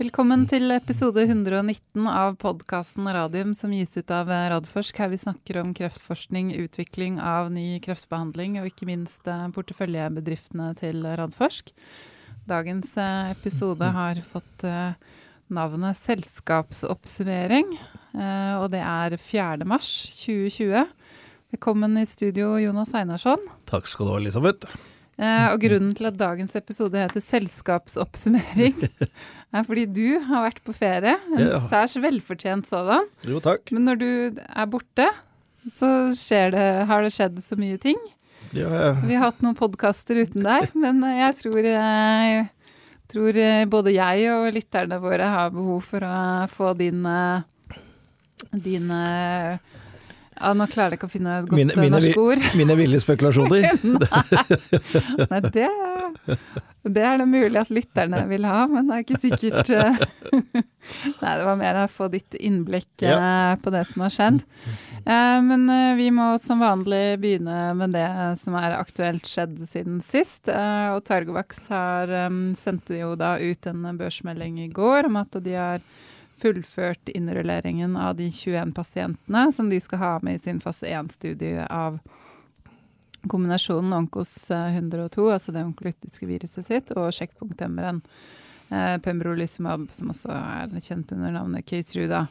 Velkommen 0.00 0.46
til 0.48 0.72
episode 0.72 1.20
119 1.26 2.06
av 2.08 2.38
podkasten 2.40 3.04
Radium 3.12 3.50
som 3.52 3.68
gis 3.76 3.98
ut 3.98 4.08
av 4.16 4.30
Radforsk, 4.32 4.96
her 4.96 5.10
vi 5.12 5.18
snakker 5.20 5.58
om 5.60 5.74
kreftforskning, 5.76 6.54
utvikling 6.56 7.18
av 7.20 7.50
ny 7.52 7.74
kreftbehandling 7.84 8.54
og 8.62 8.70
ikke 8.70 8.88
minst 8.88 9.28
eh, 9.28 9.42
porteføljebedriftene 9.52 10.70
til 10.80 11.04
Radforsk. 11.04 11.68
Dagens 12.48 12.94
eh, 12.96 13.34
episode 13.34 13.90
har 13.92 14.22
fått 14.24 14.64
eh, 14.64 14.96
navnet 15.52 15.98
Selskapsoppsummering, 16.00 17.74
og 18.56 18.70
det 18.72 18.80
er 18.80 19.18
4. 19.20 19.66
mars 19.68 19.90
2020. 20.22 20.94
Velkommen 21.52 22.00
i 22.00 22.06
studio, 22.08 22.54
Jonas 22.62 22.96
Einarsson. 22.96 23.44
Takk 23.68 23.90
skal 23.90 24.08
du 24.08 24.14
ha, 24.14 24.22
Elisabeth. 24.22 24.80
Og 25.20 25.60
grunnen 25.60 25.90
til 25.96 26.08
at 26.08 26.18
dagens 26.20 26.56
episode 26.56 26.96
heter 26.96 27.22
Selskapsoppsummering, 27.24 28.76
er 29.54 29.66
fordi 29.66 29.84
du 29.90 30.06
har 30.24 30.46
vært 30.46 30.62
på 30.64 30.74
ferie. 30.76 31.16
En 31.34 31.42
ja. 31.44 31.58
særs 31.64 31.98
velfortjent 32.00 32.70
sådan. 32.70 33.08
Jo, 33.28 33.42
takk. 33.44 33.68
Men 33.74 33.88
når 33.90 34.00
du 34.00 34.08
er 34.40 34.70
borte, 34.70 35.10
så 35.74 36.10
det, 36.54 36.64
har 36.88 37.04
det 37.04 37.12
skjedd 37.12 37.42
så 37.44 37.58
mye 37.60 37.76
ting. 37.80 38.00
Ja, 38.56 38.70
ja. 38.70 38.92
Vi 39.04 39.14
har 39.14 39.28
hatt 39.28 39.44
noen 39.44 39.58
podkaster 39.58 40.18
uten 40.24 40.42
deg, 40.42 40.72
men 40.74 41.02
jeg 41.04 41.36
tror, 41.38 41.60
jeg 41.68 42.46
tror, 43.12 43.40
både 43.70 43.94
jeg 43.94 44.30
og 44.32 44.48
lytterne 44.56 44.98
våre 45.02 45.28
har 45.30 45.52
behov 45.54 45.84
for 45.86 46.06
å 46.06 46.16
få 46.50 46.72
din, 46.78 47.04
din 48.64 48.90
ja, 50.40 50.54
Nå 50.56 50.66
klarer 50.72 50.94
jeg 50.94 51.00
ikke 51.00 51.10
å 51.10 51.12
finne 51.12 51.36
et 51.42 51.48
godt 51.50 51.58
mine, 51.58 51.76
mine, 51.76 51.98
norsk 51.98 52.20
ord. 52.20 52.44
Mine 52.56 52.76
ville 52.78 53.00
spekulasjoner. 53.02 53.66
Nei, 53.84 55.26
Nei 55.28 55.40
det, 55.52 55.68
det, 56.88 57.04
er 57.04 57.20
det 57.20 57.26
mulig 57.28 57.60
at 57.60 57.72
lytterne 57.74 58.22
vil 58.30 58.48
ha, 58.48 58.64
men 58.70 58.88
det 58.88 58.96
er 58.96 59.04
ikke 59.04 59.20
sikkert 59.20 59.72
eh. 59.76 60.00
Nei, 61.20 61.34
det 61.36 61.44
var 61.44 61.60
mer 61.60 61.82
å 61.82 61.86
få 61.92 62.08
ditt 62.12 62.38
innblikk 62.40 63.04
ja. 63.04 63.18
Eh, 63.20 63.54
på 63.60 63.72
det 63.74 63.84
som 63.90 64.06
har 64.06 64.16
skjedd. 64.16 64.40
Eh, 65.04 65.38
men 65.44 65.68
vi 66.00 66.08
må 66.16 66.32
som 66.40 66.64
vanlig 66.64 67.20
begynne 67.20 67.60
med 67.76 67.92
det 67.96 68.08
som 68.40 68.56
er 68.60 68.78
aktuelt 68.78 69.28
skjedd 69.28 69.58
siden 69.68 70.00
sist. 70.04 70.48
Og 70.48 71.04
Targovaks 71.04 71.66
har 71.74 72.16
sendte 72.56 72.96
jo 73.02 73.12
da 73.18 73.36
ut 73.36 73.68
en 73.68 73.90
børsmelding 74.00 74.62
i 74.64 74.70
går 74.72 75.10
om 75.10 75.20
at 75.20 75.36
de 75.44 75.58
har 75.58 75.84
fullført 76.40 77.12
innrulleringen 77.12 77.96
av 78.00 78.16
de 78.18 78.30
21 78.32 78.74
pasientene 78.76 79.44
som 79.52 79.70
de 79.70 79.80
skal 79.80 80.02
ha 80.02 80.14
med 80.26 80.40
i 80.40 80.42
sin 80.44 80.60
fase 80.62 80.88
1-studie 80.88 81.66
av 81.68 82.00
kombinasjonen 83.28 83.92
Onkos 83.92 84.32
102, 84.50 85.26
altså 85.28 85.52
det 85.52 85.64
onkolytiske 85.66 86.26
viruset 86.28 86.66
sitt, 86.66 86.92
og 86.96 87.12
sjekkpunktemmeren 87.12 88.00
eh, 88.72 88.96
pembrolizumab, 89.04 89.90
som 89.92 90.12
også 90.14 90.32
er 90.32 90.76
kjent 90.80 91.12
under 91.16 91.34
navnet 91.36 91.66
Keytruda. 91.68 92.26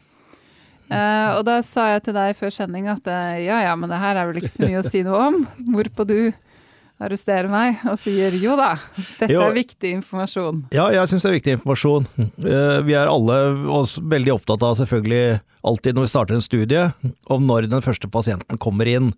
Eh, 0.90 1.30
og 1.38 1.44
da 1.46 1.60
sa 1.66 1.92
jeg 1.94 2.08
til 2.08 2.18
deg 2.18 2.34
før 2.40 2.54
sending 2.54 2.90
at 2.90 3.06
eh, 3.12 3.46
ja 3.46 3.62
ja, 3.68 3.76
men 3.78 3.92
det 3.92 4.02
her 4.02 4.18
er 4.18 4.30
vel 4.30 4.42
ikke 4.42 4.56
så 4.56 4.66
mye 4.66 4.82
å 4.82 4.88
si 4.88 5.04
noe 5.06 5.28
om. 5.30 5.44
Hvorpå 5.76 6.08
du 6.10 6.18
arresterer 7.00 7.48
meg 7.52 7.84
og 7.88 8.00
sier 8.02 8.36
jo 8.40 8.56
da, 8.60 8.74
dette 9.20 9.32
jo, 9.32 9.44
er 9.46 9.56
viktig 9.56 9.94
informasjon. 10.02 10.66
Ja, 10.76 10.90
jeg 10.94 11.12
syns 11.12 11.26
det 11.26 11.32
er 11.32 11.38
viktig 11.38 11.56
informasjon. 11.58 12.10
Eh, 12.20 12.80
vi 12.88 12.96
er 12.98 13.12
alle 13.12 13.38
veldig 14.12 14.36
opptatt 14.36 14.66
av 14.66 14.76
selvfølgelig 14.80 15.40
alltid 15.70 15.96
når 15.96 16.06
vi 16.06 16.12
starter 16.12 16.38
en 16.38 16.44
studie, 16.44 16.84
om 17.32 17.46
når 17.48 17.68
den 17.72 17.84
første 17.84 18.08
pasienten 18.12 18.60
kommer 18.62 18.88
inn. 18.88 19.12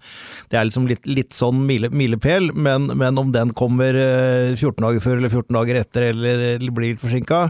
Det 0.49 0.59
er 0.59 0.67
liksom 0.69 0.87
litt, 0.89 1.05
litt 1.09 1.35
sånn 1.37 1.63
milepæl, 1.67 2.51
men, 2.53 2.89
men, 2.97 3.19
om 3.21 3.33
den 3.33 3.53
kommer 3.57 3.97
14 3.97 4.71
eh, 4.71 4.81
dager 4.85 5.05
før 5.05 5.19
eller 5.19 5.33
14 5.33 5.57
dager 5.57 5.81
etter 5.81 6.09
eller, 6.11 6.45
eller 6.55 6.75
blir 6.75 6.95
litt 6.95 7.03
forsinka, 7.03 7.47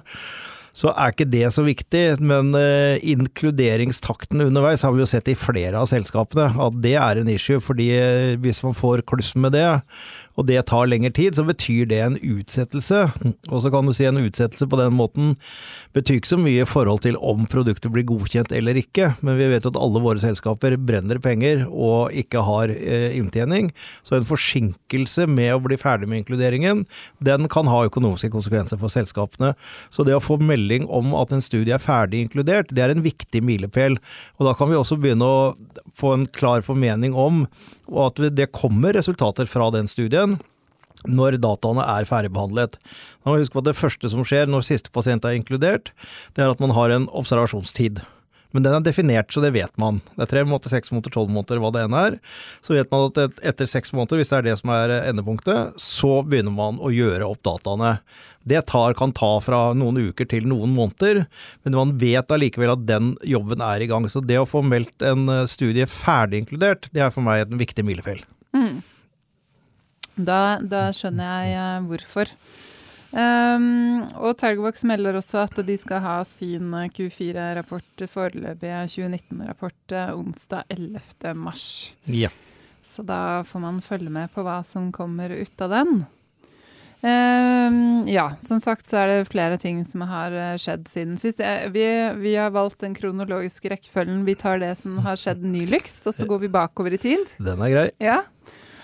så 0.78 0.94
er 0.94 1.12
ikke 1.14 1.30
det 1.30 1.48
så 1.56 1.66
viktig. 1.68 2.04
Men 2.24 2.54
uh, 2.56 2.96
inkluderingstakten 3.02 4.46
underveis 4.48 4.86
har 4.86 4.96
vi 4.96 5.04
jo 5.04 5.10
sett 5.10 5.32
i 5.32 5.38
flere 5.38 5.80
av 5.82 5.90
selskapene, 5.92 6.48
at 6.52 6.82
det 6.84 6.96
er 7.00 7.22
en 7.22 7.32
issue. 7.32 7.60
fordi 7.62 7.92
hvis 8.42 8.64
man 8.64 8.78
får 8.78 9.06
kluss 9.10 9.34
med 9.36 9.56
det, 9.58 9.68
og 10.40 10.48
det 10.48 10.62
tar 10.70 10.88
lengre 10.90 11.12
tid, 11.16 11.36
så 11.36 11.46
betyr 11.48 11.90
det 11.92 12.00
en 12.04 12.18
utsettelse. 12.18 13.04
Og 13.52 13.64
så 13.64 13.72
kan 13.74 13.88
du 13.88 13.94
si 13.96 14.08
en 14.08 14.22
utsettelse 14.22 14.68
på 14.70 14.80
den 14.80 14.96
måten 14.96 15.36
betyr 15.96 16.20
ikke 16.20 16.32
så 16.32 16.40
mye 16.40 16.64
i 16.64 16.70
forhold 16.70 17.04
til 17.04 17.18
om 17.20 17.44
produktet 17.52 17.92
blir 17.92 18.06
godkjent 18.08 18.54
eller 18.56 18.78
ikke, 18.80 19.12
men 19.26 19.38
vi 19.40 19.50
vet 19.52 19.68
at 19.68 19.80
alle 19.80 20.02
våre 20.04 20.22
selskaper 20.24 20.78
brenner 20.80 21.20
penger 21.24 21.66
og 21.68 22.16
ikke 22.16 22.44
har 22.48 22.72
eh, 22.72 23.10
inntjening. 23.18 23.72
Så 24.08 24.18
en 24.18 24.28
forsinkelse 24.28 25.28
med 25.28 25.56
å 25.56 25.62
bli 25.64 25.80
ferdig 25.82 26.10
med 26.12 26.24
inkluderingen, 26.24 26.86
den 27.20 27.50
kan 27.52 27.70
ha 27.72 27.84
økonomiske 27.90 28.32
konsekvenser 28.34 28.80
for 28.82 28.94
selskapene. 28.94 29.54
Så 29.92 30.08
det 30.08 30.16
å 30.16 30.24
få 30.24 30.40
melding 30.42 30.88
om 30.88 31.16
at 31.20 31.36
en 31.36 31.44
studie 31.44 31.76
er 31.76 31.84
ferdig 31.84 32.24
inkludert, 32.26 32.72
det 32.72 32.86
er 32.86 32.96
en 32.96 33.04
viktig 33.04 33.44
milepæl. 33.46 34.00
Og 34.40 34.48
da 34.48 34.56
kan 34.58 34.72
vi 34.72 34.80
også 34.80 35.00
begynne 35.02 35.28
å 35.28 35.52
få 35.98 36.16
en 36.16 36.28
klar 36.32 36.64
formening 36.66 37.16
om 37.18 37.44
at 38.02 38.20
det 38.32 38.52
kommer 38.56 38.96
resultater 38.96 39.50
fra 39.50 39.68
den 39.74 39.90
studien 39.92 40.21
studien 40.22 40.40
når 41.10 41.40
dataene 41.42 41.82
er 41.82 42.06
ferdigbehandlet. 42.06 42.78
Man 43.24 43.34
må 43.34 43.42
huske 43.42 43.56
på 43.56 43.64
at 43.64 43.72
Det 43.72 43.80
første 43.80 44.10
som 44.10 44.22
skjer 44.22 44.46
når 44.46 44.68
siste 44.68 44.92
pasient 44.94 45.26
er 45.26 45.34
inkludert, 45.34 45.94
det 46.36 46.44
er 46.44 46.52
at 46.52 46.60
man 46.62 46.76
har 46.78 46.92
en 46.92 47.08
observasjonstid. 47.10 48.04
Men 48.54 48.64
den 48.64 48.76
er 48.76 48.84
definert, 48.84 49.32
så 49.32 49.42
det 49.42 49.54
vet 49.56 49.72
man. 49.80 50.02
Det 50.14 50.28
er 50.28 50.30
tre 50.30 50.44
måneder, 50.44 50.70
seks 50.70 50.92
måneder, 50.92 51.10
tolv 51.10 51.32
måneder, 51.32 51.58
hva 51.58 51.72
det 51.72 51.86
enn 51.88 51.96
er. 51.96 52.20
Så 52.62 52.76
vet 52.76 52.92
man 52.92 53.08
at 53.08 53.40
etter 53.48 53.66
seks 53.66 53.96
måneder, 53.96 54.20
hvis 54.20 54.30
det 54.30 54.38
er 54.38 54.48
det 54.50 54.56
som 54.60 54.74
er 54.76 54.94
endepunktet, 55.08 55.80
så 55.80 56.20
begynner 56.22 56.54
man 56.54 56.78
å 56.78 56.92
gjøre 56.92 57.26
opp 57.32 57.42
dataene. 57.48 57.96
Det 58.44 58.66
tar, 58.68 58.94
kan 59.00 59.16
ta 59.16 59.32
fra 59.42 59.72
noen 59.74 60.12
uker 60.12 60.28
til 60.28 60.46
noen 60.52 60.76
måneder, 60.76 61.24
men 61.64 61.80
man 61.80 61.98
vet 61.98 62.30
allikevel 62.30 62.76
at 62.76 62.86
den 62.86 63.16
jobben 63.26 63.64
er 63.64 63.82
i 63.82 63.90
gang. 63.90 64.06
Så 64.12 64.22
det 64.22 64.38
å 64.38 64.50
få 64.50 64.62
meldt 64.68 65.02
en 65.02 65.32
studie 65.50 65.88
ferdig 65.90 66.44
inkludert, 66.44 66.92
det 66.92 67.08
er 67.08 67.16
for 67.16 67.26
meg 67.26 67.48
en 67.48 67.62
viktig 67.62 67.88
milepæl. 67.88 68.22
Mm. 68.54 68.84
Da, 70.16 70.60
da 70.60 70.90
skjønner 70.96 71.48
jeg 71.48 71.56
uh, 71.62 71.88
hvorfor. 71.90 72.34
Um, 73.12 74.06
og 74.24 74.38
Targovax 74.40 74.86
melder 74.88 75.18
også 75.20 75.42
at 75.44 75.58
de 75.68 75.76
skal 75.80 76.00
ha 76.04 76.14
sin 76.28 76.72
Q4-rapport, 76.96 78.06
foreløpige 78.08 78.86
2019-rapport, 78.94 79.82
uh, 79.92 80.14
onsdag 80.16 80.64
11. 80.72 81.36
mars. 81.36 81.66
Ja. 82.08 82.32
Så 82.84 83.04
da 83.04 83.44
får 83.48 83.64
man 83.64 83.84
følge 83.84 84.10
med 84.14 84.32
på 84.34 84.46
hva 84.48 84.62
som 84.68 84.90
kommer 84.96 85.34
ut 85.36 85.64
av 85.64 85.76
den. 85.76 86.04
Um, 87.02 88.06
ja, 88.06 88.28
som 88.46 88.60
sagt 88.62 88.90
så 88.90 89.00
er 89.02 89.08
det 89.10 89.30
flere 89.32 89.58
ting 89.58 89.80
som 89.90 90.04
har 90.06 90.36
eh, 90.38 90.58
skjedd 90.62 90.84
siden 90.86 91.16
sist. 91.18 91.40
Vi, 91.74 91.86
vi 92.22 92.36
har 92.38 92.52
valgt 92.54 92.84
den 92.86 92.94
kronologiske 92.94 93.72
rekkefølgen. 93.74 94.22
Vi 94.28 94.36
tar 94.38 94.62
det 94.62 94.76
som 94.78 95.00
har 95.02 95.18
skjedd 95.18 95.42
nyligst, 95.42 96.06
og 96.06 96.14
så 96.14 96.28
går 96.30 96.44
vi 96.46 96.52
bakover 96.54 96.94
i 96.94 97.02
tid. 97.02 97.34
Den 97.42 97.64
er 97.66 97.74
grei. 97.74 97.88
Ja. 98.02 98.20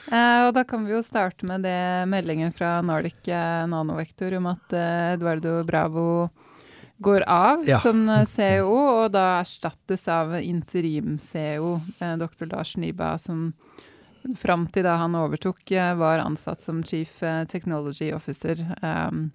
Uh, 0.08 0.48
og 0.48 0.54
da 0.56 0.64
kan 0.64 0.86
vi 0.88 0.94
jo 0.94 1.04
starte 1.04 1.48
med 1.48 1.66
det 1.68 2.08
meldingen 2.08 2.54
fra 2.56 2.78
Nordic 2.86 3.28
uh, 3.28 3.66
Nanovektor 3.68 4.38
om 4.38 4.46
at 4.54 4.76
uh, 4.76 5.14
Eduardo 5.18 5.58
Bravo 5.68 6.06
går 7.04 7.26
av 7.30 7.68
ja. 7.68 7.82
som 7.84 8.08
CEO, 8.26 8.72
og 9.04 9.12
da 9.14 9.42
erstattes 9.42 10.08
av 10.10 10.32
interim-CEO, 10.40 11.76
dr. 12.18 12.48
Lars 12.50 12.72
Nyba, 12.82 13.12
som 13.22 13.52
fram 14.40 14.64
til 14.74 14.88
da 14.88 14.96
han 14.98 15.14
overtok, 15.14 15.62
var 16.00 16.24
ansatt 16.24 16.64
som 16.64 16.80
Chief 16.82 17.20
Technology 17.54 18.10
Officer. 18.18 18.64
Um, 18.82 19.28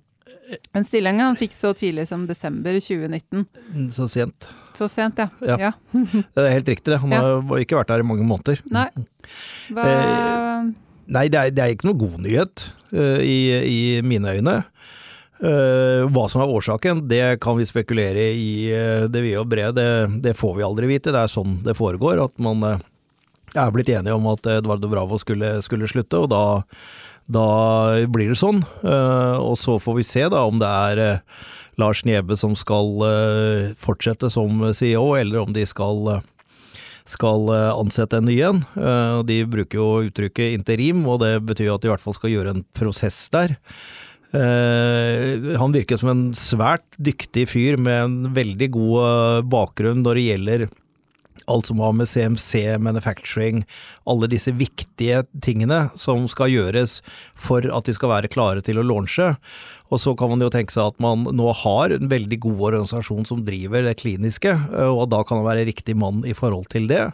en 0.73 0.85
stilling 0.85 1.21
han 1.23 1.37
fikk 1.39 1.55
så 1.57 1.73
tidlig 1.77 2.07
som 2.09 2.27
desember 2.29 2.77
2019. 2.79 3.47
Så 3.95 4.09
sent. 4.11 4.49
Så 4.77 4.89
sent, 4.89 5.19
ja. 5.19 5.29
ja. 5.41 5.59
ja. 5.69 5.73
det 6.35 6.47
er 6.47 6.55
helt 6.57 6.71
riktig, 6.75 6.93
det. 6.95 7.01
Han 7.03 7.13
har 7.13 7.63
ikke 7.63 7.79
vært 7.81 7.93
der 7.93 8.05
i 8.05 8.07
mange 8.07 8.27
måneder. 8.27 8.63
Nei. 8.73 8.89
Hva 9.73 9.89
Nei, 11.13 11.27
det 11.29 11.39
er, 11.39 11.53
det 11.53 11.63
er, 11.63 11.73
ikke 11.75 11.89
noe 11.91 11.99
god 11.99 12.21
nyhet 12.25 12.69
uh, 12.95 13.19
i, 13.21 13.39
i, 13.67 13.81
mine 14.07 14.37
øyne. 14.39 14.55
Uh, 15.43 16.07
hva 16.15 16.29
som 16.31 16.45
er 16.45 16.53
årsaken, 16.55 17.03
det 17.11 17.41
kan 17.43 17.59
vi 17.59 17.67
spekulere 17.67 18.29
i 18.39 18.53
uh, 18.71 19.09
det 19.11 19.25
vide 19.25 19.43
og 19.43 19.51
brede. 19.51 19.75
Det, 19.77 20.23
det, 20.29 20.37
får 20.39 20.57
vi 20.57 20.67
aldri 20.67 20.89
vite. 20.93 21.13
Det 21.13 21.25
er 21.25 21.33
sånn 21.33 21.59
det 21.67 21.77
foregår. 21.77 22.23
At 22.23 22.39
man 22.43 22.63
er 22.63 23.75
blitt 23.75 23.91
enige 23.93 24.15
om 24.17 24.31
at 24.33 24.47
Eduardo 24.55 24.89
Bravo 24.89 25.19
skulle, 25.21 25.57
skulle 25.67 25.91
slutte, 25.91 26.23
og 26.23 26.31
da, 26.33 26.43
da, 27.27 27.47
blir 28.11 28.33
det 28.33 28.41
sånn. 28.41 28.63
og 28.83 29.55
så 29.61 29.79
får 29.81 29.99
vi 29.99 30.05
se 30.07 30.27
da 30.33 30.43
om 30.49 30.59
det 30.61 30.69
er 30.69 31.23
Lars 31.81 32.03
Niebe 32.05 32.37
som 32.37 32.57
skal 32.59 33.05
fortsette 33.81 34.31
som 34.33 34.65
CEO, 34.75 35.15
eller 35.21 35.45
om 35.45 35.55
de 35.55 35.65
skal 35.69 36.23
skal 37.09 37.51
eh, 37.51 37.71
ansette 37.75 38.19
en 38.19 38.29
ny 38.29 38.39
en. 38.47 38.63
Eh, 38.77 39.19
de 39.29 39.43
bruker 39.49 39.81
jo 39.81 39.89
uttrykket 40.09 40.57
interim, 40.57 41.03
og 41.09 41.23
det 41.25 41.35
betyr 41.49 41.73
at 41.75 41.83
de 41.83 41.91
i 41.91 41.93
hvert 41.93 42.05
fall 42.05 42.17
skal 42.17 42.33
gjøre 42.33 42.55
en 42.55 42.65
prosess 42.77 43.25
der. 43.35 43.57
Eh, 44.33 45.53
han 45.61 45.75
virker 45.75 46.01
som 46.01 46.13
en 46.13 46.23
svært 46.37 46.87
dyktig 46.97 47.49
fyr 47.53 47.81
med 47.81 47.99
en 48.07 48.31
veldig 48.37 48.71
god 48.73 49.51
bakgrunn 49.53 50.05
når 50.07 50.19
det 50.19 50.29
gjelder 50.31 50.69
alt 51.51 51.69
som 51.69 51.81
har 51.83 51.95
med 51.97 52.09
CMC, 52.09 52.79
manufacturing, 52.83 53.63
alle 54.09 54.29
disse 54.31 54.53
viktige 54.55 55.23
tingene 55.45 55.87
som 55.99 56.27
skal 56.31 56.53
gjøres 56.53 57.01
for 57.35 57.67
at 57.67 57.89
de 57.89 57.95
skal 57.97 58.13
være 58.13 58.33
klare 58.33 58.65
til 58.65 58.81
å 58.81 58.87
launche. 58.87 59.33
Og 59.93 60.01
så 60.01 60.15
kan 60.17 60.33
man 60.33 60.41
jo 60.41 60.51
tenke 60.53 60.73
seg 60.73 60.95
at 60.95 61.01
man 61.05 61.27
nå 61.37 61.51
har 61.65 61.93
en 61.93 62.09
veldig 62.09 62.39
god 62.47 62.61
organisasjon 62.71 63.27
som 63.29 63.43
driver 63.45 63.85
det 63.85 63.99
kliniske, 64.01 64.55
og 64.89 65.09
da 65.13 65.21
kan 65.27 65.43
han 65.43 65.51
være 65.51 65.67
riktig 65.69 65.99
mann 66.01 66.23
i 66.25 66.37
forhold 66.37 66.71
til 66.73 66.89
det. 66.89 67.11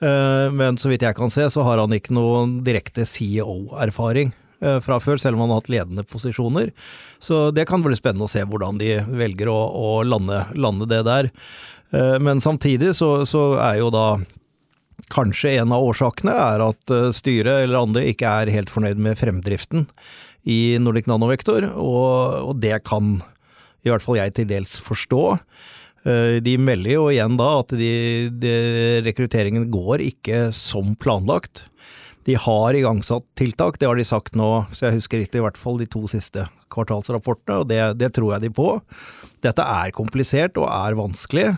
Eh, 0.00 0.52
men 0.52 0.78
så 0.80 0.90
vidt 0.90 1.04
jeg 1.04 1.16
kan 1.16 1.32
se, 1.32 1.46
så 1.52 1.64
har 1.66 1.80
han 1.80 1.92
ikke 1.92 2.14
noen 2.16 2.60
direkte 2.64 3.04
CEO-erfaring 3.08 4.32
eh, 4.64 4.78
fra 4.84 5.00
før, 5.02 5.20
selv 5.20 5.36
om 5.36 5.44
han 5.44 5.54
har 5.54 5.60
hatt 5.62 5.72
ledende 5.72 6.06
posisjoner. 6.08 6.72
Så 7.20 7.48
det 7.56 7.66
kan 7.68 7.84
bli 7.84 7.96
spennende 7.98 8.28
å 8.28 8.32
se 8.32 8.44
hvordan 8.48 8.80
de 8.80 8.96
velger 9.08 9.52
å, 9.52 9.58
å 9.60 9.90
lande, 10.06 10.44
lande, 10.56 10.88
det 10.90 11.02
der. 11.08 11.30
Eh, 11.92 12.16
men 12.22 12.42
samtidig 12.42 12.94
så, 12.98 13.26
så, 13.28 13.54
er 13.60 13.80
jo 13.80 13.90
da 13.94 14.20
kanskje 15.10 15.56
en 15.58 15.72
av 15.74 15.84
årsakene 15.88 16.32
er 16.34 16.62
at 16.62 16.92
styret 17.16 17.64
eller 17.64 17.80
andre 17.80 18.04
ikke 18.12 18.30
er 18.30 18.52
helt 18.54 18.70
fornøyd 18.70 19.00
med 19.02 19.18
fremdriften 19.18 19.88
i 20.48 20.78
Nordic 20.80 21.08
Nanovektor, 21.10 21.66
og, 21.74 22.50
og 22.52 22.60
det 22.62 22.78
kan 22.86 23.16
i 23.84 23.90
hvert 23.90 24.04
fall 24.04 24.20
jeg 24.20 24.34
til 24.36 24.48
dels 24.50 24.76
forstå. 24.84 25.24
Eh, 26.08 26.38
de 26.44 26.56
melder 26.60 26.94
jo 26.94 27.08
igjen 27.12 27.36
da 27.40 27.50
at 27.60 27.74
de, 27.76 27.92
de, 28.40 28.54
rekrutteringen 29.04 29.68
går 29.72 30.04
ikke 30.06 30.48
som 30.56 30.94
planlagt. 31.00 31.66
De 32.28 32.36
har 32.36 32.76
igangsatt 32.76 33.24
tiltak, 33.38 33.78
det 33.80 33.88
har 33.88 33.96
de 33.96 34.04
sagt 34.04 34.36
nå, 34.36 34.50
så 34.76 34.88
jeg 34.88 34.98
husker 34.98 35.22
riktig, 35.22 35.40
i 35.40 35.44
hvert 35.44 35.60
fall 35.60 35.80
de 35.80 35.88
to 35.88 36.04
siste 36.10 36.44
kvartalsrapportene, 36.70 37.62
og 37.62 37.70
det, 37.70 37.80
det 38.00 38.12
tror 38.16 38.34
jeg 38.34 38.44
de 38.44 38.52
på. 38.54 38.74
Dette 39.44 39.64
er 39.64 39.94
komplisert 39.96 40.60
og 40.60 40.68
er 40.68 40.98
vanskelig. 40.98 41.48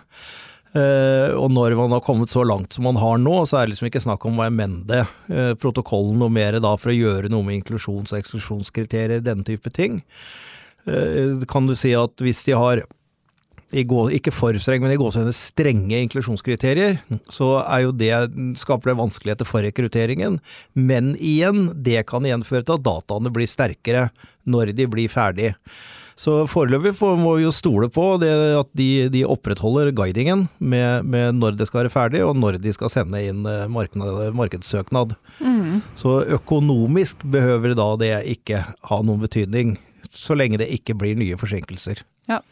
Uh, 0.73 1.35
og 1.37 1.51
når 1.53 1.75
man 1.77 1.93
har 1.93 2.01
kommet 2.01 2.33
så 2.33 2.47
langt 2.49 2.73
som 2.73 2.87
man 2.89 2.97
har 2.97 3.19
nå, 3.21 3.35
så 3.45 3.59
er 3.59 3.67
det 3.67 3.75
liksom 3.75 3.91
ikke 3.91 4.01
snakk 4.07 4.23
om 4.25 4.39
å 4.41 4.47
emende 4.47 5.03
uh, 5.05 5.53
protokollen 5.61 6.17
noe 6.23 6.33
mer 6.33 6.57
da 6.65 6.71
for 6.81 6.93
å 6.93 6.97
gjøre 6.97 7.29
noe 7.33 7.45
med 7.45 7.59
inklusjons- 7.59 8.15
og 8.15 8.23
eksklusjonskriterier, 8.23 9.21
denne 9.21 9.45
type 9.45 9.69
ting. 9.77 10.01
Uh, 10.89 11.45
kan 11.51 11.69
du 11.69 11.77
si 11.77 11.93
at 11.99 12.25
hvis 12.25 12.47
de 12.49 12.57
har 12.57 12.87
ikke 13.73 14.35
for 14.35 14.57
streng, 14.61 14.83
men 14.85 14.93
i 14.95 14.99
gåsehudene 15.01 15.35
strenge 15.37 16.03
inklusjonskriterier, 16.05 17.01
så 17.33 17.55
er 17.63 17.87
jo 17.87 17.95
det, 17.97 18.13
skaper 18.61 18.93
det 18.93 18.99
vanskeligheter 19.01 19.49
for 19.49 19.65
rekrutteringen. 19.65 20.39
Men 20.75 21.15
igjen, 21.17 21.71
det 21.75 22.05
kan 22.11 22.27
igjen 22.27 22.45
føre 22.45 22.67
til 22.69 22.79
at 22.79 22.87
dataene 22.87 23.33
blir 23.33 23.51
sterkere 23.51 24.11
når 24.45 24.75
de 24.77 24.89
blir 24.91 25.13
ferdig. 25.13 25.55
Så 26.19 26.43
foreløpig 26.51 26.93
må 27.19 27.37
vi 27.39 27.47
jo 27.47 27.53
stole 27.55 27.89
på 27.93 28.05
at 28.21 28.69
de, 28.77 28.89
de 29.13 29.25
opprettholder 29.27 29.93
guidingen 29.97 30.47
med, 30.59 31.09
med, 31.09 31.39
når 31.41 31.57
det 31.57 31.67
skal 31.67 31.83
være 31.83 31.95
ferdig, 31.95 32.23
og 32.27 32.37
når 32.39 32.61
de 32.63 32.75
skal 32.77 32.93
sende 32.93 33.23
inn 33.25 33.47
eh, 33.49 33.65
marked, 33.73 34.03
markedssøknad. 34.37 35.17
Mm. 35.41 35.81
Så 35.99 36.21
økonomisk 36.37 37.25
behøver 37.33 37.75
da 37.79 37.89
det 38.01 38.13
ikke 38.37 38.65
ha 38.91 39.01
noen 39.03 39.25
betydning, 39.25 39.79
så 40.13 40.37
lenge 40.37 40.61
det 40.61 40.71
ikke 40.77 40.99
blir 41.01 41.17
nye 41.19 41.39
forsinkelser. 41.41 42.05
Ja. 42.31 42.43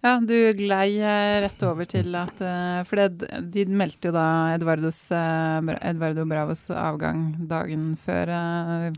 Ja, 0.00 0.14
du 0.24 0.34
glei 0.56 0.96
eh, 0.96 1.38
rett 1.44 1.62
over 1.68 1.84
til 1.88 2.14
at 2.16 2.38
eh, 2.40 2.80
For 2.88 2.96
det, 3.00 3.26
de 3.52 3.66
meldte 3.68 4.08
jo 4.08 4.14
da 4.16 4.26
Edvardos, 4.54 5.00
eh, 5.12 5.72
Edvardo 5.90 6.24
Bravos 6.28 6.64
avgang 6.72 7.34
dagen 7.50 7.92
før 8.00 8.32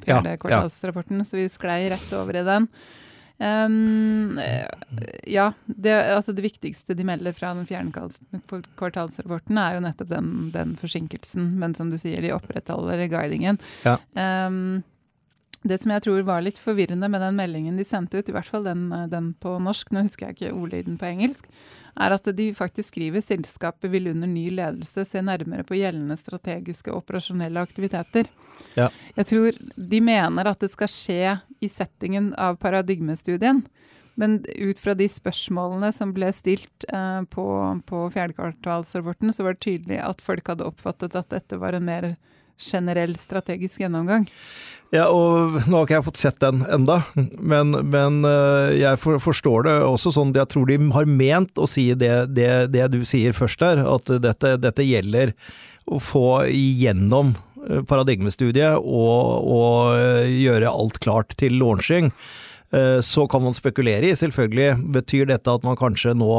før 0.02 0.28
ja, 0.30 0.36
kvartalsrapporten, 0.38 1.24
ja. 1.24 1.26
så 1.26 1.40
vi 1.40 1.48
sklei 1.50 1.80
rett 1.90 2.12
over 2.18 2.38
i 2.38 2.44
den. 2.46 2.68
Um, 3.42 4.38
ja, 5.26 5.48
det, 5.66 5.94
altså 6.14 6.30
det 6.36 6.44
viktigste 6.44 6.94
de 6.94 7.06
melder 7.06 7.34
fra 7.34 7.50
den 7.56 7.66
fjerde 7.66 8.06
kvartalsrapporten, 8.78 9.58
er 9.58 9.76
jo 9.76 9.82
nettopp 9.82 10.12
den, 10.12 10.28
den, 10.54 10.76
forsinkelsen. 10.78 11.48
Men 11.58 11.74
som 11.74 11.90
du 11.90 11.98
sier, 11.98 12.22
de 12.22 12.30
opprettholder 12.36 13.02
guidingen. 13.10 13.58
Ja. 13.82 13.96
Um, 14.14 14.84
det 15.62 15.78
som 15.78 15.92
jeg 15.94 16.02
tror 16.04 16.24
var 16.26 16.42
litt 16.42 16.58
forvirrende 16.58 17.08
med 17.10 17.22
den 17.22 17.36
meldingen 17.38 17.76
de 17.78 17.86
sendte 17.86 18.18
ut, 18.18 18.28
i 18.28 18.34
hvert 18.34 18.48
fall 18.48 18.64
den, 18.66 18.88
den, 19.12 19.30
på 19.38 19.54
norsk, 19.62 19.92
nå 19.94 20.04
husker 20.06 20.28
jeg 20.28 20.36
ikke 20.36 20.56
ordlyden 20.56 20.98
på 20.98 21.06
engelsk, 21.06 21.46
er 22.02 22.14
at 22.16 22.30
de 22.34 22.48
faktisk 22.56 22.94
skriver 22.94 23.22
selskapet 23.22 23.92
vil 23.92 24.08
under 24.10 24.30
ny 24.30 24.46
ledelse 24.54 25.04
se 25.06 25.22
nærmere 25.22 25.66
på 25.68 25.76
gjeldende 25.76 26.16
strategiske 26.18 26.90
og 26.90 27.02
operasjonelle 27.02 27.62
aktiviteter. 27.62 28.30
Ja. 28.78 28.88
Jeg 29.18 29.28
tror 29.28 29.60
de 29.76 30.00
mener 30.02 30.50
at 30.50 30.64
det 30.64 30.72
skal 30.72 30.90
skje 30.90 31.36
i 31.62 31.70
settingen 31.70 32.32
av 32.40 32.58
paradigmestudien. 32.62 33.62
Men 34.14 34.42
ut 34.44 34.80
fra 34.80 34.92
de 34.96 35.06
spørsmålene 35.08 35.88
som 35.94 36.10
ble 36.12 36.28
stilt 36.36 36.84
eh, 36.92 37.22
på, 37.32 37.46
på 37.88 38.02
fjerdekvartalsrapporten, 38.12 39.32
så 39.32 39.46
var 39.46 39.56
det 39.56 39.64
tydelig 39.64 40.02
at 40.04 40.20
folk 40.24 40.52
hadde 40.52 40.66
oppfattet 40.68 41.16
at 41.16 41.30
dette 41.32 41.60
var 41.60 41.76
en 41.76 41.86
mer 41.88 42.10
generell 42.62 43.16
strategisk 43.18 43.82
gjennomgang. 43.82 44.28
Ja, 44.92 45.06
og 45.08 45.54
nå 45.64 45.78
har 45.78 45.86
ikke 45.86 45.96
jeg 45.96 46.04
fått 46.04 46.20
sett 46.20 46.40
den 46.42 46.66
enda, 46.68 46.98
men, 47.40 47.72
men 47.88 48.20
eh, 48.28 48.74
jeg 48.76 49.00
forstår 49.00 49.64
det 49.64 49.76
også 49.86 50.12
sånn 50.12 50.34
jeg 50.36 50.50
tror 50.52 50.68
de 50.68 50.76
har 50.92 51.08
ment 51.08 51.56
å 51.56 51.68
si 51.70 51.86
det, 51.96 52.12
det, 52.36 52.50
det 52.74 52.90
du 52.92 53.00
sier 53.08 53.32
først 53.32 53.64
der, 53.64 53.80
at 53.88 54.12
dette, 54.20 54.58
dette, 54.60 54.84
gjelder 54.84 55.32
å 55.88 55.96
få 55.96 56.42
igjennom 56.52 57.32
eh, 57.64 57.80
paradigmestudiet 57.88 58.84
og, 58.84 59.48
og 59.56 59.96
eh, 59.96 60.28
gjøre 60.44 60.76
alt 60.76 61.00
klart 61.00 61.38
til 61.40 61.56
launching. 61.60 62.12
Så 63.04 63.26
kan 63.28 63.42
man 63.44 63.52
spekulere 63.52 64.08
i, 64.08 64.14
selvfølgelig. 64.16 64.78
Betyr 64.94 65.26
dette 65.28 65.52
at 65.52 65.64
man 65.66 65.76
kanskje 65.76 66.14
nå 66.16 66.30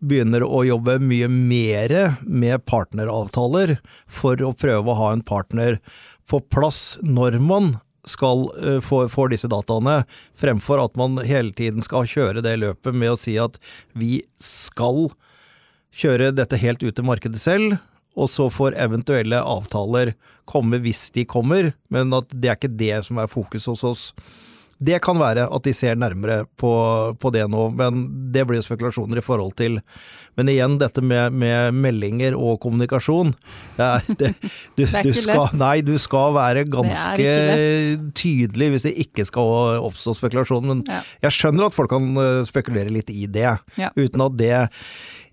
begynner 0.00 0.44
å 0.44 0.62
jobbe 0.64 0.98
mye 1.02 1.28
mer 1.28 1.94
med 2.24 2.64
partneravtaler 2.68 3.76
for 4.08 4.40
å 4.42 4.54
prøve 4.56 4.90
å 4.90 4.98
ha 4.98 5.12
en 5.14 5.24
partner 5.26 5.78
på 6.30 6.40
plass 6.52 6.98
når 7.02 7.38
man 7.44 7.74
skal 8.08 8.46
få, 8.80 9.02
få, 9.12 9.26
disse 9.28 9.48
dataene, 9.50 10.04
fremfor 10.38 10.80
at 10.80 10.96
man 10.96 11.18
hele 11.26 11.52
tiden 11.56 11.84
skal 11.84 12.08
kjøre 12.08 12.44
det 12.44 12.56
løpet 12.62 12.96
med 12.96 13.12
å 13.12 13.18
si 13.20 13.36
at 13.40 13.58
vi 13.92 14.22
skal 14.40 15.10
kjøre 15.92 16.30
dette 16.32 16.60
helt 16.60 16.82
ut 16.82 16.94
til 16.96 17.06
markedet 17.06 17.42
selv, 17.42 17.76
og 18.18 18.30
så 18.30 18.48
får 18.50 18.78
eventuelle 18.80 19.38
avtaler 19.42 20.14
komme 20.50 20.80
hvis 20.82 21.10
de 21.14 21.26
kommer, 21.28 21.72
men 21.92 22.14
at 22.16 22.32
det 22.32 22.50
er 22.50 22.58
ikke 22.58 22.78
det 22.80 23.02
som 23.06 23.20
er 23.22 23.30
fokus 23.30 23.68
hos 23.70 23.84
oss. 23.86 24.04
Det 24.80 24.96
kan 25.04 25.18
være 25.20 25.44
at 25.52 25.66
de 25.66 25.74
ser 25.76 25.98
nærmere 26.00 26.44
på, 26.58 26.72
på 27.20 27.32
det 27.34 27.44
nå, 27.52 27.66
men 27.76 28.06
det 28.32 28.46
blir 28.48 28.60
jo 28.60 28.64
spekulasjoner 28.64 29.20
i 29.20 29.24
forhold 29.24 29.52
til 29.60 29.78
Men 30.38 30.48
igjen, 30.48 30.78
dette 30.80 31.02
med, 31.04 31.34
med 31.36 31.74
meldinger 31.74 32.36
og 32.38 32.60
kommunikasjon 32.62 33.34
ja, 33.76 33.98
det, 34.06 34.30
du, 34.78 34.84
det 34.86 35.02
du 35.04 35.12
skal, 35.16 35.50
Nei, 35.60 35.80
du 35.84 35.96
skal 36.00 36.32
være 36.38 36.64
ganske 36.70 37.30
tydelig 38.16 38.70
hvis 38.72 38.88
det 38.88 38.94
ikke 39.04 39.26
skal 39.28 39.80
oppstå 39.84 40.14
spekulasjon. 40.16 40.68
Men 40.70 40.84
ja. 40.88 41.02
jeg 41.26 41.36
skjønner 41.36 41.68
at 41.68 41.76
folk 41.76 41.90
kan 41.92 42.10
eh, 42.22 42.42
spekulere 42.48 42.92
litt 42.94 43.10
i 43.12 43.26
det, 43.30 43.50
ja. 43.80 43.90
uten 43.98 44.24
at 44.24 44.38
det 44.40 44.54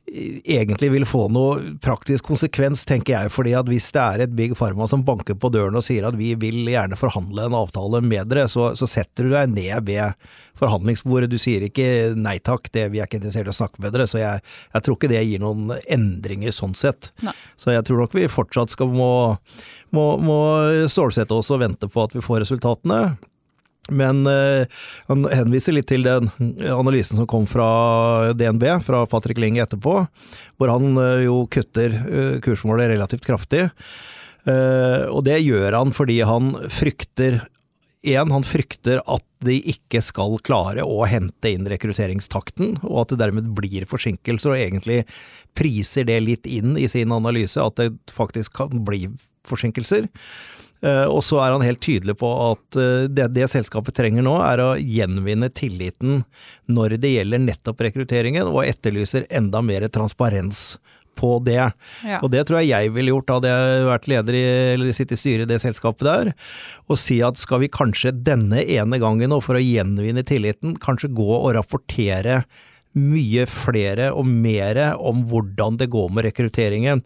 egentlig 0.07 0.89
vil 0.91 1.05
få 1.05 1.25
noe 1.33 1.73
praktisk 1.83 2.29
konsekvens, 2.29 2.85
tenker 2.87 3.13
jeg. 3.13 3.31
fordi 3.31 3.53
at 3.59 3.67
hvis 3.67 3.89
det 3.91 4.01
er 4.01 4.23
et 4.23 4.35
Big 4.35 4.55
Pharma 4.55 4.87
som 4.87 5.03
banker 5.05 5.35
på 5.35 5.51
døren 5.51 5.75
og 5.75 5.83
sier 5.83 6.07
at 6.07 6.15
vi 6.15 6.33
vil 6.39 6.67
gjerne 6.71 6.97
forhandle 6.99 7.47
en 7.47 7.57
avtale 7.57 8.01
med 8.01 8.31
dere, 8.31 8.47
så, 8.47 8.71
så 8.79 8.87
setter 8.87 9.27
du 9.27 9.35
deg 9.35 9.51
ned 9.51 9.87
ved 9.89 10.15
forhandlingsbordet. 10.57 11.29
Du 11.31 11.37
sier 11.41 11.67
ikke 11.67 12.15
nei 12.15 12.37
takk, 12.39 12.71
det, 12.71 12.87
vi 12.93 13.01
er 13.01 13.09
ikke 13.09 13.19
interessert 13.19 13.51
i 13.51 13.53
å 13.53 13.59
snakke 13.59 13.83
med 13.83 13.95
dere. 13.95 14.07
Så 14.07 14.21
jeg, 14.21 14.43
jeg, 14.73 14.85
tror 14.85 14.97
ikke 14.97 15.11
det 15.11 15.23
gir 15.27 15.43
noen 15.43 15.75
endringer 15.83 16.55
sånn 16.55 16.77
sett. 16.77 17.11
Nei. 17.25 17.35
Så 17.59 17.75
jeg 17.75 17.85
tror 17.87 18.05
nok 18.05 18.15
vi 18.15 18.29
fortsatt 18.31 18.73
skal 18.73 18.93
må, 18.93 19.11
må, 19.95 20.11
må 20.23 20.37
stålsette 20.91 21.35
oss 21.35 21.51
og 21.51 21.65
vente 21.65 21.91
på 21.91 22.07
at 22.07 22.15
vi 22.15 22.23
får 22.23 22.45
resultatene. 22.45 23.17
Men 23.89 24.23
uh, 24.27 24.65
han 25.07 25.27
henviser 25.31 25.75
litt 25.75 25.89
til 25.91 26.05
den 26.07 26.29
analysen 26.73 27.19
som 27.19 27.29
kom 27.29 27.47
fra 27.49 28.33
DNB, 28.37 28.65
fra 28.85 29.05
Patrick 29.09 29.39
Ling 29.41 29.59
etterpå, 29.63 29.99
hvor 30.57 30.73
han 30.73 30.99
uh, 30.99 31.23
jo 31.23 31.43
kutter 31.51 31.95
uh, 31.95 32.37
kursmålet 32.43 32.93
relativt 32.95 33.27
kraftig. 33.27 33.69
og 34.47 35.23
det 35.27 35.41
gjør 35.43 35.75
han 35.75 35.89
fordi 35.91 36.21
han 36.23 36.53
frykter 36.71 37.41
en, 38.07 38.31
han 38.31 38.45
frykter 38.45 39.01
at 39.03 39.25
de 39.43 39.57
ikke 39.73 39.99
skal 40.05 40.37
klare 40.45 40.85
å 40.85 41.01
hente 41.09 41.51
inn 41.51 41.67
rekrutteringstakten, 41.67 42.77
og 42.85 43.01
at 43.01 43.11
det 43.11 43.19
dermed 43.25 43.49
blir 43.57 43.87
forsinkelser, 43.89 44.53
og 44.53 44.61
egentlig 44.61 45.01
priser 45.57 46.07
det 46.07 46.19
litt 46.23 46.47
inn 46.47 46.77
i 46.79 46.87
sin 46.87 47.11
analyse, 47.11 47.59
at 47.59 47.75
det 47.81 47.89
faktisk 48.13 48.55
kan 48.61 48.85
bli 48.87 49.07
forsinkelser. 49.47 50.07
Eh, 50.85 51.05
og 51.09 51.23
så 51.25 51.39
er 51.41 51.55
han 51.55 51.65
helt 51.65 51.81
tydelig 51.81 52.17
på 52.21 52.29
at 52.51 52.77
eh, 52.77 53.07
det, 53.09 53.31
det, 53.35 53.47
selskapet 53.49 53.97
trenger 53.97 54.25
nå, 54.25 54.35
er 54.45 54.61
å 54.61 54.69
gjenvinne 54.77 55.49
tilliten 55.49 56.21
når 56.69 56.99
det 57.01 57.15
gjelder 57.15 57.41
nettopp 57.41 57.81
rekrutteringen, 57.87 58.51
og 58.51 58.65
etterlyser 58.67 59.25
enda 59.29 59.63
mer 59.65 59.87
transparens 59.93 60.75
på 61.17 61.39
det. 61.41 61.63
Ja. 62.05 62.19
Og 62.21 62.29
det 62.29 62.43
tror 62.45 62.61
jeg 62.61 62.69
jeg 62.69 62.93
ville 62.93 63.15
gjort, 63.15 63.33
hadde 63.39 63.49
jeg 63.49 63.87
vært 63.87 64.07
leder 64.11 64.37
i, 64.37 64.45
eller 64.75 64.93
sittet 64.93 65.17
i 65.17 65.21
styret 65.23 65.47
i 65.47 65.51
det 65.55 65.59
selskapet 65.63 66.05
der, 66.05 66.31
og 66.85 67.01
si 67.01 67.17
at 67.25 67.41
skal 67.41 67.63
vi 67.63 67.73
kanskje 67.73 68.13
denne 68.13 68.61
ene 68.61 69.01
gangen, 69.01 69.33
og 69.33 69.41
for 69.47 69.57
å 69.57 69.63
gjenvinne 69.63 70.25
tilliten, 70.27 70.77
kanskje 70.83 71.09
gå 71.17 71.29
og 71.39 71.55
rapportere 71.57 72.43
mye 72.97 73.43
flere 73.49 74.11
og 74.15 74.27
mere 74.27 74.91
om 74.97 75.23
hvordan 75.29 75.77
det 75.81 75.89
går 75.93 76.09
med 76.13 76.27
rekrutteringen. 76.27 77.03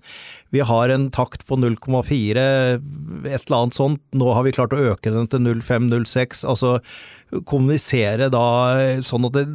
Vi 0.52 0.62
har 0.68 0.92
en 0.92 1.10
takt 1.12 1.46
på 1.48 1.58
0,4, 1.60 2.12
et 2.12 3.48
eller 3.48 3.58
annet 3.58 3.78
sånt. 3.78 4.02
Nå 4.16 4.32
har 4.36 4.46
vi 4.46 4.54
klart 4.56 4.76
å 4.76 4.82
øke 4.92 5.14
den 5.14 5.30
til 5.32 5.44
0,5-0,6. 5.48 6.44
Altså 6.48 6.78
kommunisere 7.48 8.28
da 8.32 8.46
sånn 9.06 9.28
at 9.30 9.38
det, 9.38 9.46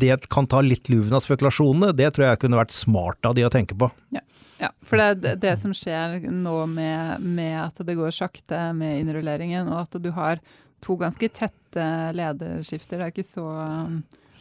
det, 0.00 0.14
kan 0.32 0.48
ta 0.48 0.62
litt 0.64 0.88
luven 0.92 1.16
av 1.16 1.24
spekulasjonene. 1.24 1.92
Det 1.96 2.08
tror 2.16 2.30
jeg 2.30 2.42
kunne 2.44 2.60
vært 2.60 2.76
smart 2.76 3.28
av 3.28 3.36
de 3.36 3.44
å 3.46 3.52
tenke 3.52 3.76
på. 3.78 3.90
Ja, 4.16 4.24
ja 4.62 4.72
for 4.86 5.00
det 5.00 5.34
er 5.34 5.42
det 5.44 5.56
som 5.60 5.74
skjer 5.76 6.22
nå 6.32 6.58
med, 6.72 7.24
med 7.24 7.58
at 7.66 7.84
det 7.84 7.98
går 7.98 8.14
sakte 8.16 8.70
med 8.76 9.02
innrulleringen, 9.02 9.68
og 9.68 9.84
at 9.84 10.00
du 10.00 10.12
har 10.16 10.40
to 10.84 10.96
ganske 11.00 11.28
tette 11.32 11.88
lederskifter. 12.16 13.00
Det 13.00 13.04
er 13.04 13.12
ikke 13.12 13.28
så 13.28 13.48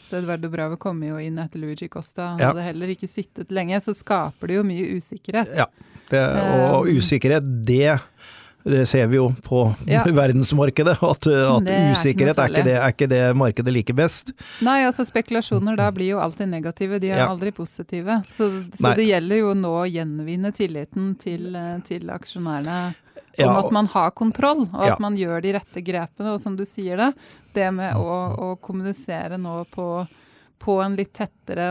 så 0.06 0.20
Eduardo 0.22 0.50
Bravo 0.54 0.78
kommer 0.82 1.14
jo 1.14 1.20
inn 1.22 1.40
etter 1.42 1.62
Luigi 1.62 1.90
Costa. 1.92 2.34
Han 2.34 2.44
ja. 2.44 2.52
hadde 2.52 2.66
heller 2.68 2.94
ikke 2.96 3.10
sittet 3.12 3.54
lenge, 3.56 3.80
så 3.84 3.96
skaper 3.96 4.52
det 4.52 4.60
jo 4.60 4.66
mye 4.68 4.98
usikkerhet. 5.00 5.54
Ja, 5.58 5.70
det, 6.12 6.22
og 6.22 6.86
um, 6.86 7.00
usikkerhet, 7.00 7.48
det 7.66 7.98
det 8.66 8.88
ser 8.90 9.08
vi 9.08 9.20
jo 9.20 9.28
på 9.46 9.60
ja. 9.86 10.02
verdensmarkedet, 10.22 10.96
at, 10.98 11.28
at 11.30 11.68
er 11.70 11.92
usikkerhet 11.94 12.40
er 12.42 12.50
ikke, 12.50 12.64
det, 12.66 12.74
er 12.74 12.94
ikke, 12.96 13.08
det, 13.12 13.20
markedet 13.38 13.74
liker 13.76 13.98
best. 13.98 14.32
Nei, 14.66 14.80
altså 14.88 15.06
spekulasjoner 15.06 15.78
da 15.78 15.92
blir 15.94 16.16
jo 16.16 16.22
alltid 16.24 16.50
negative, 16.50 16.98
de 17.04 17.12
er 17.14 17.22
ja. 17.22 17.30
aldri 17.30 17.54
positive. 17.54 18.18
Så, 18.26 18.50
så 18.74 18.96
det 18.98 19.06
gjelder 19.06 19.44
jo 19.44 19.54
nå 19.60 19.74
å 19.84 19.86
gjenvinne 19.86 20.50
tilliten 20.58 21.14
til, 21.22 21.54
til 21.86 22.10
aksjonærene 22.10 22.80
om 23.38 23.44
ja, 23.44 23.52
og, 23.58 23.66
at 23.66 23.76
man 23.76 23.90
har 23.92 24.14
kontroll, 24.16 24.66
og 24.72 24.86
at 24.86 25.02
man 25.04 25.18
gjør 25.20 25.44
de 25.44 25.56
rette 25.58 25.84
grepene. 25.86 26.36
Og 26.36 26.42
som 26.42 26.56
du 26.58 26.66
sier 26.68 27.00
det, 27.02 27.12
det 27.56 27.70
med 27.76 28.00
å, 28.00 28.16
å 28.48 28.50
kommunisere 28.64 29.40
nå 29.42 29.62
på, 29.74 29.90
på, 30.62 30.80
en 30.84 30.98
litt 30.98 31.14
tettere 31.16 31.70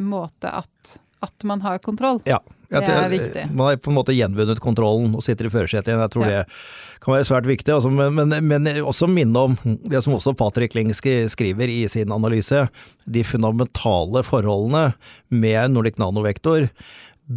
måte 0.00 0.52
at, 0.62 0.96
at 1.24 1.48
man 1.48 1.64
har 1.66 1.82
kontroll. 1.84 2.22
Ja, 2.28 2.40
det 2.72 2.88
er 2.88 3.10
viktig. 3.12 3.44
Man 3.52 3.66
har 3.66 3.76
på 3.76 3.90
en 3.92 3.98
måte 3.98 4.14
gjenvunnet 4.16 4.60
kontrollen 4.64 5.12
og 5.16 5.24
sitter 5.24 5.48
i 5.48 5.52
førersetet 5.52 5.90
igjen. 5.90 6.00
Jeg 6.06 6.14
tror 6.14 6.24
ja. 6.24 6.40
det 6.40 7.02
kan 7.04 7.16
være 7.16 7.28
svært 7.28 7.48
viktig. 7.50 7.74
Altså, 7.74 7.92
men, 7.92 8.16
men, 8.16 8.48
men, 8.48 8.70
også 8.80 9.08
minne 9.10 9.44
om 9.50 9.56
det 9.64 10.00
som 10.04 10.16
også 10.16 10.32
Patrick 10.38 10.76
Ling 10.78 10.94
skriver 10.96 11.72
i 11.72 11.82
sin 11.92 12.14
analyse. 12.14 12.64
De 13.04 13.24
fundamentale 13.28 14.24
forholdene 14.24 14.92
med 15.28 15.76
Nordic 15.76 16.00
Nanovektor. 16.00 16.70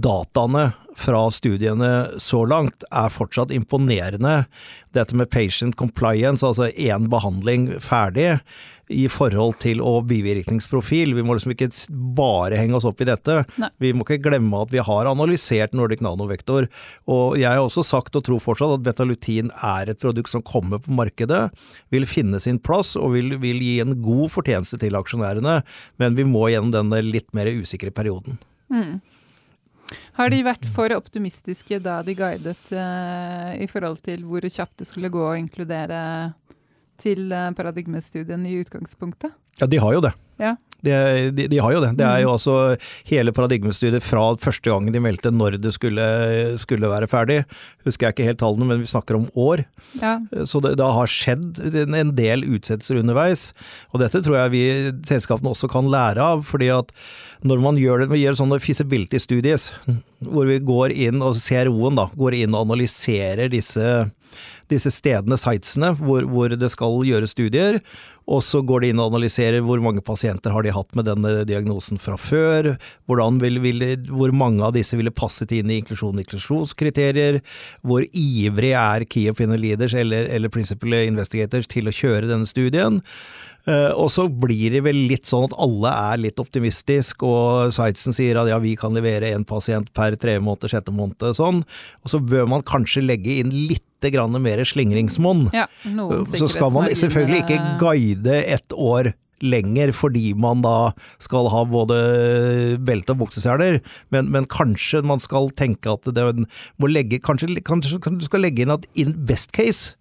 Dataene 0.02 0.72
fra 0.96 1.26
studiene 1.32 2.20
så 2.24 2.46
langt 2.48 2.86
er 2.92 3.12
fortsatt 3.12 3.52
imponerende. 3.54 4.46
Dette 4.96 5.16
med 5.16 5.30
patient 5.32 5.76
compliance, 5.76 6.46
altså 6.46 6.70
én 6.72 7.10
behandling 7.12 7.68
ferdig, 7.84 8.38
i 8.94 9.08
forhold 9.10 9.58
til 9.64 9.80
å 9.82 9.98
bivirkningsprofil. 10.06 11.16
Vi 11.18 11.24
må 11.26 11.36
liksom 11.36 11.56
ikke 11.56 11.70
bare 12.18 12.60
henge 12.60 12.78
oss 12.78 12.86
opp 12.88 13.02
i 13.02 13.08
dette. 13.10 13.40
Nei. 13.62 13.72
Vi 13.82 13.92
må 13.98 14.06
ikke 14.06 14.22
glemme 14.28 14.62
at 14.62 14.74
vi 14.74 14.84
har 14.84 15.10
analysert 15.10 15.74
Nordic 15.76 16.04
Nanovektor. 16.06 16.70
Og 17.10 17.40
jeg 17.42 17.50
har 17.50 17.64
også 17.64 17.86
sagt, 17.88 18.16
og 18.16 18.28
tror 18.28 18.44
fortsatt, 18.44 18.78
at 18.78 18.86
betalutin 18.86 19.52
er 19.66 19.92
et 19.92 20.02
produkt 20.02 20.32
som 20.32 20.46
kommer 20.46 20.84
på 20.84 20.94
markedet, 20.96 21.48
vil 21.94 22.08
finne 22.10 22.42
sin 22.44 22.62
plass 22.62 22.94
og 23.00 23.16
vil, 23.18 23.36
vil 23.42 23.64
gi 23.64 23.80
en 23.84 23.98
god 24.06 24.30
fortjeneste 24.38 24.80
til 24.84 24.98
aksjonærene, 25.00 25.60
men 26.02 26.20
vi 26.20 26.28
må 26.30 26.48
gjennom 26.54 26.74
denne 26.76 27.02
litt 27.06 27.32
mer 27.38 27.50
usikre 27.52 27.94
perioden. 27.96 28.38
Mm. 28.70 29.00
Har 30.18 30.32
de 30.32 30.42
vært 30.46 30.66
for 30.74 30.94
optimistiske 30.96 31.80
da 31.84 32.00
de 32.06 32.16
guidet 32.18 32.72
uh, 32.74 33.52
i 33.60 33.68
forhold 33.70 34.02
til 34.06 34.24
hvor 34.26 34.46
kjapt 34.48 34.80
det 34.82 34.90
skulle 34.90 35.12
gå 35.14 35.24
å 35.28 35.38
inkludere 35.38 36.00
til 37.02 37.28
uh, 37.30 37.52
paradigmestudien 37.58 38.46
i 38.50 38.58
utgangspunktet? 38.64 39.36
Ja, 39.62 39.68
de 39.72 39.82
har 39.82 39.96
jo 39.96 40.04
det. 40.04 40.16
Ja. 40.42 40.56
De, 40.86 41.32
de, 41.34 41.48
de, 41.50 41.60
har 41.64 41.74
jo 41.74 41.82
det. 41.82 41.92
Det 41.98 42.06
er 42.06 42.22
jo 42.22 42.30
mm. 42.30 42.34
altså 42.36 42.56
hele 43.10 43.34
paradigmestudiet 43.34 44.06
fra 44.06 44.28
første 44.42 44.70
gangen 44.70 44.94
de 44.94 45.02
meldte 45.02 45.32
når 45.34 45.58
det 45.64 45.72
skulle, 45.74 46.06
skulle, 46.62 46.92
være 46.92 47.10
ferdig. 47.10 47.40
Husker 47.88 48.08
jeg 48.08 48.16
ikke 48.16 48.28
helt 48.28 48.42
tallene, 48.44 48.68
men 48.70 48.84
vi 48.84 48.92
snakker 48.92 49.18
om 49.18 49.26
år. 49.34 49.64
Ja. 50.02 50.18
Så 50.46 50.62
det, 50.62 50.76
det, 50.78 50.90
har 50.98 51.10
skjedd 51.12 51.62
en 51.86 52.14
del 52.18 52.46
utsettelser 52.46 53.02
underveis. 53.02 53.48
Og 53.94 54.04
dette 54.04 54.22
tror 54.26 54.38
jeg 54.44 54.54
vi 54.54 54.66
selskapene 55.10 55.56
også 55.56 55.72
kan 55.72 55.90
lære 55.90 56.22
av. 56.36 56.46
fordi 56.46 56.70
at 56.76 56.94
når 57.46 57.64
man 57.64 57.80
gjør 57.82 58.04
det, 58.04 58.12
vi 58.14 58.22
gjør 58.22 58.38
sånne 58.44 58.62
feasibility 58.62 59.22
studies, 59.22 59.72
hvor 60.22 60.50
vi 60.50 60.60
går 60.62 60.94
inn 60.94 61.24
og 61.26 61.40
CRO-en 61.42 61.98
da, 62.04 62.10
går 62.14 62.42
inn 62.44 62.54
og 62.54 62.68
analyserer 62.70 63.50
disse 63.54 64.06
disse 64.72 64.90
stedene, 64.94 65.38
sitesene, 65.38 65.92
hvor, 66.00 66.26
hvor, 66.30 66.54
det 66.58 66.70
skal 66.74 67.04
gjøres 67.06 67.36
studier. 67.36 67.80
Og 68.26 68.42
så 68.42 68.62
går 68.66 68.82
de 68.82 68.90
inn 68.92 69.02
og 69.02 69.12
analyserer 69.14 69.62
hvor 69.66 69.82
mange 69.84 70.02
pasienter 70.06 70.54
har 70.54 70.66
de 70.66 70.74
hatt 70.74 70.98
med 70.98 71.06
denne 71.10 71.34
diagnosen 71.46 72.00
fra 72.02 72.18
før. 72.18 72.72
Vil, 73.06 73.60
vil, 73.62 73.86
hvor 74.10 74.34
mange 74.34 74.66
av 74.66 74.74
disse 74.76 74.98
ville 74.98 75.14
passet 75.14 75.54
inn 75.54 75.70
i 75.70 75.80
inklusjon- 75.82 76.18
og 76.18 76.24
inklusjonskriterier. 76.24 77.42
Hvor 77.86 78.06
ivrig 78.10 78.74
er 78.74 79.06
key 79.06 79.30
opinion 79.30 79.62
leaders 79.62 79.94
eller, 79.94 80.30
eller 80.34 80.54
principal 80.54 80.98
investigators 81.04 81.70
til 81.70 81.90
å 81.90 81.96
kjøre 81.96 82.32
denne 82.32 82.50
studien. 82.50 83.04
Uh, 83.66 83.90
og 83.98 84.12
så 84.14 84.28
blir 84.30 84.76
det 84.76 84.84
vel 84.86 85.08
litt 85.10 85.26
sånn 85.26 85.48
at 85.48 85.56
alle 85.58 85.90
er 86.12 86.20
litt 86.22 86.42
optimistiske, 86.42 87.26
og 87.26 87.74
Seidsen 87.74 88.14
sier 88.14 88.38
at 88.38 88.52
ja, 88.52 88.60
vi 88.62 88.76
kan 88.78 88.94
levere 88.94 89.32
én 89.34 89.46
pasient 89.48 89.90
per 89.98 90.14
tre 90.22 90.38
måneder, 90.38 90.70
sjette 90.70 90.94
måned, 90.94 91.26
sånn. 91.34 91.64
Og 92.06 92.14
så 92.14 92.22
bør 92.22 92.46
man 92.52 92.66
kanskje 92.66 93.06
legge 93.08 93.42
inn 93.42 93.54
litt 93.66 93.82
mer 94.06 94.62
slingringsmonn. 94.64 95.50
Ja, 95.50 95.66
så 96.38 96.46
skal 96.48 96.70
man 96.70 96.92
selvfølgelig 96.94 97.40
ikke 97.42 97.62
guide 97.80 98.15
ett 98.24 98.74
år 98.74 99.14
lenger 99.44 99.92
fordi 99.96 100.34
man 100.40 100.62
da 100.64 100.94
skal 101.22 101.50
ha 101.52 101.64
både 101.68 101.98
belte 102.88 103.14
og 103.16 103.26
bukseseler, 103.26 103.82
men, 104.14 104.32
men, 104.32 104.48
kanskje 104.52 105.04
man 105.06 105.22
skal 105.24 105.52
tenke 105.60 105.92
at 105.92 106.08
det 106.16 106.24
må 106.80 106.90
legge 106.90 107.20
Kanskje, 107.26 107.52
kanskje 107.66 108.00
du 108.00 108.26
skal 108.28 108.46
legge 108.46 108.64
inn 108.64 108.74
at 108.74 108.88
in 109.00 109.14
best 109.28 109.52
case, 109.56 109.96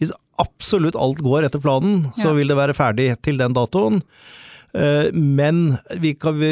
hvis 0.00 0.14
absolutt 0.40 0.96
alt 1.00 1.22
går 1.24 1.46
etter 1.46 1.62
planen, 1.62 2.08
så 2.20 2.34
vil 2.36 2.50
det 2.50 2.58
være 2.58 2.76
ferdig 2.76 3.12
til 3.24 3.40
den 3.40 3.56
datoen. 3.56 4.02
Eh, 4.76 5.08
men 5.12 5.78
vi, 6.02 6.12
kan, 6.20 6.36
vi, 6.36 6.50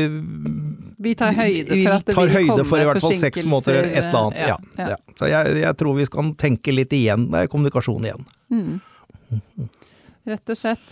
vi 1.04 1.12
tar 1.18 1.36
høyde 1.36 1.76
for 1.82 1.96
at 1.98 2.08
det 2.08 2.16
vil 2.16 2.48
komme 2.48 2.66
for 2.70 2.80
i 2.80 2.88
hvert 2.88 3.04
fall 3.04 3.16
seks 3.20 3.44
måneder 3.44 3.82
eller 3.82 3.92
et 3.92 4.06
eller 4.06 4.20
annet. 4.22 4.40
Ja, 4.40 4.56
ja. 4.78 4.88
ja. 4.94 5.16
Så 5.20 5.28
jeg, 5.28 5.56
jeg, 5.60 5.78
tror 5.80 5.98
vi 5.98 6.08
skal 6.08 6.32
tenke 6.40 6.72
litt 6.72 6.94
igjen. 6.96 7.28
Det 7.32 7.44
er 7.44 7.52
kommunikasjon 7.52 8.08
igjen. 8.08 8.28
Mm. 8.54 9.68
Rett 10.24 10.48
og 10.48 10.56
slett. 10.56 10.84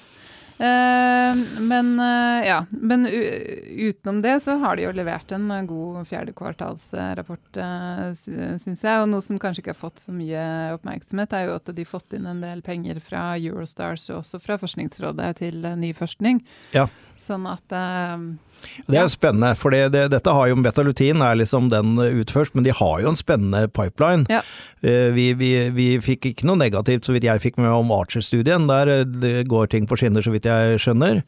Eh, 0.62 1.36
men 1.60 2.00
uh, 2.00 2.46
ja, 2.46 2.66
men 2.70 3.06
utenom 3.06 4.22
det 4.22 4.40
så 4.40 4.54
har 4.62 4.76
de 4.76 4.84
jo 4.84 4.92
levert 4.94 5.32
en 5.34 5.48
uh, 5.50 5.58
god 5.66 6.04
fjerdekvartalsrapport, 6.06 7.58
uh, 7.58 8.12
syns 8.14 8.84
jeg. 8.84 9.00
Og 9.02 9.10
noe 9.10 9.24
som 9.24 9.40
kanskje 9.42 9.64
ikke 9.64 9.74
har 9.74 9.80
fått 9.80 10.04
så 10.04 10.14
mye 10.14 10.44
oppmerksomhet, 10.76 11.34
er 11.34 11.48
jo 11.48 11.58
at 11.58 11.72
de 11.72 11.82
har 11.82 11.90
fått 11.90 12.14
inn 12.14 12.28
en 12.30 12.44
del 12.44 12.62
penger 12.62 13.02
fra 13.02 13.32
Eurostars 13.40 14.06
og 14.12 14.20
også 14.20 14.38
fra 14.44 14.60
Forskningsrådet 14.62 15.32
til 15.42 15.66
ny 15.82 15.90
forskning. 15.98 16.44
Ja. 16.76 16.86
Sånn 17.18 17.44
at 17.46 17.68
Det 17.68 18.96
er 18.96 19.02
jo 19.04 19.10
spennende, 19.12 19.52
for 19.58 19.74
det, 19.74 19.90
det, 19.94 20.06
dette 20.14 20.32
har 20.32 20.48
jo 20.48 20.56
Betalutin 20.62 21.20
er 21.22 21.36
liksom 21.38 21.68
den 21.70 21.98
utførst, 21.98 22.54
men 22.56 22.64
de 22.66 22.72
har 22.74 23.02
jo 23.02 23.10
en 23.10 23.18
spennende 23.18 23.66
pipeline. 23.68 24.24
Ja. 24.32 24.40
Vi, 24.80 25.26
vi, 25.38 25.50
vi, 25.74 25.86
fikk 26.02 26.30
ikke 26.30 26.48
noe 26.48 26.58
negativt, 26.58 27.06
så 27.06 27.14
vidt 27.14 27.26
jeg 27.28 27.42
fikk 27.42 27.60
med 27.62 27.70
om 27.70 27.92
Archer-studien. 27.94 28.66
Der 28.70 29.44
går 29.46 29.70
ting 29.74 29.86
på 29.90 29.98
skinner, 30.00 30.24
så 30.24 30.32
vidt 30.34 30.48
jeg 30.48 30.51
jeg 30.52 30.82
skjønner. 30.86 31.22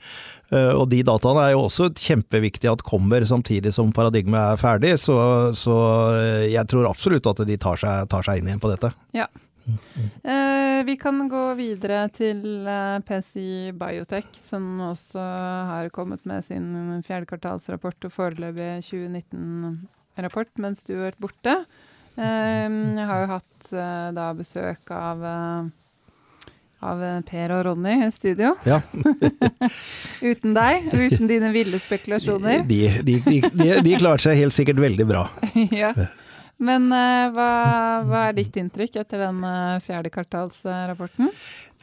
Eh, 0.53 0.73
og 0.77 0.89
de 0.93 1.01
dataene 1.07 1.47
er 1.47 1.55
jo 1.55 1.65
også 1.67 1.89
kjempeviktige 1.97 2.75
at 2.75 2.85
kommer 2.87 3.25
samtidig 3.29 3.73
som 3.75 3.93
paradigmet 3.97 4.55
er 4.55 4.61
ferdig, 4.61 4.95
så, 5.03 5.17
så 5.57 5.79
eh, 6.19 6.53
jeg 6.53 6.69
tror 6.71 6.91
absolutt 6.91 7.27
at 7.31 7.43
de 7.49 7.59
tar 7.61 7.81
seg, 7.81 8.07
tar 8.13 8.27
seg 8.27 8.41
inn 8.41 8.53
igjen 8.53 8.63
på 8.63 8.71
dette. 8.73 8.93
Ja. 9.17 9.29
Eh, 9.65 10.83
vi 10.85 10.99
kan 11.01 11.23
gå 11.33 11.45
videre 11.57 12.03
til 12.13 12.69
PCI 13.09 13.73
Biotech, 13.81 14.29
som 14.45 14.67
også 14.91 15.23
har 15.71 15.89
kommet 15.95 16.27
med 16.29 16.45
sin 16.45 17.01
fjerdekvartalsrapport 17.07 18.11
og 18.11 18.13
foreløpig 18.13 18.85
2019-rapport 18.91 20.53
mens 20.61 20.85
du 20.85 20.99
har 20.99 21.09
vært 21.09 21.25
borte. 21.25 21.57
Jeg 22.15 23.07
har 23.09 23.25
jo 23.25 23.31
hatt 23.33 23.71
da 24.15 24.29
besøk 24.39 24.93
av 24.95 25.25
av 26.85 27.03
eh, 27.03 27.21
Per 27.29 27.55
og 27.57 27.63
Ronny 27.69 27.97
i 28.07 28.11
studio. 28.15 28.55
Ja. 28.69 28.81
uten 30.31 30.57
deg, 30.57 30.91
uten 30.93 31.31
dine 31.31 31.51
ville 31.55 31.81
spekulasjoner. 31.83 32.67
De, 32.69 32.83
de, 33.07 33.19
de, 33.25 33.71
de 33.85 33.97
klarte 33.97 34.29
seg 34.29 34.39
helt 34.43 34.57
sikkert 34.57 34.83
veldig 34.85 35.09
bra. 35.09 35.27
ja. 35.83 35.95
Men 36.63 36.87
uh, 36.93 37.29
hva, 37.35 37.51
hva, 38.07 38.27
er 38.29 38.37
ditt 38.37 38.57
inntrykk 38.61 39.01
etter 39.03 39.25
den 39.27 39.41
uh, 39.43 39.81
fjerde 39.85 40.13
kvartalsrapporten? 40.15 41.33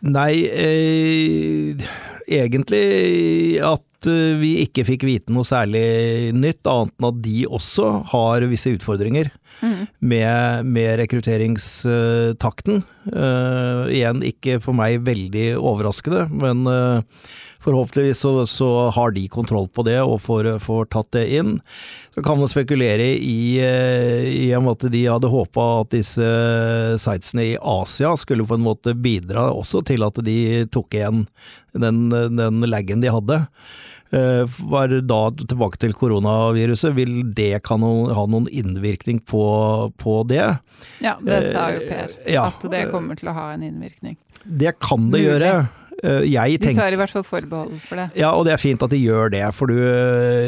Nei, 0.01 0.47
eh, 0.49 1.89
egentlig 2.25 3.59
at 3.61 3.83
eh, 4.09 4.37
vi 4.41 4.55
ikke 4.65 4.85
fikk 4.87 5.05
vite 5.07 5.33
noe 5.33 5.47
særlig 5.47 6.31
nytt, 6.33 6.65
annet 6.65 6.95
enn 6.97 7.09
at 7.11 7.21
de 7.25 7.45
også 7.49 7.91
har 8.13 8.47
visse 8.51 8.73
utfordringer 8.73 9.31
Mm. 9.61 9.85
med, 9.99 10.65
med 10.65 10.97
rekrutteringstakten. 10.97 12.81
Uh, 13.05 13.85
igjen 13.93 14.21
ikke 14.25 14.59
for 14.61 14.77
meg 14.77 15.03
veldig 15.05 15.53
overraskende, 15.57 16.25
men 16.33 16.63
uh, 16.69 17.01
forhåpentligvis 17.61 18.21
så, 18.23 18.31
så 18.49 18.69
har 18.93 19.13
de 19.13 19.27
kontroll 19.29 19.67
på 19.69 19.85
det 19.85 19.99
og 20.01 20.17
får, 20.23 20.55
får 20.61 20.89
tatt 20.93 21.11
det 21.17 21.27
inn. 21.37 21.59
Så 22.15 22.23
kan 22.25 22.41
man 22.41 22.49
spekulere 22.49 23.11
i, 23.17 23.61
uh, 23.61 24.25
i 24.25 24.49
en 24.57 24.65
måte 24.65 24.89
de 24.93 25.05
hadde 25.09 25.29
håpa 25.29 25.67
at 25.83 25.93
disse 25.93 26.33
sitesene 27.01 27.51
i 27.51 27.59
Asia 27.61 28.15
skulle 28.17 28.47
på 28.47 28.57
en 28.57 28.65
måte 28.65 28.97
bidra 28.97 29.51
også 29.53 29.85
til 29.85 30.07
at 30.07 30.17
de 30.25 30.39
tok 30.73 30.97
igjen 30.97 31.25
den, 31.77 32.07
den 32.09 32.65
laggen 32.69 33.05
de 33.05 33.13
hadde. 33.13 33.43
Eh, 34.11 34.43
Var 34.71 34.95
da 35.07 35.19
tilbake 35.39 35.79
til 35.79 35.93
koronaviruset, 35.95 36.93
vil 36.97 37.21
det 37.35 37.61
kan 37.63 37.79
ha 37.83 38.25
noen 38.27 38.49
innvirkning 38.51 39.21
på, 39.23 39.43
på 39.97 40.15
det? 40.27 40.43
Ja, 41.03 41.15
det 41.23 41.41
sa 41.53 41.69
jo 41.75 41.83
Per. 41.87 42.11
Eh, 42.25 42.33
ja. 42.35 42.49
At 42.51 42.65
det 42.71 42.87
kommer 42.91 43.15
til 43.19 43.31
å 43.31 43.35
ha 43.37 43.51
en 43.55 43.63
innvirkning. 43.69 44.17
Det 44.43 44.75
kan 44.83 45.09
det 45.13 45.21
Mulig. 45.21 45.29
gjøre. 45.29 45.53
Jeg 46.01 46.31
Jeg 46.33 46.59
De 46.63 46.71
tar 46.73 46.95
i 46.95 46.97
hvert 46.97 47.11
fall 47.13 47.23
forbehold 47.27 47.75
for 47.85 47.99
det. 47.99 48.07
Ja, 48.17 48.31
og 48.33 48.47
det 48.47 48.55
er 48.55 48.61
fint 48.61 48.81
at 48.81 48.89
de 48.89 48.97
gjør 48.97 49.29
det, 49.29 49.43
for 49.53 49.69
du, 49.69 49.75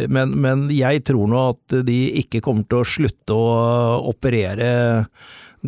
men, 0.09 0.31
men 0.41 0.63
jeg 0.73 1.03
tror 1.05 1.27
nå 1.29 1.43
at 1.51 1.75
de 1.85 1.97
ikke 2.23 2.41
kommer 2.41 2.65
til 2.65 2.79
å 2.81 2.87
slutte 2.89 3.35
å 3.37 3.99
operere 4.09 5.05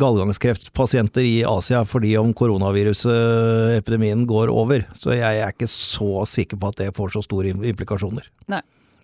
galgangskreftpasienter 0.00 1.24
i 1.24 1.36
Asia 1.48 1.82
fordi 1.88 2.16
om 2.20 2.32
koronavirusepidemien 2.36 4.26
går 4.28 4.52
over. 4.52 4.84
Så 5.00 5.16
jeg 5.16 5.42
er 5.42 5.54
ikke 5.54 5.68
så 5.70 6.24
sikker 6.28 6.60
på 6.60 6.72
at 6.72 6.82
det 6.82 6.92
får 6.96 7.16
så 7.16 7.24
store 7.24 7.54
implikasjoner. 7.56 8.28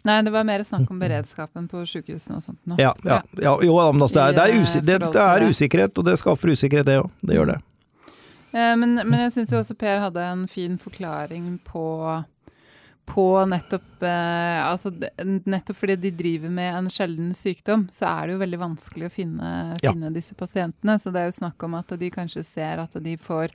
Nei, 0.02 0.16
det 0.26 0.32
var 0.34 0.42
mer 0.44 0.64
snakk 0.66 0.90
om 0.90 0.98
beredskapen 0.98 1.68
på 1.70 1.84
sykehusene 1.86 2.40
og 2.40 2.42
sånt 2.42 2.58
nå. 2.66 2.74
Ja, 2.80 2.90
ja, 3.06 3.20
ja 3.38 3.52
jo, 3.62 3.76
men 3.94 4.02
altså, 4.02 4.18
det, 4.18 4.24
er, 4.24 4.32
det, 4.34 4.46
er 4.48 4.64
usi 4.64 4.80
det, 4.82 4.96
det 5.14 5.26
er 5.26 5.44
usikkerhet, 5.46 5.98
og 5.98 6.08
det 6.08 6.16
skaffer 6.18 6.50
usikkerhet, 6.50 6.88
det 6.88 6.96
òg. 7.04 7.12
Det 7.22 7.36
gjør 7.38 7.52
det. 7.52 7.60
Eh, 8.52 8.74
Men, 8.76 8.98
men 8.98 9.14
jeg 9.24 9.32
syns 9.36 9.52
jo 9.54 9.60
også 9.62 9.76
Per 9.78 10.02
hadde 10.02 10.24
en 10.26 10.46
fin 10.50 10.74
forklaring 10.78 11.54
på 11.64 11.84
på 13.06 13.24
nettopp 13.50 14.02
eh, 14.06 14.60
altså 14.62 14.92
Nettopp 15.44 15.76
fordi 15.76 15.96
de 16.04 16.10
driver 16.16 16.52
med 16.54 16.74
en 16.78 16.90
sjelden 16.92 17.32
sykdom, 17.36 17.88
så 17.92 18.06
er 18.08 18.26
det 18.28 18.36
jo 18.36 18.42
veldig 18.44 18.60
vanskelig 18.62 19.08
å 19.08 19.12
finne, 19.12 19.52
Ja. 19.82 19.92
finne 19.92 20.12
disse 20.14 20.34
pasientene. 20.38 20.98
Så 21.02 21.12
det 21.12 21.20
er 21.20 21.30
jo 21.30 21.38
snakk 21.40 21.62
om 21.66 21.74
at 21.74 21.88
de 21.98 22.10
kanskje 22.14 22.44
ser 22.46 22.78
at 22.82 22.94
de 23.02 23.16
får 23.16 23.50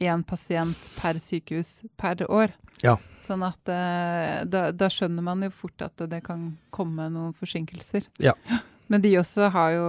én 0.00 0.22
pasient 0.26 0.88
per 1.00 1.14
sykehus 1.22 1.82
per 1.96 2.22
år. 2.30 2.52
Ja. 2.82 2.96
Sånn 3.24 3.42
at 3.46 3.68
eh, 3.68 4.44
da, 4.46 4.70
da 4.72 4.88
skjønner 4.92 5.22
man 5.22 5.42
jo 5.42 5.50
fort 5.50 5.82
at 5.82 5.96
det 6.10 6.22
kan 6.26 6.56
komme 6.70 7.08
noen 7.10 7.32
forsinkelser. 7.34 8.06
Ja. 8.22 8.34
Men 8.88 9.02
de 9.04 9.10
også 9.20 9.50
har 9.52 9.72
jo, 9.74 9.88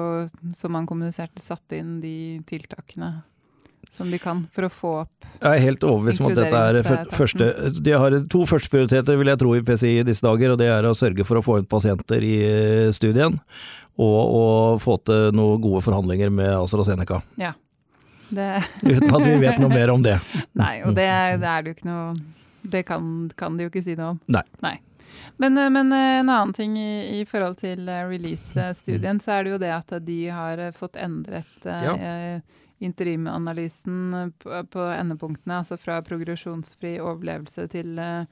som 0.58 0.74
man 0.76 0.86
kommuniserte, 0.90 1.40
satt 1.42 1.72
inn 1.78 2.00
de 2.02 2.42
tiltakene 2.50 3.22
som 3.90 4.10
de 4.12 4.20
kan 4.22 4.44
for 4.54 4.68
å 4.68 4.70
få 4.72 4.92
opp 5.02 5.28
Jeg 5.42 5.50
er 5.50 5.64
helt 5.64 5.84
overbevist 5.88 6.22
om 6.22 6.30
at 6.30 6.38
dette 6.38 6.60
er 6.72 7.08
første 7.16 7.48
De 7.80 7.94
har 7.96 8.16
to 8.32 8.44
førsteprioriteter, 8.50 9.18
vil 9.20 9.32
jeg 9.32 9.42
tro, 9.42 9.54
i 9.58 9.64
PCI 9.66 9.94
i 10.02 10.08
disse 10.08 10.26
dager, 10.26 10.54
og 10.54 10.60
det 10.62 10.68
er 10.72 10.86
å 10.88 10.96
sørge 10.98 11.26
for 11.28 11.40
å 11.40 11.44
få 11.46 11.58
inn 11.62 11.70
pasienter 11.70 12.24
i 12.26 12.36
eh, 12.46 12.92
studien, 12.96 13.40
og 14.00 14.20
å 14.40 14.44
få 14.82 15.00
til 15.08 15.34
noen 15.36 15.62
gode 15.64 15.82
forhandlinger 15.86 16.32
med 16.34 16.52
AstraZeneca. 16.60 17.22
det. 18.30 18.52
Uten 18.86 19.16
at 19.16 19.26
vi 19.26 19.38
vet 19.42 19.60
noe 19.64 19.74
mer 19.74 19.92
om 19.96 20.04
det. 20.06 20.20
Nei, 20.62 20.76
og 20.86 20.94
det, 20.98 21.08
det 21.42 21.50
er 21.50 21.66
det 21.66 21.74
jo 21.74 21.80
ikke 21.80 21.90
noe 21.90 22.14
Det 22.70 22.84
kan, 22.86 23.04
kan 23.40 23.58
de 23.58 23.66
jo 23.66 23.72
ikke 23.74 23.84
si 23.84 23.96
noe 23.98 24.14
om. 24.14 24.22
Nei. 24.62 24.76
Men, 25.40 25.58
eh, 25.58 25.70
men 25.74 25.92
eh, 25.96 26.20
en 26.20 26.30
annen 26.30 26.54
ting 26.54 26.78
i, 26.78 27.20
i 27.22 27.26
forhold 27.26 27.58
til 27.64 27.88
release-studien, 27.88 29.20
så 29.24 29.38
er 29.40 29.44
det 29.48 29.54
jo 29.56 29.62
det 29.66 29.72
at 29.76 29.94
de 30.06 30.22
har 30.36 30.66
fått 30.78 31.00
endret 31.00 31.66
Ja. 31.66 31.96
eh, 31.96 32.66
interimanalysen 32.84 34.14
eh, 34.14 34.30
på, 34.44 34.62
på 34.74 34.86
endepunktene, 34.94 35.60
altså 35.64 35.78
fra 35.80 36.00
progresjonsfri 36.06 36.98
overlevelse 37.04 37.68
til 37.74 38.00
eh, 38.00 38.24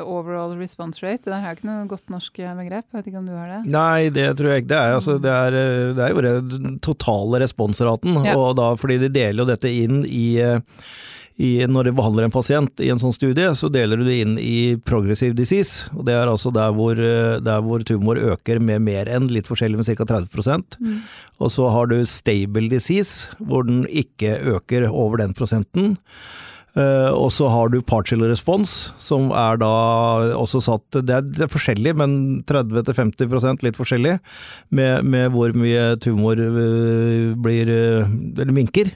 overall 0.00 0.54
response 0.56 1.02
rate. 1.04 1.26
Det 1.28 1.36
er 1.36 1.56
ikke 1.58 1.68
noe 1.68 1.88
godt 1.90 2.08
norsk 2.12 2.38
begrep, 2.60 2.86
jeg 2.88 2.98
vet 3.00 3.10
ikke 3.10 3.20
om 3.20 3.26
du 3.28 3.34
har 3.36 3.50
det? 3.52 3.60
Nei, 3.74 4.08
det 4.14 4.30
tror 4.38 4.54
jeg 4.54 4.64
ikke. 4.64 4.72
Det 4.72 4.78
er, 4.80 4.94
altså, 4.96 5.18
det 5.20 5.34
er, 5.34 5.58
det 5.98 6.06
er 6.06 6.14
jo 6.16 6.24
den 6.56 6.78
totale 6.84 7.42
responsraten, 7.44 8.16
Ja. 8.24 8.36
og 8.38 8.56
da, 8.60 8.70
fordi 8.80 8.96
de 9.04 9.12
deler 9.12 9.44
jo 9.44 9.50
dette 9.52 9.68
inn 9.84 10.00
i 10.08 10.26
eh, 10.40 10.60
i, 11.38 11.50
når 11.70 11.86
du 11.86 11.92
behandler 11.94 12.26
en 12.26 12.34
pasient 12.34 12.80
i 12.82 12.88
en 12.90 12.98
sånn 12.98 13.14
studie, 13.14 13.46
så 13.54 13.70
deler 13.70 14.00
du 14.00 14.08
det 14.08 14.16
inn 14.24 14.34
i 14.42 14.74
progressive 14.82 15.36
disease. 15.38 15.86
og 15.94 16.08
Det 16.08 16.16
er 16.18 16.26
altså 16.26 16.50
der 16.54 16.72
hvor, 16.74 16.98
eh, 16.98 17.38
der 17.38 17.62
hvor 17.62 17.84
tumor 17.86 18.18
øker 18.18 18.58
med 18.58 18.82
mer 18.82 19.06
enn 19.06 19.30
litt 19.30 19.46
forskjellig 19.46 19.78
med 19.78 19.86
ca. 19.86 20.04
30 20.04 20.26
Mm. 20.78 20.98
Og 21.38 21.50
så 21.54 21.70
har 21.70 21.86
du 21.86 22.04
stable 22.04 22.68
disease, 22.68 23.30
hvor 23.38 23.62
den 23.62 23.86
ikke 23.86 24.34
øker 24.56 24.90
over 24.90 25.18
den 25.18 25.34
prosenten. 25.34 25.96
Uh, 26.76 27.10
og 27.16 27.32
så 27.32 27.48
har 27.50 27.70
du 27.72 27.80
partial 27.82 28.20
response, 28.28 28.92
som 29.02 29.32
er 29.32 29.56
da 29.58 29.70
også 30.36 30.60
satt 30.62 30.98
Det 31.00 31.14
er, 31.14 31.24
det 31.24 31.46
er 31.46 31.50
forskjellig, 31.50 31.94
men 31.96 32.12
30-50% 32.46 33.64
litt 33.64 33.78
forskjellig, 33.78 34.18
med, 34.70 35.02
med 35.02 35.32
hvor 35.34 35.54
mye 35.56 35.96
tumor 35.98 36.38
uh, 36.38 37.34
blir 37.34 37.72
uh, 37.72 38.06
Eller 38.38 38.54
minker. 38.54 38.92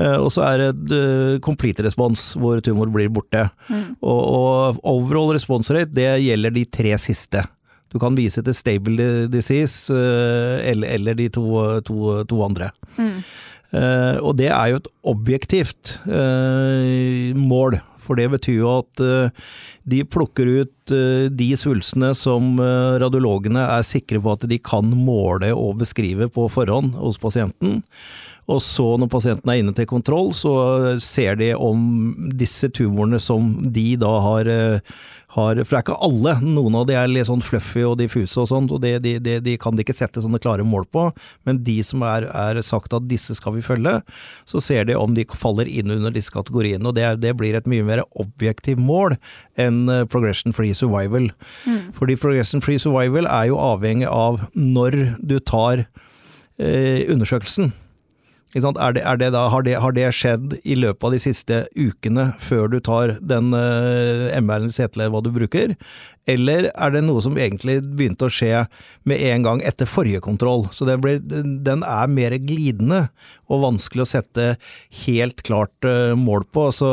Eh, 0.00 0.18
og 0.18 0.30
så 0.34 0.44
er 0.48 0.62
det 0.62 0.96
eh, 0.96 1.38
complete 1.44 1.84
response, 1.84 2.38
hvor 2.40 2.62
tumor 2.64 2.90
blir 2.92 3.12
borte. 3.12 3.48
Mm. 3.68 3.96
Og, 4.00 4.20
og 4.22 4.82
overall 4.88 5.34
response 5.36 5.74
rate, 5.74 5.92
det 5.96 6.10
gjelder 6.24 6.54
de 6.54 6.66
tre 6.72 6.96
siste. 7.00 7.44
Du 7.92 7.98
kan 8.00 8.16
vise 8.16 8.40
til 8.40 8.56
stable 8.56 9.08
disease 9.32 9.92
eh, 9.92 10.70
eller, 10.72 10.94
eller 10.96 11.18
de 11.18 11.28
to, 11.32 11.46
to, 11.84 12.22
to 12.28 12.44
andre. 12.44 12.72
Mm. 12.96 13.16
Uh, 13.72 14.18
og 14.20 14.34
det 14.36 14.50
er 14.52 14.68
jo 14.68 14.82
et 14.82 14.88
objektivt 15.08 15.94
uh, 16.04 17.32
mål, 17.32 17.78
for 18.04 18.20
det 18.20 18.26
betyr 18.34 18.58
jo 18.58 18.72
at 18.82 19.00
uh, 19.00 19.46
de 19.88 20.02
plukker 20.04 20.50
ut 20.60 20.92
de 20.92 21.46
svulstene 21.56 22.10
som 22.18 22.58
radiologene 23.00 23.62
er 23.78 23.84
sikre 23.86 24.18
på 24.20 24.34
at 24.34 24.44
de 24.50 24.58
kan 24.60 24.90
måle 24.92 25.48
og 25.56 25.78
beskrive 25.80 26.26
på 26.34 26.44
forhånd 26.52 26.98
hos 27.00 27.16
pasienten. 27.22 27.78
Og 28.50 28.58
så 28.64 28.84
når 28.98 29.10
pasienten 29.12 29.52
er 29.52 29.62
inne 29.62 29.74
til 29.76 29.88
kontroll, 29.90 30.32
så 30.34 30.52
ser 31.02 31.38
de 31.38 31.52
om 31.54 32.12
disse 32.38 32.70
tumorene 32.74 33.20
som 33.22 33.54
de 33.72 33.92
da 34.00 34.12
har, 34.24 34.48
eh, 34.50 34.80
har 35.32 35.56
For 35.64 35.70
det 35.70 35.78
er 35.78 35.84
ikke 35.86 36.02
alle, 36.04 36.34
noen 36.42 36.74
av 36.76 36.86
de 36.86 36.92
er 36.98 37.08
litt 37.08 37.26
sånn 37.26 37.40
fluffy 37.40 37.86
og 37.86 37.96
diffuse 37.96 38.36
og 38.42 38.48
sånt, 38.50 38.72
og 38.74 38.82
det, 38.82 38.98
de, 39.00 39.14
de, 39.18 39.38
de 39.40 39.56
kan 39.56 39.72
de 39.72 39.80
ikke 39.80 39.94
sette 39.96 40.20
sånne 40.20 40.40
klare 40.42 40.66
mål 40.66 40.84
på. 40.92 41.06
Men 41.46 41.62
de 41.64 41.78
som 41.86 42.02
er, 42.02 42.26
er 42.28 42.60
sagt 42.66 42.92
at 42.92 43.06
disse 43.08 43.38
skal 43.38 43.54
vi 43.56 43.64
følge, 43.64 43.94
så 44.44 44.60
ser 44.60 44.84
de 44.90 44.98
om 44.98 45.14
de 45.14 45.24
faller 45.24 45.70
inn 45.70 45.90
under 45.94 46.12
disse 46.12 46.34
kategoriene. 46.34 46.84
Og 46.84 46.98
det, 46.98 47.06
det 47.22 47.32
blir 47.38 47.56
et 47.56 47.70
mye 47.70 47.86
mer 47.86 48.04
objektivt 48.20 48.82
mål 48.82 49.16
enn 49.56 49.86
eh, 49.88 50.04
progression 50.04 50.52
free 50.52 50.74
survival. 50.74 51.30
Mm. 51.64 51.94
Fordi 51.96 52.18
progression 52.20 52.60
free 52.60 52.82
survival 52.82 53.30
er 53.30 53.48
jo 53.48 53.62
avhengig 53.62 54.10
av 54.10 54.42
når 54.52 55.16
du 55.22 55.38
tar 55.40 55.86
eh, 56.58 57.08
undersøkelsen. 57.08 57.72
Er 58.52 58.92
det, 58.92 59.00
er 59.00 59.16
det 59.16 59.30
da, 59.32 59.46
har, 59.48 59.62
det, 59.64 59.78
har 59.80 59.94
det 59.96 60.10
skjedd 60.12 60.58
i 60.60 60.74
løpet 60.76 61.06
av 61.08 61.14
de 61.14 61.20
siste 61.22 61.60
ukene 61.72 62.32
før 62.42 62.68
du 62.68 62.80
tar 62.84 63.14
den 63.24 63.54
uh, 63.56 64.28
MR-en 64.36 64.68
eller 64.68 65.12
hva 65.12 65.22
du 65.24 65.30
bruker? 65.32 65.72
Eller 66.30 66.68
er 66.70 66.92
det 66.94 67.00
noe 67.02 67.18
som 67.24 67.34
egentlig 67.34 67.80
begynte 67.82 68.28
å 68.28 68.32
skje 68.32 68.60
med 69.10 69.22
en 69.26 69.42
gang 69.42 69.62
etter 69.66 69.88
forrige 69.90 70.20
kontroll? 70.22 70.68
Så 70.70 70.86
den, 70.86 71.00
blir, 71.02 71.18
den 71.18 71.82
er 71.82 72.10
mer 72.10 72.36
glidende 72.38 73.08
og 73.50 73.64
vanskelig 73.64 74.04
å 74.04 74.10
sette 74.12 74.44
helt 75.02 75.42
klart 75.42 75.88
eh, 75.88 76.14
mål 76.18 76.46
på. 76.54 76.68
Så, 76.74 76.92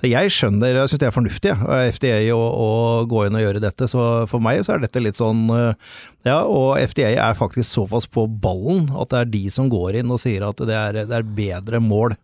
så 0.00 0.10
jeg 0.10 0.32
skjønner, 0.34 0.74
jeg 0.74 0.90
syns 0.90 1.04
det 1.04 1.08
er 1.08 1.14
fornuftig 1.14 1.54
av 1.54 1.92
FDA 1.94 2.18
å, 2.34 2.66
gå 3.06 3.22
inn 3.28 3.38
og 3.38 3.46
gjøre 3.46 3.62
dette. 3.62 3.88
Så 3.90 4.02
for 4.30 4.42
meg 4.42 4.64
så 4.66 4.74
er 4.74 4.82
dette 4.82 5.04
litt 5.04 5.22
sånn 5.22 5.46
eh, 5.54 5.94
ja, 6.26 6.40
og 6.42 6.74
FDA 6.82 7.14
er 7.14 7.38
faktisk 7.38 7.70
såpass 7.70 8.10
på 8.10 8.26
ballen 8.26 8.88
at 8.98 9.14
det 9.14 9.22
er 9.22 9.32
de 9.36 9.46
som 9.54 9.70
går 9.70 10.00
inn 10.02 10.10
og 10.10 10.22
sier 10.24 10.48
at 10.48 10.66
det 10.66 10.74
er, 10.80 11.04
det 11.06 11.20
er 11.20 11.32
bedre 11.38 11.78
mål 11.84 12.18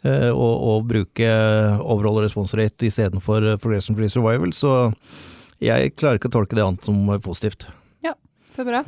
eh, 0.00 0.32
å 0.32 0.80
bruke 0.80 1.30
overall 1.84 2.24
response 2.24 2.56
rate 2.56 2.88
istedenfor 2.88 3.52
progression 3.60 4.00
free 4.00 4.08
survival. 4.08 4.56
Så 4.56 4.72
jeg 5.64 5.94
klarer 5.96 6.18
ikke 6.20 6.28
å 6.30 6.36
tolke 6.40 6.56
det 6.58 6.64
annet 6.64 6.84
som 6.86 7.00
positivt. 7.24 7.66
Ja, 8.04 8.14
Så 8.52 8.64
bra. 8.68 8.84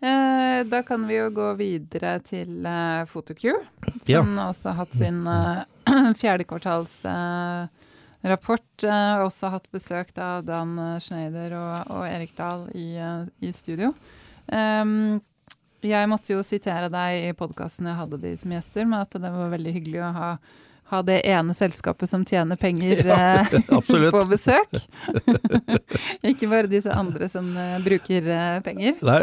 Eh, 0.00 0.60
da 0.70 0.82
kan 0.86 1.06
vi 1.08 1.16
jo 1.18 1.24
gå 1.34 1.48
videre 1.58 2.20
til 2.22 2.62
Photocure, 3.10 3.64
som 4.04 4.06
Ja. 4.12 4.20
også 4.46 4.70
har 4.70 4.76
hatt 4.84 4.94
sin 4.94 5.24
eh, 5.26 5.64
fjerdekvartalsrapport. 6.22 7.68
Og 8.86 9.24
også 9.26 9.50
hatt 9.54 9.66
besøk 9.74 10.12
av 10.22 10.44
Dan 10.46 10.76
Schneider 11.02 11.54
og, 11.58 11.90
og 11.96 12.06
Erik 12.08 12.36
Dahl 12.38 12.68
i, 12.78 12.92
eh, 12.96 13.26
i 13.42 13.52
studio. 13.52 13.92
Jeg 15.78 16.08
måtte 16.10 16.32
jo 16.34 16.42
sitere 16.42 16.88
deg 16.90 17.28
i 17.28 17.34
podkasten 17.38 17.86
jeg 17.86 17.98
hadde 18.00 18.18
de 18.22 18.32
som 18.40 18.50
gjester, 18.54 18.86
med 18.88 19.04
at 19.04 19.12
det 19.22 19.30
var 19.30 19.50
veldig 19.52 19.72
hyggelig 19.76 20.00
å 20.02 20.12
ha, 20.16 20.30
ha 20.88 21.02
det 21.04 21.18
ene 21.28 21.54
selskapet 21.56 22.08
som 22.08 22.24
tjener 22.24 22.56
penger 22.60 23.02
Ja, 23.04 23.44
eh, 23.44 24.10
på 24.14 24.22
besøk. 24.30 24.70
Ikke 26.30 26.48
bare 26.50 26.70
disse 26.70 26.92
andre 26.94 27.28
som 27.28 27.50
eh, 27.56 27.78
bruker 27.84 28.28
eh, 28.32 28.60
penger. 28.64 28.96
Nei, 29.04 29.22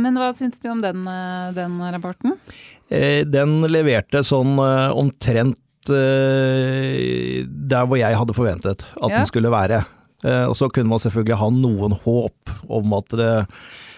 Men 0.00 0.18
hva 0.18 0.32
syns 0.36 0.58
du 0.62 0.68
om 0.72 0.82
den, 0.84 1.04
den 1.56 1.78
rapporten? 1.94 2.36
Den 2.90 3.60
leverte 3.70 4.20
sånn 4.26 4.58
omtrent 4.60 5.58
der 5.88 7.86
hvor 7.88 7.98
jeg 8.00 8.16
hadde 8.16 8.36
forventet 8.36 8.84
at 8.94 9.10
Ja. 9.10 9.16
den 9.18 9.26
skulle 9.28 9.50
være. 9.52 9.82
Og 10.48 10.54
så 10.56 10.68
kunne 10.72 10.88
man 10.92 11.02
selvfølgelig 11.02 11.36
ha 11.40 11.48
noen 11.52 11.92
håp 12.04 12.52
om 12.72 12.94
at 12.96 13.08
det 13.18 13.32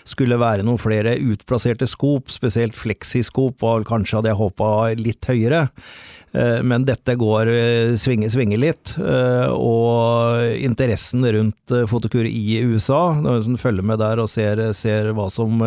skulle 0.06 0.38
være 0.38 0.64
noen 0.66 0.78
flere 0.80 1.16
utplasserte 1.18 1.86
skop, 1.90 2.30
spesielt 2.30 2.76
fleksiskop 2.78 3.62
var 3.62 3.86
kanskje 3.86 4.20
hadde 4.20 4.30
jeg 4.32 4.38
håpa 4.40 4.68
litt 4.98 5.26
høyere. 5.30 5.66
Eh, 6.36 6.62
Men 6.62 6.84
dette 6.84 7.14
går 7.16 7.48
eh, 7.48 7.94
svinger, 8.00 8.30
svinger 8.32 8.60
litt, 8.60 8.92
eh, 9.00 9.48
og 9.52 10.56
interessen 10.60 11.24
rundt 11.24 11.74
Fotokur 11.88 12.26
i 12.28 12.58
USA, 12.66 13.14
når 13.16 13.46
man 13.46 13.60
følger 13.60 13.86
med 13.86 14.02
der 14.02 14.20
og 14.20 14.28
ser, 14.30 14.60
ser 14.76 15.12
hva 15.16 15.30
som 15.32 15.62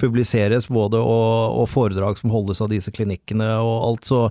publiseres, 0.00 0.68
både 0.68 1.00
og, 1.00 1.62
og 1.62 1.70
foredrag 1.72 2.20
som 2.20 2.34
holdes 2.34 2.60
av 2.60 2.72
disse 2.72 2.92
klinikkene 2.94 3.54
og 3.62 3.74
alt, 3.88 4.10
så 4.10 4.26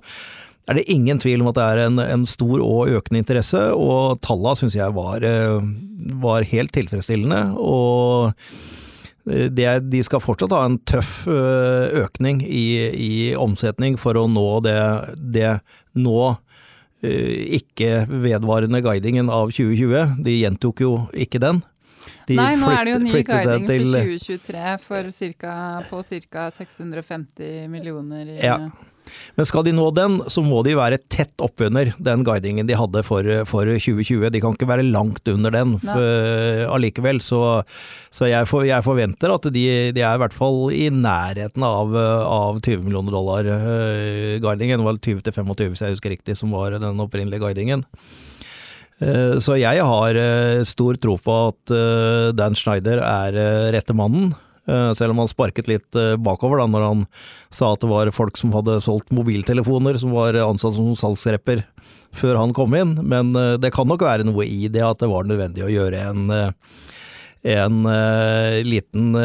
er 0.70 0.78
det 0.78 0.89
ingen 0.94 1.20
tvil 1.20 1.41
om 1.41 1.50
at 1.50 1.58
det 1.58 1.65
er 1.65 1.82
en, 1.88 1.98
en 2.04 2.28
stor 2.30 2.62
og 2.62 2.91
økende 2.94 3.24
interesse, 3.24 3.63
og 3.74 4.22
tallene 4.24 4.60
syns 4.60 4.78
jeg 4.78 4.94
var, 4.96 5.26
var 6.22 6.48
helt 6.52 6.72
tilfredsstillende. 6.78 7.41
og 7.58 8.38
de 9.26 10.02
skal 10.04 10.20
fortsatt 10.24 10.52
ha 10.56 10.64
en 10.66 10.80
tøff 10.90 11.28
eh, 11.30 11.92
økning 12.04 12.42
i, 12.42 12.64
i 12.96 13.12
omsetning 13.38 13.98
for 14.02 14.18
å 14.18 14.28
nå 14.32 14.46
det, 14.66 14.78
det 15.18 15.52
nå 15.96 16.38
eh, 17.04 17.58
ikke 17.62 18.08
vedvarende 18.10 18.82
guidingen 18.82 19.30
av 19.30 19.52
2020. 19.54 20.18
De 20.26 20.38
gjentok 20.42 20.82
jo 20.82 20.94
ikke 21.14 21.40
den. 21.44 21.62
De 22.28 22.36
Nei, 22.38 22.56
nå 22.58 22.70
er 22.74 22.86
det 22.88 22.94
jo 22.96 23.00
ny 23.04 23.12
guiding 23.28 23.68
til- 23.68 23.92
for 23.92 24.08
2023 24.16 24.78
for 24.88 25.12
cirka, 25.14 25.54
på 25.90 26.02
ca. 26.32 26.50
650 26.58 27.68
millioner. 27.70 28.26
i- 28.26 28.40
Ja. 28.46 28.58
Men 29.38 29.47
skal 29.47 29.63
de 29.67 29.71
nå 29.76 29.88
den, 29.95 30.19
så 30.32 30.43
må 30.43 30.62
de 30.67 30.76
være 30.78 31.00
tett 31.12 31.34
oppunder 31.41 31.93
den 32.00 32.24
guidingen 32.28 32.67
de 32.69 32.76
hadde 32.78 33.04
for, 33.08 33.24
for 33.50 33.65
2020. 33.65 34.30
De 34.34 34.41
kan 34.43 34.54
ikke 34.58 34.67
være 34.69 34.86
langt 34.91 35.28
under 35.32 35.52
den 35.56 35.78
for- 35.82 36.74
allikevel. 36.76 37.21
Så, 37.24 37.41
så 38.12 38.28
jeg, 38.30 38.47
for, 38.50 38.65
jeg 38.67 38.84
forventer 38.86 39.34
at 39.36 39.47
de, 39.54 39.65
de 39.95 40.02
er 40.04 40.17
i 40.17 40.21
hvert 40.24 40.36
fall 40.36 40.71
i 40.76 40.89
nærheten 40.93 41.63
av, 41.67 41.95
av 41.95 42.60
20 42.62 42.84
millioner 42.88 43.12
dollar. 43.15 43.47
eh, 43.47 44.38
Det 44.39 44.43
var 44.43 44.58
20 45.02 45.21
til 45.26 45.34
25, 45.34 45.69
hvis 45.74 45.82
jeg 45.86 45.95
husker 45.95 46.13
riktig, 46.15 46.38
som 46.38 46.52
var 46.52 46.71
den 46.80 47.00
opprinnelige 47.04 47.41
guidingen. 47.43 47.86
Eh, 49.02 49.39
Så 49.41 49.56
jeg 49.60 49.82
har 49.82 50.15
eh, 50.15 50.62
stor 50.67 50.97
tro 51.02 51.17
på 51.17 51.36
at 51.50 51.74
eh, 51.74 52.32
Dan 52.38 52.56
Schneider 52.56 53.02
er 53.02 53.34
eh, 53.41 53.71
rette 53.78 53.95
mannen. 53.97 54.34
Eh, 54.72 54.94
Selv 54.94 55.12
om 55.12 55.22
han 55.22 55.32
sparket 55.32 55.70
litt 55.70 56.00
eh, 56.00 56.16
bakover 56.22 56.62
da 56.62 56.68
når 56.70 56.88
han 56.88 57.04
sa 57.52 57.74
at 57.74 57.84
det 57.84 57.92
var 57.92 58.12
folk 58.16 58.40
som 58.40 58.54
hadde 58.56 58.80
solgt 58.86 59.12
mobiltelefoner 59.16 60.00
som 60.02 60.16
var 60.16 60.38
ansatt 60.40 60.78
som 60.78 60.94
salgsrepper 60.98 61.66
før 62.16 62.40
han 62.40 62.56
kom 62.56 62.76
inn. 62.78 62.96
Men 63.02 63.36
eh, 63.36 63.58
det 63.62 63.74
kan 63.76 63.90
nok 63.90 64.06
være 64.08 64.28
noe 64.28 64.48
i 64.48 64.68
det 64.72 64.86
at 64.86 65.04
det 65.04 65.12
var 65.12 65.28
nødvendig 65.28 65.68
å 65.68 65.74
gjøre 65.74 66.08
en 66.12 66.58
en 67.42 67.88
liten 68.62 69.16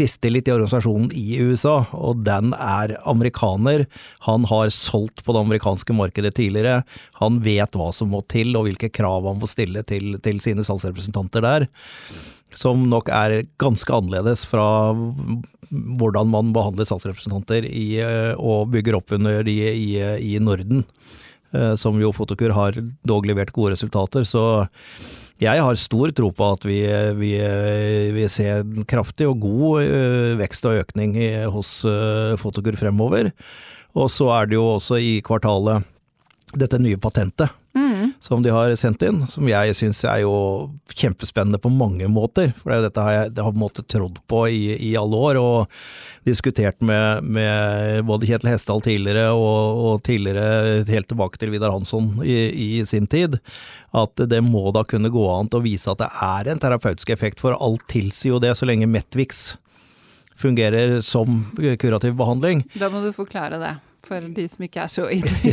riste 0.00 0.30
litt 0.30 0.46
i 0.48 0.52
organisasjonen 0.54 1.10
i 1.12 1.36
USA, 1.44 1.74
og 1.92 2.22
den 2.24 2.54
er 2.56 2.94
amerikaner. 3.04 3.84
Han 4.24 4.46
har 4.48 4.72
solgt 4.72 5.20
på 5.26 5.36
det 5.36 5.42
amerikanske 5.44 5.92
markedet 5.92 6.32
tidligere. 6.38 6.78
Han 7.20 7.42
vet 7.44 7.76
hva 7.76 7.90
som 7.92 8.08
må 8.16 8.22
til, 8.32 8.56
og 8.56 8.64
hvilke 8.64 8.88
krav 8.88 9.28
han 9.28 9.42
må 9.44 9.50
stille 9.52 9.84
til, 9.84 10.16
til 10.24 10.40
sine 10.40 10.64
salgsrepresentanter 10.64 11.44
der. 11.44 11.68
Som 12.54 12.86
nok 12.90 13.10
er 13.12 13.42
ganske 13.60 13.90
annerledes 13.94 14.44
fra 14.46 14.66
hvordan 15.74 16.30
man 16.30 16.52
behandler 16.54 16.86
salgsrepresentanter 16.88 17.66
i, 17.66 17.98
eh, 18.02 18.32
og 18.38 18.70
bygger 18.74 18.98
opp 18.98 19.14
under 19.16 19.42
de 19.46 19.56
i, 19.72 19.90
i 19.98 20.38
Norden. 20.38 20.84
Eh, 21.54 21.74
Som 21.80 22.00
jo 22.02 22.12
Fotokur 22.14 22.54
har 22.54 22.78
dog 23.06 23.26
levert 23.26 23.52
gode 23.52 23.74
resultater, 23.74 24.26
så 24.28 24.64
jeg 25.42 25.58
har 25.58 25.74
stor 25.74 26.12
tro 26.14 26.30
på 26.30 26.50
at 26.54 26.64
vi, 26.64 26.78
vi, 27.18 27.32
vi 28.14 28.28
ser 28.30 28.62
kraftig 28.86 29.26
og 29.26 29.40
god 29.42 29.82
eh, 29.82 30.36
vekst 30.38 30.68
og 30.70 30.84
økning 30.84 31.18
hos 31.50 31.80
Fotokur 32.38 32.78
fremover. 32.78 33.32
Og 33.94 34.10
så 34.10 34.30
er 34.34 34.50
det 34.50 34.58
jo 34.58 34.68
også 34.76 34.98
i 35.02 35.18
kvartalet 35.26 35.86
dette 36.54 36.78
nye 36.78 36.98
patentet. 36.98 37.50
Som 38.24 38.42
de 38.42 38.48
har 38.48 38.72
sendt 38.80 39.02
inn, 39.04 39.18
som 39.28 39.44
jeg 39.44 39.74
syns 39.76 39.98
er 40.08 40.22
jo 40.22 40.32
kjempespennende 40.96 41.58
på 41.60 41.68
mange 41.68 42.06
måter. 42.08 42.54
For 42.56 42.72
dette 42.72 43.02
har 43.04 43.12
jeg 43.12 43.34
det 43.36 43.44
har 43.44 43.52
på 43.52 43.58
en 43.58 43.64
måte 43.66 43.84
trodd 43.84 44.16
på 44.30 44.38
i, 44.48 44.62
i 44.80 44.94
alle 44.96 45.18
år, 45.28 45.36
og 45.36 46.24
diskutert 46.24 46.80
med, 46.80 47.28
med 47.36 48.00
både 48.08 48.30
Kjetil 48.30 48.48
Hesdal 48.54 48.80
tidligere 48.86 49.28
og, 49.36 49.82
og 49.84 50.02
tidligere 50.08 50.86
helt 50.88 51.10
tilbake 51.12 51.42
til 51.42 51.52
Vidar 51.52 51.74
Hansson 51.74 52.14
i, 52.24 52.38
i 52.48 52.70
sin 52.88 53.10
tid. 53.12 53.36
At 53.92 54.16
det 54.16 54.40
må 54.40 54.70
da 54.72 54.86
kunne 54.88 55.12
gå 55.12 55.28
an 55.28 55.52
til 55.52 55.60
å 55.60 55.66
vise 55.68 55.92
at 55.92 56.00
det 56.00 56.08
er 56.24 56.48
en 56.48 56.64
terapeutisk 56.64 57.12
effekt, 57.12 57.44
for 57.44 57.60
alt 57.60 57.84
tilsier 57.92 58.38
jo 58.38 58.40
det 58.40 58.56
så 58.56 58.64
lenge 58.64 58.88
Metvix 58.88 59.50
fungerer 60.40 61.02
som 61.04 61.44
kurativ 61.78 62.16
behandling. 62.16 62.64
Da 62.80 62.88
må 62.88 63.04
du 63.04 63.12
forklare 63.12 63.60
det 63.60 63.76
for 64.08 64.24
de 64.36 64.44
som 64.50 64.64
ikke 64.66 64.82
er 64.84 64.90
så 64.92 65.06
inni. 65.12 65.52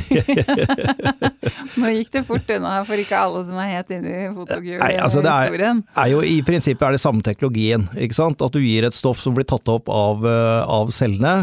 Nå 1.82 1.92
gikk 1.96 2.12
det 2.16 2.24
fort 2.28 2.50
unna 2.56 2.74
for 2.88 3.02
ikke 3.02 3.20
alle 3.20 3.44
som 3.48 3.60
er 3.62 3.72
helt 3.76 3.94
inne 3.96 4.12
i 4.12 4.26
altså, 4.28 5.22
fotogul-historien. 5.22 5.84
er 6.04 6.12
i 6.28 6.36
prinsippet 6.46 6.88
er 6.88 6.98
det 6.98 7.04
samme 7.04 7.26
teknologien. 7.26 7.88
At 7.92 8.58
du 8.58 8.60
gir 8.62 8.88
et 8.88 8.98
stoff 8.98 9.22
som 9.24 9.38
blir 9.38 9.48
tatt 9.50 9.72
opp 9.72 9.90
av, 9.92 10.26
eh, 10.28 10.62
av 10.68 10.92
cellene. 10.96 11.36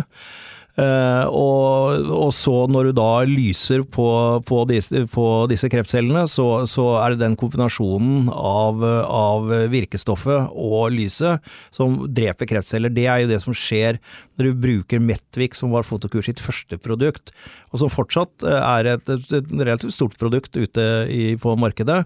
Eh, 0.79 1.25
og, 1.29 2.09
og 2.15 2.33
så 2.37 2.55
når 2.71 2.91
du 2.91 2.99
da 2.99 3.11
lyser 3.29 3.85
på, 3.85 4.09
på, 4.49 4.63
disse, 4.71 5.05
på 5.13 5.27
disse 5.51 5.71
kreftcellene, 5.73 6.27
så, 6.31 6.49
så 6.71 6.87
er 7.03 7.15
det 7.15 7.23
den 7.25 7.37
kombinasjonen 7.41 8.31
av, 8.33 8.85
av 9.05 9.53
virkestoffet 9.73 10.55
og 10.55 10.95
lyset 10.95 11.45
som 11.75 12.01
dreper 12.15 12.49
kreftceller. 12.51 12.95
Det 12.95 13.09
er 13.09 13.25
jo 13.25 13.33
det 13.33 13.43
som 13.45 13.57
skjer 13.57 14.01
når 14.39 14.51
du 14.51 14.61
bruker 14.63 15.03
Metvik, 15.03 15.57
som 15.59 15.73
var 15.75 15.87
Fotokur 15.87 16.23
sitt 16.25 16.41
første 16.43 16.79
produkt, 16.81 17.33
og 17.73 17.83
som 17.83 17.93
fortsatt 17.93 18.47
eh, 18.47 18.63
er 18.63 18.93
et, 18.95 19.11
et, 19.11 19.53
relativt 19.59 19.97
stort 19.97 20.17
produkt 20.21 20.57
ute 20.57 20.87
i, 21.13 21.35
på 21.41 21.57
markedet 21.59 22.05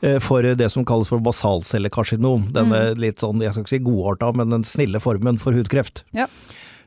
eh, 0.00 0.18
for 0.22 0.44
det 0.44 0.70
som 0.72 0.86
kalles 0.88 1.10
for 1.12 1.22
basalcellekarsinom. 1.24 2.48
Denne 2.56 2.82
litt 2.98 3.22
sånn, 3.22 3.42
jeg 3.44 3.54
skal 3.54 3.66
ikke 3.66 3.76
si 3.76 3.84
godarta, 3.86 4.32
men 4.36 4.56
den 4.56 4.66
snille 4.66 5.02
formen 5.02 5.40
for 5.42 5.56
hudkreft. 5.56 6.04
Ja. 6.16 6.28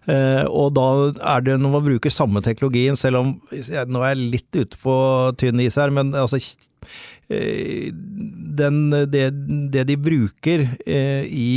Eh, 0.10 0.44
og 0.52 0.74
da 0.76 0.88
er 1.36 1.46
det 1.46 1.56
når 1.62 1.78
man 1.78 1.86
bruker 1.86 2.12
samme 2.12 2.44
teknologien, 2.44 2.98
selv 3.00 3.22
om 3.22 3.34
Nå 3.48 4.04
er 4.04 4.14
jeg 4.14 4.32
litt 4.34 4.60
ute 4.60 4.80
på 4.82 4.96
tynn 5.40 5.62
is 5.64 5.80
her, 5.80 5.94
men 5.96 6.12
altså 6.18 6.42
eh, 7.32 7.90
den, 7.94 8.84
det, 9.12 9.30
det 9.72 9.88
de 9.88 9.98
bruker 10.00 10.68
eh, 10.84 11.24
i 11.28 11.50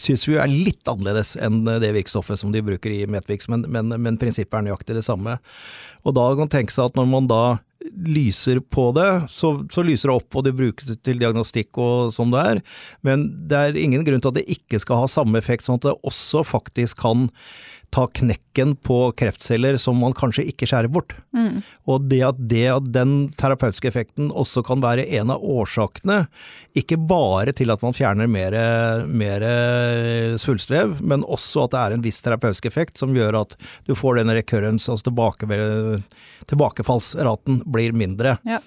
vi 0.00 0.36
er 0.38 0.48
litt 0.48 0.86
annerledes 0.88 1.34
enn 1.42 1.64
det 1.66 1.90
virkestoffet 1.92 2.38
som 2.38 2.52
de 2.54 2.62
bruker 2.64 2.92
i 2.94 3.08
Metvix, 3.10 3.48
men, 3.50 3.66
men, 3.68 3.90
men 3.98 4.18
prinsippet 4.20 4.54
er 4.56 4.68
nøyaktig 4.68 4.94
det 4.96 5.02
samme. 5.04 5.34
Og 6.06 6.14
da 6.16 6.28
kan 6.30 6.46
man 6.46 6.52
tenke 6.52 6.72
seg 6.72 6.88
at 6.88 6.96
når 6.96 7.08
man 7.10 7.26
da 7.28 7.42
lyser 7.80 8.60
på 8.60 8.90
det, 8.96 9.08
så, 9.32 9.54
så 9.72 9.84
lyser 9.86 10.10
det 10.10 10.16
opp 10.18 10.36
og 10.36 10.44
det 10.44 10.52
brukes 10.58 10.90
til 11.00 11.20
diagnostikk 11.20 11.80
og 11.80 12.12
sånn 12.14 12.32
det 12.34 12.42
er, 12.52 12.62
men 13.06 13.26
det 13.48 13.56
er 13.60 13.80
ingen 13.80 14.04
grunn 14.06 14.20
til 14.20 14.32
at 14.32 14.40
det 14.40 14.48
ikke 14.52 14.80
skal 14.82 15.02
ha 15.02 15.10
samme 15.10 15.40
effekt, 15.40 15.64
sånn 15.64 15.80
at 15.80 15.88
det 15.88 15.96
også 16.06 16.44
faktisk 16.46 17.00
kan 17.00 17.28
ta 17.90 18.06
knekken 18.06 18.76
på 18.86 18.98
kreftceller 19.18 19.76
som 19.80 19.98
man 19.98 20.14
kanskje 20.16 20.44
ikke 20.50 20.68
skjærer 20.70 20.90
bort. 20.92 21.14
Mm. 21.34 21.60
Og 21.90 22.06
det 22.10 22.20
at, 22.26 22.42
det 22.50 22.64
at 22.70 22.90
den 22.94 23.14
terapeutiske 23.40 23.90
effekten 23.90 24.30
også 24.30 24.62
kan 24.66 24.82
være 24.84 25.08
en 25.18 25.32
av 25.34 25.42
årsakene, 25.42 26.22
ikke 26.78 27.00
bare 27.10 27.54
til 27.56 27.72
at 27.74 27.82
man 27.82 27.96
fjerner 27.96 28.30
mer, 28.30 28.54
mer 29.10 29.46
svulstvev, 30.38 31.00
men 31.02 31.26
også 31.26 31.66
at 31.66 31.74
det 31.74 31.80
er 31.82 31.96
en 31.96 32.06
viss 32.06 32.22
terapeutisk 32.22 32.70
effekt 32.70 33.00
som 33.00 33.16
gjør 33.16 33.42
at 33.42 33.58
du 33.88 33.96
får 33.98 34.20
den 34.20 34.30
recurrence, 34.38 34.90
altså 34.90 35.10
tilbake, 35.10 35.50
tilbakefallsraten 36.50 37.64
blir 37.66 37.96
mindre. 37.96 38.38
Ja. 38.46 38.62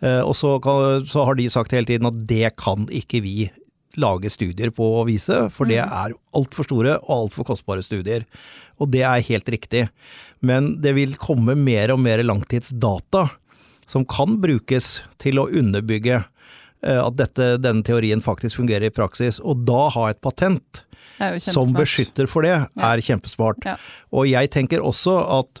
Eh, 0.00 0.20
Og 0.24 0.36
så, 0.36 0.56
kan, 0.62 1.06
så 1.06 1.24
har 1.28 1.36
de 1.36 1.48
sagt 1.52 1.74
hele 1.76 1.88
tiden 1.88 2.08
at 2.08 2.22
det 2.28 2.54
kan 2.60 2.86
ikke 2.88 3.22
vi 3.24 3.50
lage 3.98 4.30
studier 4.30 4.70
på 4.74 4.86
å 5.00 5.04
vise, 5.08 5.48
for 5.50 5.66
det 5.70 5.80
er 5.82 6.14
altfor 6.36 6.66
store 6.66 6.96
og 7.00 7.14
altfor 7.16 7.48
kostbare 7.48 7.82
studier. 7.82 8.26
Og 8.80 8.92
det 8.92 9.02
er 9.06 9.26
helt 9.26 9.48
riktig. 9.50 9.88
Men 10.40 10.76
det 10.82 10.94
vil 10.96 11.16
komme 11.20 11.56
mer 11.58 11.92
og 11.94 12.02
mer 12.02 12.22
langtidsdata 12.24 13.26
som 13.90 14.06
kan 14.06 14.38
brukes 14.40 15.00
til 15.18 15.40
å 15.42 15.48
underbygge 15.48 16.20
eh, 16.20 17.00
at 17.00 17.16
dette, 17.18 17.56
denne 17.58 17.82
teorien 17.86 18.22
faktisk 18.22 18.60
fungerer 18.60 18.88
i 18.88 18.94
praksis. 18.94 19.40
Og 19.42 19.66
da 19.68 19.88
ha 19.96 20.06
et 20.12 20.22
patent 20.22 20.84
som 21.42 21.74
beskytter 21.74 22.30
for 22.30 22.46
det, 22.46 22.54
er 22.80 23.02
kjempesmart. 23.04 23.66
Ja. 23.66 23.76
Og 24.14 24.30
jeg 24.30 24.52
tenker 24.54 24.84
også 24.86 25.18
at 25.40 25.60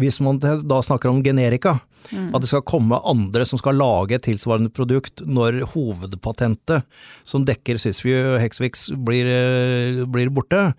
hvis 0.00 0.20
man 0.24 0.40
da 0.42 0.82
snakker 0.82 1.12
om 1.12 1.22
generika, 1.24 1.80
Mm. 2.12 2.34
at 2.34 2.42
det 2.42 2.50
skal 2.50 2.64
komme 2.68 2.98
andre 3.08 3.46
som 3.48 3.58
skal 3.60 3.78
lage 3.80 4.16
et 4.16 4.26
tilsvarende 4.26 4.68
produkt 4.74 5.22
når 5.24 5.62
hovedpatentet 5.72 6.84
som 7.24 7.46
dekker 7.48 7.80
Sysview 7.80 8.34
og 8.34 8.42
Hexvix 8.42 8.90
blir, 8.92 9.24
eh, 9.24 10.04
blir 10.04 10.28
borte. 10.28 10.74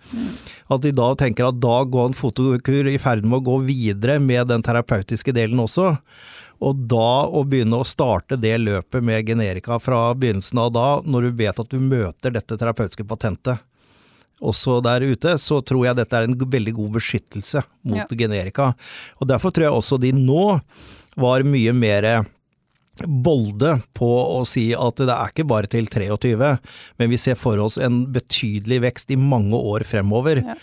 At 0.70 0.80
de 0.82 0.92
da 0.92 1.14
tenker 1.18 1.48
at 1.48 1.60
da 1.60 1.82
går 1.84 2.12
en 2.12 2.14
fotokur 2.14 2.86
i 2.92 2.98
ferd 2.98 3.24
med 3.24 3.40
å 3.40 3.44
gå 3.44 3.58
videre 3.66 4.20
med 4.20 4.48
den 4.48 4.62
terapeutiske 4.62 5.34
delen 5.34 5.58
også. 5.58 5.98
Og 6.62 6.86
da 6.88 7.26
å 7.26 7.44
begynne 7.44 7.82
å 7.82 7.84
starte 7.84 8.38
det 8.40 8.56
løpet 8.60 9.02
med 9.02 9.26
generika 9.26 9.80
fra 9.82 10.14
begynnelsen 10.14 10.58
av 10.62 10.72
da, 10.72 11.00
når 11.02 11.22
du 11.22 11.42
vet 11.42 11.58
at 11.58 11.68
du 11.68 11.78
møter 11.78 12.32
dette 12.32 12.56
terapeutiske 12.56 13.04
patentet 13.04 13.58
også 14.42 14.82
der 14.84 15.00
ute, 15.06 15.36
så 15.40 15.62
tror 15.64 15.86
jeg 15.86 15.96
dette 15.96 16.16
er 16.18 16.26
en 16.28 16.34
veldig 16.38 16.74
god 16.76 16.90
beskyttelse 16.98 17.62
mot 17.88 17.96
Ja. 18.10 18.16
generika. 18.16 18.74
Og 19.20 19.28
derfor 19.28 19.50
tror 19.50 19.64
jeg 19.68 19.72
også 19.72 19.98
de 20.00 20.12
nå 20.12 20.60
var 21.16 21.42
mye 21.42 21.72
mer 21.72 22.26
bolde 23.06 23.74
på 23.96 24.06
å 24.08 24.40
si 24.48 24.70
at 24.72 24.96
det 25.02 25.12
er 25.12 25.28
ikke 25.32 25.44
bare 25.48 25.68
til 25.68 25.84
23, 25.92 26.58
men 26.98 27.10
vi 27.12 27.18
ser 27.20 27.36
for 27.36 27.60
oss 27.60 27.76
en 27.76 28.06
betydelig 28.14 28.78
vekst 28.86 29.10
i 29.12 29.18
mange 29.20 29.52
år 29.58 29.84
fremover. 29.84 30.40
Ja. 30.44 30.54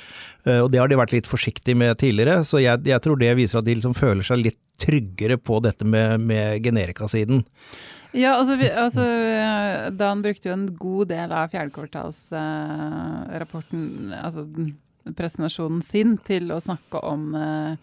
Eh, 0.46 0.60
Og 0.66 0.72
det 0.74 0.80
har 0.82 0.88
de 0.90 0.98
vært 0.98 1.14
litt 1.14 1.30
forsiktige 1.30 1.78
med 1.78 1.96
tidligere, 2.02 2.42
så 2.44 2.60
jeg, 2.60 2.82
jeg 2.90 3.02
tror 3.06 3.20
det 3.22 3.36
viser 3.38 3.60
at 3.62 3.66
de 3.66 3.76
liksom 3.78 3.94
føler 3.96 4.24
seg 4.26 4.42
litt 4.44 4.58
tryggere 4.82 5.38
på 5.38 5.62
dette 5.62 5.86
med, 5.86 6.20
med 6.26 6.64
generikasiden. 6.66 7.44
Ja, 8.14 8.36
altså, 8.38 8.56
vi, 8.60 8.68
altså 8.70 9.02
eh, 9.02 9.92
Dan 9.98 10.22
brukte 10.22 10.50
jo 10.50 10.54
en 10.54 10.76
god 10.78 11.08
del 11.10 11.32
av 11.34 11.50
fjerdekvartalsrapporten, 11.54 14.14
altså 14.20 14.46
presentasjonen 15.18 15.82
sin, 15.84 16.18
til 16.24 16.52
å 16.54 16.60
snakke 16.64 17.00
om 17.10 17.36
eh, 17.36 17.74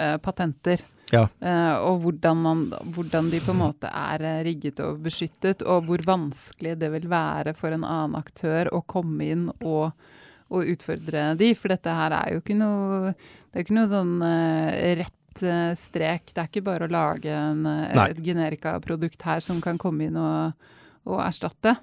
eh, 0.00 0.16
patenter. 0.24 0.80
Ja. 1.12 1.28
Eh, 1.38 1.76
og 1.84 2.00
hvordan, 2.04 2.36
man, 2.42 2.72
hvordan 2.96 3.30
de 3.30 3.40
på 3.44 3.52
en 3.52 3.60
måte 3.60 3.88
er 3.90 4.22
eh, 4.24 4.42
rigget 4.48 4.80
og 4.84 5.00
beskyttet, 5.04 5.62
og 5.62 5.84
hvor 5.88 6.00
vanskelig 6.06 6.78
det 6.80 6.90
vil 6.96 7.08
være 7.12 7.54
for 7.58 7.68
en 7.74 7.84
annen 7.86 8.16
aktør 8.18 8.64
å 8.74 8.80
komme 8.88 9.24
inn 9.34 9.44
og, 9.60 9.86
og 10.50 10.64
utfordre 10.74 11.20
de. 11.38 11.48
For 11.58 11.68
dette 11.74 11.90
her 12.00 12.10
er 12.22 12.26
jo 12.34 12.38
ikke 12.42 12.58
noe 12.58 13.12
Det 13.14 13.56
er 13.60 13.64
ikke 13.66 13.78
noe 13.78 13.92
sånn 13.92 14.14
eh, 14.26 14.70
rett 15.04 15.12
eh, 15.12 15.20
strek. 15.76 16.30
Det 16.34 16.38
er 16.44 16.48
ikke 16.50 16.62
bare 16.64 16.86
å 16.86 16.90
lage 16.92 17.30
en, 17.32 17.64
eh, 17.66 18.08
et 18.10 18.20
generikaprodukt 18.22 19.22
her 19.22 19.40
som 19.40 19.60
kan 19.60 19.78
komme 19.78 20.06
inn 20.06 20.16
og, 20.16 20.52
og 21.06 21.20
erstatte. 21.24 21.76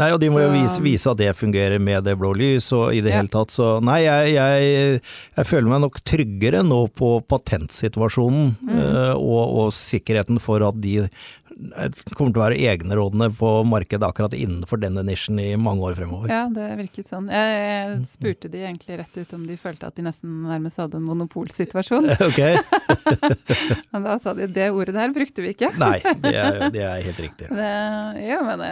Nei, 0.00 0.08
og 0.10 0.18
de 0.18 0.26
må 0.34 0.40
jo 0.42 0.48
vise, 0.50 0.80
vise 0.82 1.06
at 1.12 1.16
det 1.20 1.28
fungerer 1.38 1.78
med 1.78 2.02
det 2.02 2.16
blå 2.18 2.32
lys 2.34 2.72
og 2.74 2.90
i 2.92 3.00
det 3.00 3.12
Ja. 3.12 3.20
hele 3.20 3.28
tatt. 3.30 3.52
Så 3.54 3.78
nei, 3.86 4.00
jeg, 4.02 4.32
jeg, 4.34 5.00
jeg 5.36 5.46
føler 5.46 5.68
meg 5.70 5.80
nok 5.84 6.00
tryggere 6.02 6.64
nå 6.66 6.88
på 6.90 7.20
patentsituasjonen 7.30 8.56
Mm. 8.60 8.74
eh, 8.80 9.14
og, 9.14 9.54
og 9.62 9.72
sikkerheten 9.72 10.40
for 10.42 10.60
at 10.66 10.80
de 10.82 10.96
eh, 11.04 11.08
kommer 12.16 12.32
til 12.32 12.40
å 12.40 12.44
være 12.44 12.58
egenrådende 12.72 13.28
på 13.38 13.50
markedet 13.68 14.06
akkurat 14.06 14.34
innenfor 14.36 14.80
denne 14.82 15.02
nisjen 15.06 15.38
i 15.42 15.48
mange 15.60 15.84
år 15.90 15.96
fremover. 15.98 16.30
Ja, 16.32 16.42
det 16.52 16.68
virket 16.80 17.08
sånn. 17.10 17.28
Jeg, 17.32 17.56
jeg 17.60 18.02
spurte 18.10 18.50
de 18.52 18.62
egentlig 18.64 18.98
rett 19.00 19.16
ut 19.20 19.34
om 19.36 19.46
de 19.48 19.56
følte 19.60 19.88
at 19.90 19.96
de 19.98 20.04
nesten 20.06 20.42
nærmest 20.48 20.80
hadde 20.82 21.00
en 21.00 21.08
monopolsituasjon. 21.08 22.08
Ok? 22.30 22.40
Men 23.92 24.04
da 24.06 24.18
sa 24.22 24.34
de 24.36 24.46
det 24.50 24.68
ordet 24.70 24.94
der 24.96 25.12
brukte 25.14 25.42
vi 25.44 25.52
ikke. 25.54 25.72
Nei, 25.82 25.98
det 26.22 26.34
er, 26.36 26.62
det 26.74 26.84
er 26.86 27.02
helt 27.08 27.20
riktig. 27.26 27.50
Det, 27.50 27.70
ja, 28.26 28.38
men 28.44 28.60
det, 28.62 28.70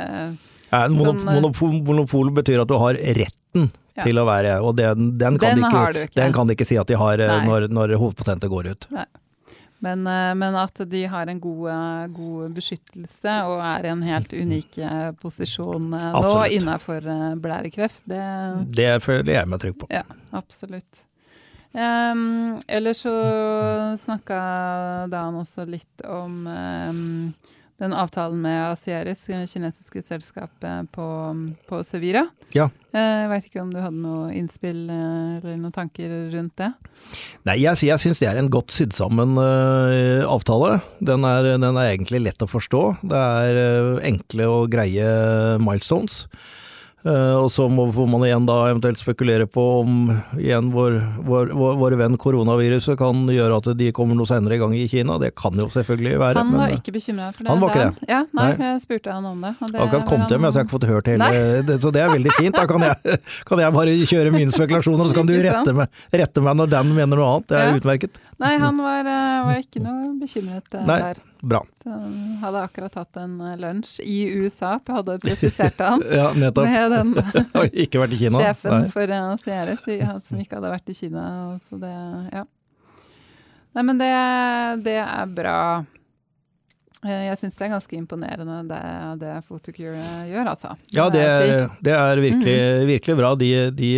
Ja, 0.68 0.82
monop 0.92 1.18
Sånn, 1.20 1.28
eh, 1.28 1.38
monopol, 1.38 1.76
monopol 1.86 2.32
betyr 2.36 2.62
at 2.64 2.70
du 2.70 2.76
har 2.80 2.98
retten 2.98 3.70
Ja. 3.98 4.04
til 4.04 4.20
å 4.20 4.26
være, 4.28 4.52
og 4.62 4.76
den, 4.78 5.08
den, 5.18 5.38
kan, 5.40 5.56
Den 5.56 5.64
de 5.64 5.66
ikke, 5.66 6.02
ikke. 6.06 6.18
den 6.20 6.34
kan 6.36 6.46
de 6.46 6.54
ikke 6.54 6.66
si 6.68 6.76
at 6.78 6.86
de 6.86 6.94
har 7.00 7.18
eh, 7.24 7.32
Nei. 7.32 7.46
når, 7.48 7.64
når 7.74 7.96
hovedpotentet 7.98 8.52
går 8.52 8.68
ut. 8.74 8.86
Men, 9.78 10.06
eh, 10.06 10.34
men 10.34 10.56
at 10.58 10.80
de 10.90 11.04
har 11.06 11.26
en 11.26 11.40
god, 11.40 11.64
eh, 11.70 12.06
god 12.14 12.54
beskyttelse 12.56 13.34
og 13.46 13.60
er 13.62 13.86
i 13.86 13.92
en 13.92 14.02
helt 14.02 14.32
unik 14.34 14.78
eh, 14.82 15.10
posisjon 15.22 15.90
nå 15.94 16.32
innafor 16.56 17.06
blærekreft, 17.38 18.02
det 18.10 18.24
Det 18.74 18.94
føler 19.04 19.34
jeg 19.36 19.50
meg 19.50 19.62
trygg 19.62 19.78
på. 19.78 19.90
Ja, 19.94 20.02
absolutt. 20.32 21.04
Um, 21.68 22.56
ellers 22.64 23.02
så 23.04 23.12
snakka 24.00 24.38
Dan 25.12 25.36
også 25.36 25.66
litt 25.68 26.00
om 26.08 26.46
um, 26.48 27.34
den 27.78 27.94
avtalen 27.94 28.40
med 28.42 28.72
Asieris, 28.72 29.22
kinesiske 29.28 30.02
selskapet 30.02 30.88
på, 30.94 31.06
på 31.70 31.78
Sevira. 31.86 32.24
Ja. 32.54 32.66
Eh, 32.90 33.22
Jeg 33.22 33.30
veit 33.30 33.46
ikke 33.46 33.62
om 33.62 33.70
du 33.70 33.78
hadde 33.78 34.02
noe 34.02 34.32
innspill 34.34 34.88
eh, 34.90 35.38
eller 35.38 35.60
noen 35.60 35.74
tanker 35.74 36.10
rundt 36.32 36.56
det? 36.58 36.72
Nei, 37.46 37.58
jeg, 37.62 37.78
jeg 37.86 38.02
syns 38.02 38.22
det 38.22 38.30
er 38.30 38.40
en 38.40 38.50
godt 38.50 38.74
sydd 38.74 38.96
sammen 38.96 39.38
uh, 39.38 40.26
avtale. 40.26 40.80
Den 40.98 41.26
er, 41.28 41.52
den 41.54 41.70
er 41.70 41.92
egentlig 41.92 42.24
lett 42.26 42.42
å 42.42 42.50
forstå. 42.50 42.82
Det 43.06 43.24
er 43.44 43.60
uh, 43.62 44.06
enkle 44.08 44.50
og 44.50 44.72
greie 44.74 45.06
milestones. 45.62 46.24
Eh, 47.08 47.36
og 47.40 47.48
så 47.52 47.64
må, 47.72 47.86
man 48.10 48.24
igjen 48.26 48.46
da 48.48 48.56
eventuelt 48.68 49.00
spekulere 49.00 49.46
på 49.48 49.62
om 49.80 50.10
igjen 50.36 50.68
vår, 50.74 50.98
vår, 51.24 51.52
vår, 51.56 51.76
vår 51.80 51.96
venn 52.02 52.16
koronaviruset 52.20 52.98
kan 53.00 53.22
gjøre 53.32 53.60
at 53.62 53.70
de 53.78 53.88
kommer 53.96 54.18
noe 54.18 54.28
senere 54.28 54.58
i 54.58 54.60
gang 54.60 54.74
i 54.76 54.84
Kina. 54.90 55.16
Det 55.22 55.30
kan 55.38 55.56
jo 55.56 55.68
selvfølgelig 55.72 56.18
være. 56.20 56.42
Han 56.42 56.52
var 56.52 56.66
men, 56.66 56.76
ikke 56.80 56.94
bekymra 56.98 57.30
for 57.32 57.46
det. 57.46 57.50
Han 57.52 57.62
var 57.62 57.72
ikke 57.72 57.86
det. 57.86 58.10
Ja, 58.10 58.20
nei, 58.36 58.48
Nei. 58.50 58.72
jeg 58.74 58.84
spurte 58.84 59.14
han 59.14 59.28
om 59.30 59.46
det. 59.46 59.54
og 59.62 59.72
det 59.72 59.82
Akkurat 59.86 60.08
kom 60.10 60.26
til 60.28 60.42
meg, 60.42 60.52
så 60.52 60.60
jeg 60.60 60.66
har 60.66 60.68
ikke 60.68 60.76
fått 60.76 60.88
hørt 60.90 61.12
hele 61.12 61.30
det, 61.70 61.78
Så 61.84 61.94
det 61.94 62.04
er 62.04 62.12
veldig 62.12 62.36
fint. 62.36 62.58
Da 62.58 62.66
kan 62.68 62.84
jeg, 62.90 63.18
kan 63.48 63.64
jeg 63.64 63.76
bare 63.78 63.96
kjøre 64.12 64.34
mine 64.34 64.54
spekulasjoner, 64.54 65.06
og 65.06 65.12
så 65.12 65.20
kan 65.20 65.30
du 65.30 65.36
rette 65.48 65.76
meg, 65.80 66.02
rette 66.24 66.44
meg 66.44 66.60
når 66.60 66.74
Dan 66.76 66.92
mener 66.92 67.16
noe 67.22 67.32
annet. 67.38 67.48
Det 67.48 67.56
er 67.62 67.68
Ja. 67.68 67.76
utmerket. 67.78 68.20
Nei, 68.38 68.52
han 68.62 68.76
var, 68.78 69.00
eh, 69.08 69.38
var 69.48 69.56
ikke 69.64 69.80
noe 69.82 70.12
bekymret 70.20 70.74
eh, 70.78 70.84
Nei. 70.86 70.98
der. 71.08 71.24
Bra. 71.42 71.60
Så 71.82 71.92
hadde 72.42 72.62
akkurat 72.66 72.94
hatt 72.98 73.16
en 73.22 73.36
eh, 73.40 73.56
lunsj 73.60 74.00
i 74.02 74.16
USA, 74.40 74.78
hadde 74.88 75.18
presisert 75.22 75.78
han. 75.78 76.02
Ja, 76.18 76.32
nettopp. 76.34 76.66
Med 76.66 76.90
den 76.96 77.12
ikke 77.84 78.00
vært 78.02 78.16
i 78.16 78.22
Kina. 78.24 78.40
sjefen 78.42 78.74
Nei. 78.74 78.88
for 78.94 79.12
uh, 79.14 79.34
Sieres, 79.38 79.84
som 80.26 80.40
ikke 80.42 80.58
hadde 80.58 80.72
vært 80.74 80.90
i 80.90 80.96
Kina. 80.98 81.26
Så 81.68 81.78
det, 81.78 81.92
ja. 82.34 82.42
Nei, 83.76 83.84
men 83.86 83.98
det, 84.00 84.10
det 84.82 84.96
er 85.04 85.26
bra. 85.30 85.58
Eh, 87.06 87.28
Jeg 87.28 87.38
syns 87.38 87.54
det 87.54 87.66
er 87.68 87.72
ganske 87.76 87.94
imponerende 87.94 88.56
det, 88.66 88.80
det 89.20 89.34
Photocure 89.46 90.00
gjør, 90.26 90.48
altså. 90.56 90.72
Ja, 90.90 91.04
det 91.14 91.22
er, 91.22 91.68
det 91.86 91.94
er 91.94 92.22
virkelig, 92.24 92.56
Mhm. 92.58 92.88
virkelig 92.90 93.16
bra. 93.20 93.34
De, 93.38 93.52
de 93.78 93.92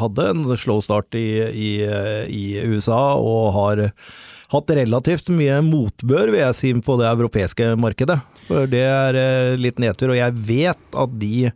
hadde 0.00 0.28
en 0.32 0.46
slow 0.56 0.80
start 0.80 1.12
i, 1.20 1.26
i, 1.52 1.68
i 2.32 2.44
USA 2.72 3.02
og 3.20 3.52
har 3.58 3.84
hatt 4.52 4.70
relativt 4.78 5.28
mye 5.34 5.58
motbør, 5.66 6.30
vil 6.32 6.40
jeg 6.40 6.56
si, 6.56 6.70
på 6.84 6.96
det 7.00 7.08
europeiske 7.10 7.74
markedet. 7.80 8.20
For 8.48 8.64
det 8.70 8.80
er 8.88 9.18
eh, 9.20 9.56
litt 9.60 9.80
nedtur, 9.82 10.14
og 10.14 10.16
jeg 10.20 10.38
vet 10.48 10.96
at 10.96 11.18
de 11.20 11.50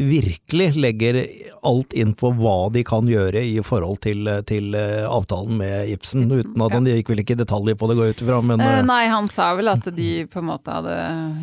virkelig 0.00 0.70
legger 0.80 1.18
alt 1.66 1.92
inn 1.92 2.14
på 2.16 2.30
hva 2.38 2.70
de 2.72 2.80
kan 2.86 3.04
gjøre 3.10 3.42
i 3.44 3.58
forhold 3.66 3.98
til, 4.06 4.24
til 4.48 4.72
eh, 4.78 5.02
avtalen 5.04 5.58
med 5.60 5.90
Ibsen, 5.92 6.22
Ibsen, 6.30 6.52
uten 6.54 6.64
at 6.64 6.72
han 6.78 6.88
gikk 6.88 7.10
vel 7.12 7.20
ikke 7.20 7.36
i 7.36 7.40
detaljer 7.42 7.76
på 7.76 7.90
det, 7.90 7.96
går 7.98 8.08
jeg 8.08 8.16
ut 8.16 8.22
ifra, 8.24 8.38
men 8.52 8.64
eh, 8.64 8.78
Nei, 8.88 9.02
han 9.12 9.28
sa 9.28 9.50
vel 9.58 9.68
at 9.74 9.90
de 9.98 10.08
på 10.30 10.40
en 10.40 10.48
måte 10.48 10.72
hadde 10.78 10.96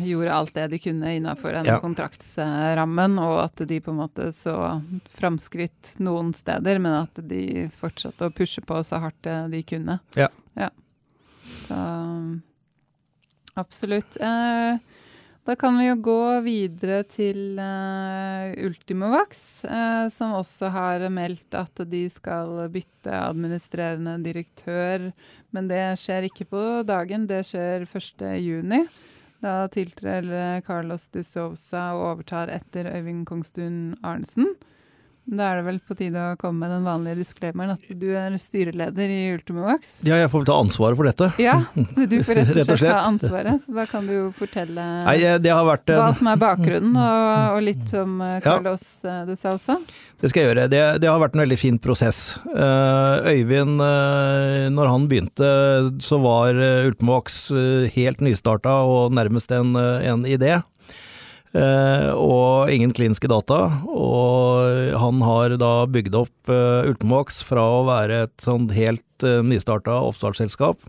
gjorde 0.08 0.34
alt 0.40 0.56
det 0.56 0.66
de 0.74 0.82
kunne 0.88 1.14
innenfor 1.20 1.54
den 1.60 1.70
Ja. 1.70 1.78
kontraktsrammen, 1.84 3.20
og 3.22 3.36
at 3.44 3.62
de 3.68 3.78
på 3.84 3.94
en 3.94 4.00
måte 4.00 4.32
så 4.34 4.56
framskritt 5.20 5.94
noen 6.02 6.34
steder, 6.34 6.82
men 6.82 7.04
at 7.04 7.22
de 7.30 7.68
fortsatte 7.78 8.26
å 8.26 8.34
pushe 8.34 8.64
på 8.66 8.82
så 8.82 8.98
hardt 9.04 9.30
de 9.54 9.62
kunne. 9.62 10.00
Ja. 10.18 10.32
Ja. 10.58 10.72
Så 11.48 11.80
absolutt. 13.58 14.16
Eh, 14.20 14.78
da 15.44 15.56
kan 15.56 15.78
vi 15.78 15.86
jo 15.88 15.96
gå 16.04 16.22
videre 16.44 17.02
til 17.08 17.58
eh, 17.58 18.52
Ultimovax, 18.68 19.42
eh, 19.64 20.06
som 20.12 20.36
også 20.36 20.70
har 20.74 21.06
meldt 21.12 21.56
at 21.56 21.84
de 21.88 22.04
skal 22.12 22.68
bytte 22.72 23.12
administrerende 23.16 24.18
direktør. 24.24 25.10
Men 25.56 25.70
det 25.70 25.82
skjer 26.02 26.28
ikke 26.28 26.48
på 26.52 26.64
dagen, 26.88 27.26
det 27.30 27.44
skjer 27.48 27.88
1.6. 27.88 28.88
Da 29.38 29.54
tiltrer 29.70 30.60
Carlos 30.66 31.06
de 31.14 31.22
Sousa 31.22 31.92
og 31.94 32.08
overtar 32.12 32.50
etter 32.50 32.90
Øyvind 32.90 33.22
Kongstun 33.28 33.94
Arnesen. 34.02 34.50
Da 35.28 35.50
er 35.52 35.58
det 35.60 35.64
vel 35.66 35.78
på 35.84 35.92
tide 35.98 36.16
å 36.30 36.36
komme 36.40 36.62
med 36.64 36.70
den 36.72 36.86
vanlige 36.88 37.18
disclaimeren 37.20 37.74
at 37.74 37.84
du 38.00 38.06
er 38.16 38.32
styreleder 38.40 39.10
i 39.12 39.18
Ultimovax. 39.34 39.98
ja, 40.08 40.16
jeg 40.22 40.30
får 40.32 40.40
vel 40.40 40.46
ta 40.48 40.56
ansvaret 40.62 40.96
for 40.96 41.04
dette. 41.10 41.28
Ja, 41.44 41.58
du 41.76 42.14
får 42.24 42.34
rett 42.40 42.48
og 42.54 42.56
Rett 42.56 42.72
og 42.72 42.80
slett 42.80 42.94
ta 42.94 43.02
ansvaret. 43.04 43.60
Så 43.66 43.74
da 43.76 43.84
kan 43.90 44.08
du 44.08 44.14
jo 44.14 44.22
fortelle 44.32 44.86
Nei, 45.04 45.16
eh, 45.20 45.36
det 45.44 45.52
har 45.52 45.66
vært 45.68 45.92
hva 45.92 46.08
som 46.16 46.30
er 46.32 46.40
bakgrunnen, 46.40 46.96
og, 46.96 47.58
og 47.58 47.60
litt 47.66 47.92
om 48.00 48.16
Carlos 48.44 48.86
Ja. 49.04 49.18
du 49.28 49.34
sa 49.36 49.52
også. 49.58 49.76
Det 50.18 50.32
skal 50.32 50.42
jeg 50.42 50.48
gjøre. 50.50 50.64
Det, 50.72 50.80
det 51.04 51.10
har 51.12 51.20
vært 51.22 51.36
en 51.36 51.44
veldig 51.44 51.58
fin 51.60 51.76
prosess. 51.78 52.22
Eh, 52.48 53.28
Øyvind, 53.34 53.76
eh, 53.84 54.64
når 54.72 54.90
han 54.94 55.04
begynte, 55.12 55.52
så 56.02 56.18
var 56.24 56.56
Ultimovax 56.88 57.38
eh, 57.52 57.92
helt 57.94 58.24
nystarta 58.24 58.80
og 58.88 59.12
nærmest 59.14 59.52
en, 59.54 59.76
eh, 59.76 60.08
en 60.10 60.24
idé. 60.26 60.56
Eh, 61.56 62.10
og 62.12 62.72
ingen 62.72 62.92
kliniske 62.96 63.30
data. 63.30 63.60
Og 63.88 64.92
han 65.00 65.24
har 65.24 65.56
da 65.60 65.72
bygd 65.88 66.18
opp 66.18 66.52
uh, 66.52 66.84
Ultimovax 66.88 67.42
fra 67.48 67.64
å 67.78 67.84
være 67.88 68.24
et 68.26 68.44
sånn 68.44 68.68
helt 68.76 69.26
uh, 69.26 69.40
nystarta 69.46 70.00
oppstartsselskap 70.08 70.84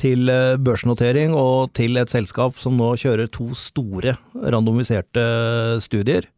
til 0.00 0.30
eh, 0.32 0.56
børsnotering 0.60 1.34
og 1.36 1.72
til 1.76 1.98
et 2.00 2.12
selskap 2.12 2.58
som 2.60 2.76
nå 2.78 2.94
kjører 3.00 3.30
to 3.32 3.50
store 3.58 4.16
randomiserte 4.34 5.24
studier. 5.84 6.28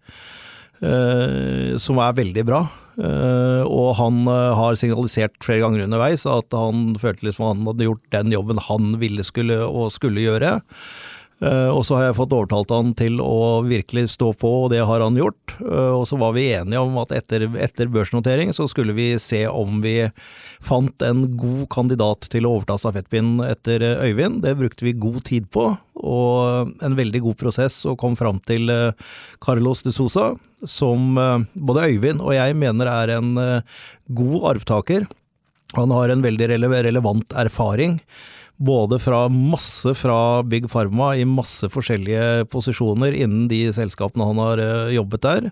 Eh, 0.82 1.76
som 1.78 2.00
er 2.02 2.16
veldig 2.18 2.42
bra. 2.48 2.64
Eh, 2.98 3.62
og 3.62 3.92
han 4.00 4.24
har 4.26 4.76
signalisert 4.78 5.36
flere 5.44 5.62
ganger 5.62 5.86
underveis 5.86 6.26
at 6.28 6.52
han 6.56 6.96
følte 7.00 7.28
liksom 7.28 7.46
han 7.46 7.68
hadde 7.70 7.86
gjort 7.86 8.08
den 8.16 8.34
jobben 8.34 8.60
han 8.66 8.96
ville 9.02 9.24
skulle 9.26 9.60
og 9.68 9.92
skulle 9.94 10.24
gjøre. 10.26 10.56
Eh, 11.42 11.68
og 11.74 11.82
så 11.86 11.96
har 11.96 12.04
jeg 12.06 12.16
fått 12.20 12.34
overtalt 12.36 12.70
han 12.70 12.92
til 12.94 13.18
å 13.22 13.62
virkelig 13.66 14.12
stå 14.14 14.30
på, 14.38 14.50
og 14.64 14.68
det 14.70 14.82
har 14.86 15.02
han 15.02 15.16
gjort. 15.18 15.56
Eh, 15.58 15.92
og 15.96 16.04
så 16.06 16.18
var 16.20 16.36
vi 16.36 16.46
enige 16.54 16.82
om 16.82 16.94
at 17.02 17.14
etter, 17.16 17.48
etter 17.58 17.90
børsnotering 17.90 18.52
så 18.54 18.68
skulle 18.70 18.94
vi 18.94 19.08
se 19.22 19.42
om 19.50 19.80
vi 19.82 19.96
fant 20.62 21.02
en 21.02 21.24
god 21.34 21.64
kandidat 21.74 22.28
til 22.32 22.46
å 22.46 22.54
overta 22.58 22.76
stafettpinnen 22.78 23.42
etter 23.48 23.82
eh, 23.82 24.04
Øyvind. 24.06 24.42
Det 24.44 24.54
brukte 24.60 24.86
vi 24.86 24.94
god 25.02 25.22
tid 25.26 25.48
på, 25.54 25.72
og 26.02 26.70
en 26.84 26.98
veldig 26.98 27.24
god 27.26 27.40
prosess, 27.40 27.80
og 27.90 27.98
kom 27.98 28.14
fram 28.18 28.38
til 28.46 28.70
Carlos 29.42 29.82
de 29.86 29.92
Sosa, 29.94 30.32
som 30.66 31.14
både 31.54 31.88
Øyvind 31.90 32.22
og 32.22 32.34
jeg 32.34 32.54
mener 32.58 32.90
er 32.90 33.16
en 33.16 33.34
god 34.14 34.46
arvtaker. 34.54 35.06
Han 35.78 35.94
har 35.94 36.12
en 36.12 36.24
veldig 36.24 36.48
relevant 36.50 37.34
erfaring 37.38 37.98
både 38.56 38.98
fra 38.98 39.28
masse 39.28 39.94
fra 39.94 40.42
Big 40.42 40.68
Pharma 40.70 41.12
i 41.16 41.24
masse 41.28 41.68
forskjellige 41.72 42.46
posisjoner 42.52 43.16
innen 43.16 43.48
de 43.50 43.64
selskapene 43.74 44.28
han 44.28 44.40
har 44.42 44.62
eh, 44.62 44.94
jobbet 44.96 45.24
der. 45.26 45.48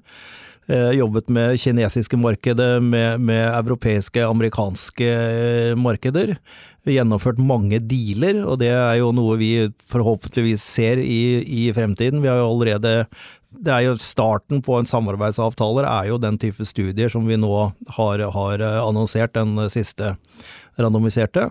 Eh, 0.70 0.92
jobbet 1.00 1.28
med 1.32 1.58
kinesiske 1.60 2.18
markedet, 2.20 2.82
med, 2.82 3.20
med 3.20 3.42
europeiske, 3.48 4.22
amerikanske 4.26 5.08
eh, 5.08 5.72
markeder. 5.74 6.36
Gjennomført 6.86 7.40
mange 7.42 7.80
dealer, 7.82 8.44
og 8.46 8.60
det 8.62 8.70
er 8.72 9.00
jo 9.00 9.10
noe 9.16 9.36
vi 9.40 9.52
forhåpentligvis 9.90 10.62
ser 10.62 11.02
i, 11.02 11.42
i 11.42 11.66
fremtiden. 11.76 12.22
Vi 12.22 12.30
har 12.30 12.40
jo 12.40 12.48
allerede 12.52 12.94
det 13.50 13.72
er 13.74 13.82
jo 13.82 13.96
Starten 13.98 14.60
på 14.62 14.76
en 14.78 14.86
samarbeidsavtaler 14.86 15.88
er 15.90 16.12
jo 16.12 16.20
den 16.22 16.36
type 16.38 16.62
studier 16.62 17.10
som 17.10 17.26
vi 17.26 17.34
nå 17.34 17.50
har, 17.96 18.22
har 18.22 18.62
annonsert, 18.62 19.34
den 19.34 19.58
siste 19.74 20.14
randomiserte. 20.82 21.48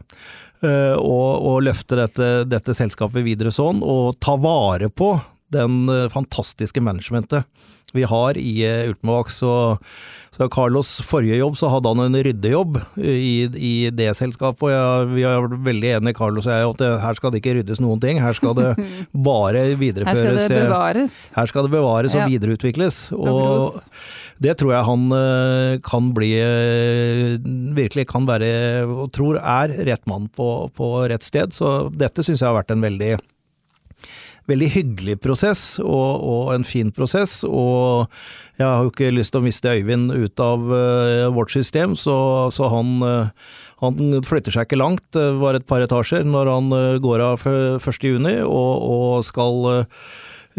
Eh, 0.60 0.96
og, 1.00 1.46
og 1.48 1.62
løfte 1.63 1.96
dette, 2.02 2.30
dette, 2.50 2.76
selskapet 2.76 3.24
videre 3.24 3.54
sånn, 3.56 3.80
og 3.80 4.18
ta 4.20 4.36
vare 4.36 4.89
på 4.92 5.13
den 5.54 5.86
eh, 5.88 6.10
fantastiske 6.12 6.84
managementet 6.84 7.48
vi 7.96 8.04
har 8.06 8.38
i 8.38 8.52
eh, 8.68 8.92
Så, 9.28 9.78
så 10.36 10.50
Carlos 10.52 11.02
forrige 11.02 11.39
jobb, 11.39 11.56
så 11.58 11.72
hadde 11.74 11.89
han 11.89 12.04
en 12.04 12.24
ryddejobb 12.24 12.78
i, 12.98 13.48
i 13.56 13.89
det 13.89 14.12
selskapet. 14.18 14.62
Og 14.68 14.72
jeg, 14.74 15.08
vi 15.15 15.26
er 15.26 15.48
veldig 15.70 15.94
enige, 15.98 16.18
Carlos 16.20 16.46
og 16.46 16.54
jeg, 16.54 16.70
at 16.70 16.84
det, 16.84 16.92
her 17.02 17.18
skal 17.18 17.32
det 17.32 17.42
ikke 17.42 17.56
ryddes 17.60 17.82
noen 17.82 18.04
ting. 18.04 18.22
Her 18.22 18.38
skal 18.38 18.56
det 18.60 18.70
bare 19.32 19.65
videreføres. 19.80 20.22
Her 20.22 20.44
skal 20.44 20.56
det 20.60 20.63
bevares. 20.68 21.20
Her 21.36 21.54
skal 21.54 21.65
det 21.65 21.74
bevares 21.74 22.18
og 22.18 22.26
ja. 22.26 22.30
videreutvikles. 22.36 23.02
Og, 23.18 23.80
det 24.39 24.56
tror 24.60 24.71
jeg 24.71 24.88
han 24.88 25.15
eh, 25.15 25.73
kan 25.84 26.13
bli 26.15 26.32
eh, 26.39 27.36
Virkelig 27.75 28.08
kan 28.12 28.28
være, 28.30 28.86
og 28.88 29.12
tror 29.15 29.39
er, 29.39 29.73
rett 29.88 30.06
mann 30.08 30.30
på, 30.32 30.69
på 30.75 30.93
rett 31.12 31.25
sted. 31.25 31.52
Så 31.56 31.89
dette 31.91 32.23
syns 32.23 32.39
jeg 32.43 32.47
har 32.47 32.58
vært 32.62 32.71
en 32.75 32.86
veldig 32.86 33.17
veldig 34.49 34.69
hyggelig 34.73 35.19
prosess, 35.21 35.62
og, 35.84 36.23
og, 36.25 36.54
en 36.56 36.65
fin 36.65 36.89
prosess. 36.95 37.43
Og 37.45 38.08
jeg 38.58 38.65
har 38.65 38.86
jo 38.86 38.89
ikke 38.89 39.12
lyst 39.13 39.36
til 39.36 39.43
å 39.43 39.45
miste 39.45 39.73
Øyvind 39.75 40.13
ut 40.15 40.41
av 40.41 40.63
uh, 40.71 41.28
vårt 41.36 41.54
system, 41.54 41.93
så, 41.99 42.15
så 42.56 42.71
han, 42.73 42.95
uh, 43.06 43.52
han, 43.84 43.99
flytter 44.25 44.56
seg 44.56 44.65
ikke 44.65 44.82
langt, 44.82 45.06
det 45.13 45.28
var 45.38 45.58
et 45.58 45.67
par 45.69 45.86
etasjer, 45.86 46.25
når 46.25 46.49
han 46.49 46.73
uh, 46.73 46.97
går 47.04 47.25
av 47.28 47.45
1.6, 47.45 48.25
og, 48.47 48.89
og 48.89 49.28
skal 49.28 49.69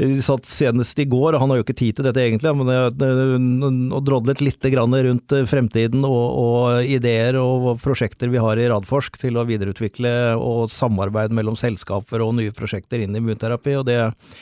vi 0.00 0.22
satt 0.22 0.46
senest 0.48 0.98
i 0.98 1.04
går, 1.10 1.34
og 1.34 1.42
han 1.42 1.52
har 1.52 1.60
jo 1.60 1.64
ikke 1.64 1.76
tid 1.76 1.98
til 1.98 2.06
dette 2.06 2.22
egentlig, 2.22 2.52
men 2.56 3.90
og 3.92 4.02
drodlet 4.06 4.42
litt 4.44 4.64
rundt 4.70 5.34
eh, 5.36 5.46
fremtiden 5.48 6.04
og, 6.06 6.26
og, 6.40 6.84
ideer 6.84 7.36
og 7.40 7.80
prosjekter 7.82 8.30
vi 8.32 8.40
har 8.40 8.58
i 8.58 8.68
Radforsk 8.70 9.18
til 9.20 9.36
å 9.36 9.44
videreutvikle 9.48 10.12
og 10.40 10.70
samarbeide 10.72 11.36
mellom 11.36 11.56
selskaper 11.58 12.22
og 12.24 12.36
nye 12.38 12.54
prosjekter 12.56 13.02
inn 13.04 13.14
i 13.14 13.20
immunterapi, 13.20 13.76
og 13.80 13.86
det, 13.88 13.98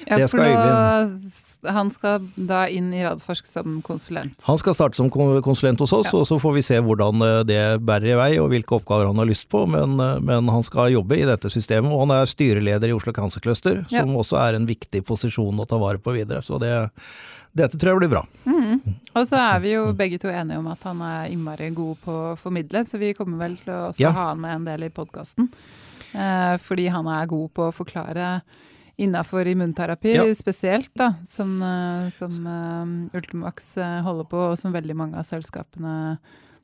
ja, 0.06 0.18
det 0.18 0.28
skal 0.30 0.48
Øyvind 0.48 1.72
Han 1.74 1.90
skal 1.90 2.28
da 2.36 2.64
inn 2.70 2.92
i 2.94 3.02
Radforsk 3.04 3.48
som 3.48 3.80
konsulent? 3.84 4.36
Han 4.46 4.60
skal 4.60 4.76
starte 4.76 5.00
som 5.00 5.10
konsulent 5.10 5.80
hos 5.82 5.94
oss, 5.96 6.12
ja. 6.12 6.20
og 6.20 6.28
så 6.30 6.38
får 6.40 6.56
vi 6.58 6.64
se 6.66 6.78
hvordan 6.84 7.24
eh, 7.26 7.40
det 7.48 7.62
bærer 7.82 8.14
i 8.14 8.18
vei 8.18 8.30
og 8.42 8.52
hvilke 8.52 8.78
oppgaver 8.78 9.10
han 9.10 9.22
har 9.22 9.28
lyst 9.28 9.48
på, 9.52 9.64
men, 9.70 9.98
eh, 10.02 10.18
men 10.22 10.50
han 10.52 10.66
skal 10.66 10.92
jobbe 10.94 11.18
i 11.18 11.26
dette 11.28 11.50
systemet, 11.52 11.92
og 11.92 12.06
han 12.06 12.16
er 12.20 12.30
styreleder 12.30 12.92
i 12.92 12.96
Oslo 12.96 13.14
Cancer 13.16 13.42
Cluster, 13.44 13.82
som 13.90 14.14
ja. 14.14 14.18
også 14.22 14.38
er 14.42 14.58
en 14.58 14.68
viktig 14.68 15.02
posisjon 15.08 15.47
tradisjonen 15.48 15.60
å 15.60 15.66
ta 15.66 15.78
vare 15.78 15.98
på 15.98 16.12
videre. 16.12 16.42
Så 16.42 16.58
det, 16.58 16.90
dette 17.52 17.78
tror 17.78 17.94
jeg 17.94 18.02
blir 18.02 18.12
bra. 18.12 18.26
Mm. 18.46 18.80
Og 19.14 19.26
så 19.26 19.36
er 19.36 19.60
vi 19.60 19.74
jo 19.74 19.92
begge 19.92 20.18
to 20.18 20.28
enige 20.28 20.58
om 20.58 20.68
at 20.68 20.82
han 20.84 21.00
er 21.00 21.32
innmari 21.32 21.70
god 21.70 21.98
på 22.04 22.12
å 22.12 22.36
formidle, 22.36 22.84
så 22.86 22.98
vi 22.98 23.14
kommer 23.14 23.38
vel 23.38 23.56
til 23.58 23.72
å 23.72 23.92
ja. 23.98 24.10
ha 24.10 24.30
han 24.32 24.40
med 24.40 24.54
en 24.54 24.68
del 24.68 24.84
i 24.84 24.90
podkasten. 24.90 25.48
Eh, 26.14 26.56
fordi 26.58 26.88
han 26.88 27.06
er 27.06 27.28
god 27.28 27.52
på 27.52 27.68
å 27.68 27.74
forklare 27.74 28.40
innafor 28.98 29.46
immunterapi 29.46 30.16
ja. 30.16 30.26
spesielt, 30.34 30.90
da, 30.98 31.14
som, 31.24 31.60
eh, 31.62 32.08
som 32.10 32.34
uh, 32.42 33.16
Ultimax 33.16 33.76
eh, 33.78 34.00
holder 34.02 34.26
på, 34.26 34.40
og 34.50 34.58
som 34.58 34.74
veldig 34.74 34.96
mange 34.98 35.20
av 35.20 35.26
selskapene 35.28 36.16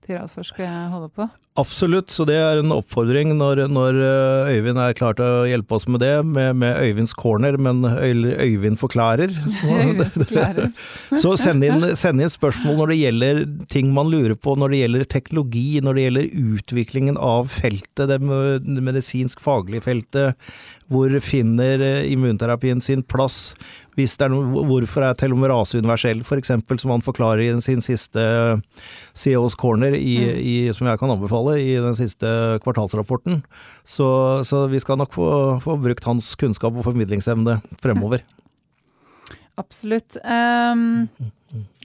Tiralforsk 0.05 0.61
holde 0.93 1.09
på? 1.15 1.27
Absolutt, 1.55 2.11
så 2.11 2.25
det 2.27 2.35
er 2.35 2.59
en 2.59 2.75
oppfordring 2.75 3.31
når, 3.39 3.61
når 3.71 3.99
eh, 4.03 4.57
Øyvind 4.57 4.81
er 4.83 4.97
klar 4.99 5.15
til 5.15 5.23
å 5.23 5.45
hjelpe 5.47 5.77
oss 5.77 5.87
med 5.87 6.03
det, 6.03 6.11
med, 6.27 6.59
med 6.59 6.81
Øyvinds 6.83 7.15
corner, 7.15 7.55
men 7.63 7.85
Øyvind 7.87 8.81
forklarer. 8.81 9.31
så 11.23 11.37
send 11.39 11.63
inn, 11.63 11.87
send 11.95 12.19
inn, 12.19 12.33
spørsmål 12.33 12.81
når 12.81 12.91
det 12.91 12.99
gjelder 12.99 13.43
ting 13.71 13.95
man 13.95 14.11
lurer 14.11 14.35
på, 14.35 14.57
når 14.59 14.75
det 14.75 14.83
gjelder 14.83 15.07
teknologi, 15.15 15.69
når 15.79 15.95
det 15.95 16.09
gjelder 16.09 16.35
utviklingen 16.57 17.21
av 17.23 17.53
feltet, 17.55 18.11
det 18.11 18.19
medisinsk-faglige 18.91 19.87
feltet. 19.87 20.51
Hvor 20.91 21.15
finner 21.25 21.81
eh, 21.81 22.03
immunterapien 22.11 22.83
sin 22.83 23.07
plass? 23.07 23.55
Hvis 23.95 24.17
det 24.19 24.27
er 24.27 24.33
noe, 24.33 24.65
hvorfor 24.69 25.07
er 25.07 25.17
telomerase 25.19 25.79
universell, 25.79 26.23
f.eks., 26.25 26.53
som 26.83 26.93
han 26.95 27.05
forklarer 27.05 27.45
i 27.45 27.51
sin 27.65 27.83
siste 27.85 28.25
CEOs 29.15 29.57
Corner, 29.61 29.95
i, 29.95 30.17
mm. 30.19 30.41
i, 30.41 30.57
som 30.75 30.91
jeg 30.91 31.01
kan 31.01 31.15
anbefale, 31.15 31.59
i 31.63 31.77
den 31.79 31.99
siste 31.99 32.31
kvartalsrapporten. 32.65 33.43
Så, 33.87 34.09
så 34.49 34.65
vi 34.73 34.83
skal 34.83 34.99
nok 35.01 35.15
få, 35.15 35.29
få, 35.65 35.79
brukt 35.85 36.09
hans 36.09 36.33
kunnskap 36.41 36.75
og 36.75 36.87
formidlingsevne 36.89 37.61
fremover. 37.83 38.25
Absolutt. 39.63 40.19
Um, 40.27 41.07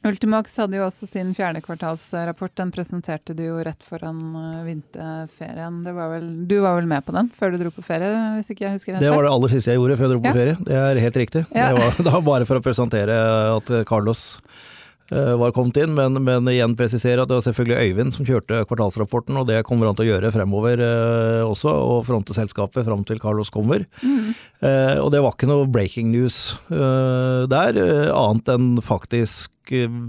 Ultimax 0.08 0.56
hadde 0.62 0.80
jo 0.80 0.86
også 0.86 1.08
sin 1.10 1.34
fjernekvartalsrapport. 1.36 2.54
Den 2.60 2.72
presenterte 2.72 3.36
du 3.36 3.44
jo 3.44 3.58
rett 3.66 3.84
foran 3.84 4.22
eh, 4.40 4.64
vinterferien. 4.70 5.82
Var 5.84 6.14
vel, 6.14 6.30
du 6.48 6.58
var 6.64 6.80
vel 6.80 6.90
med 6.90 7.04
på 7.06 7.16
den 7.16 7.32
før 7.36 7.54
du 7.54 7.60
dro 7.64 7.74
på 7.76 7.84
ferie? 7.86 8.16
hvis 8.38 8.54
ikke 8.54 8.68
jeg 8.68 8.78
husker 8.78 8.96
rett? 8.96 9.04
Det 9.04 9.12
var 9.14 9.28
det 9.28 9.36
aller 9.36 9.56
siste 9.56 9.74
jeg 9.74 9.82
gjorde 9.82 10.00
før 10.00 10.08
jeg 10.08 10.16
dro 10.16 10.24
på 10.24 10.32
ja. 10.32 10.40
ferie. 10.40 10.58
Det 10.70 10.82
er 10.82 11.04
helt 11.06 11.22
riktig. 11.24 11.46
Ja. 11.56 11.70
Det, 11.74 12.10
var, 12.10 12.26
bare 12.32 12.50
for 12.50 12.62
å 12.62 12.66
presentere 12.66 13.22
at 13.58 13.74
Carlos 13.90 14.28
Eh, 14.50 14.79
var 15.10 15.54
kommet 15.56 15.78
inn, 15.82 15.96
men, 15.98 16.20
men, 16.22 16.48
igjen 16.52 16.76
presisere 16.78 17.24
at 17.24 17.30
det 17.32 17.40
var 17.40 17.46
selvfølgelig 17.48 17.90
Øyvind 17.90 18.14
som 18.14 18.28
kjørte 18.28 18.62
kvartalsrapporten, 18.70 19.38
og 19.42 19.48
det 19.50 19.64
kommer 19.68 19.90
han 19.90 19.98
til 19.98 20.06
å 20.06 20.12
gjøre 20.12 20.32
fremover 20.36 20.84
eh, 20.86 21.42
også, 21.46 21.72
og 21.74 22.04
fronte 22.08 22.36
selskapet 22.38 22.86
fram 22.86 23.06
til 23.08 23.22
Carlos 23.22 23.50
kommer. 23.54 23.86
Mm. 24.04 24.36
Eh, 24.62 24.98
og 25.02 25.10
det 25.14 25.24
var 25.26 25.34
ikke 25.34 25.50
noe 25.50 25.70
breaking 25.72 26.12
news 26.14 26.60
eh, 26.70 27.46
der, 27.50 27.80
eh, 27.80 28.12
annet 28.14 28.54
enn 28.54 28.70
faktisk 28.86 29.74
eh, 29.74 30.00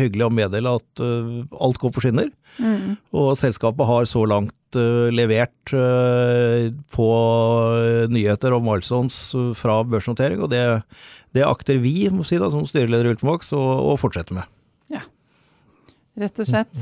hyggelig 0.00 0.28
å 0.28 0.34
meddele 0.34 0.76
at 0.80 1.04
alt 1.04 1.80
går 1.80 1.94
på 1.96 2.04
skinner. 2.04 2.28
Mm. 2.58 2.96
Og 3.16 3.30
selskapet 3.40 3.88
har 3.88 4.08
så 4.10 4.24
langt 4.28 4.56
levert 5.10 5.72
på 6.94 7.06
nyheter 8.12 8.54
om 8.54 8.68
milestones 8.68 9.16
fra 9.58 9.80
børsnotering, 9.82 10.44
og 10.44 10.52
det 10.52 10.62
det 11.36 11.46
akter 11.46 11.78
vi 11.78 12.08
si 12.26 12.38
da, 12.40 12.50
som 12.50 12.66
styreleder 12.66 13.06
i 13.06 13.14
Ultimax 13.14 13.52
å 13.54 13.94
fortsette 14.00 14.34
med. 14.34 14.50
Ja, 14.90 15.02
rett 16.18 16.42
og 16.42 16.48
slett. 16.48 16.80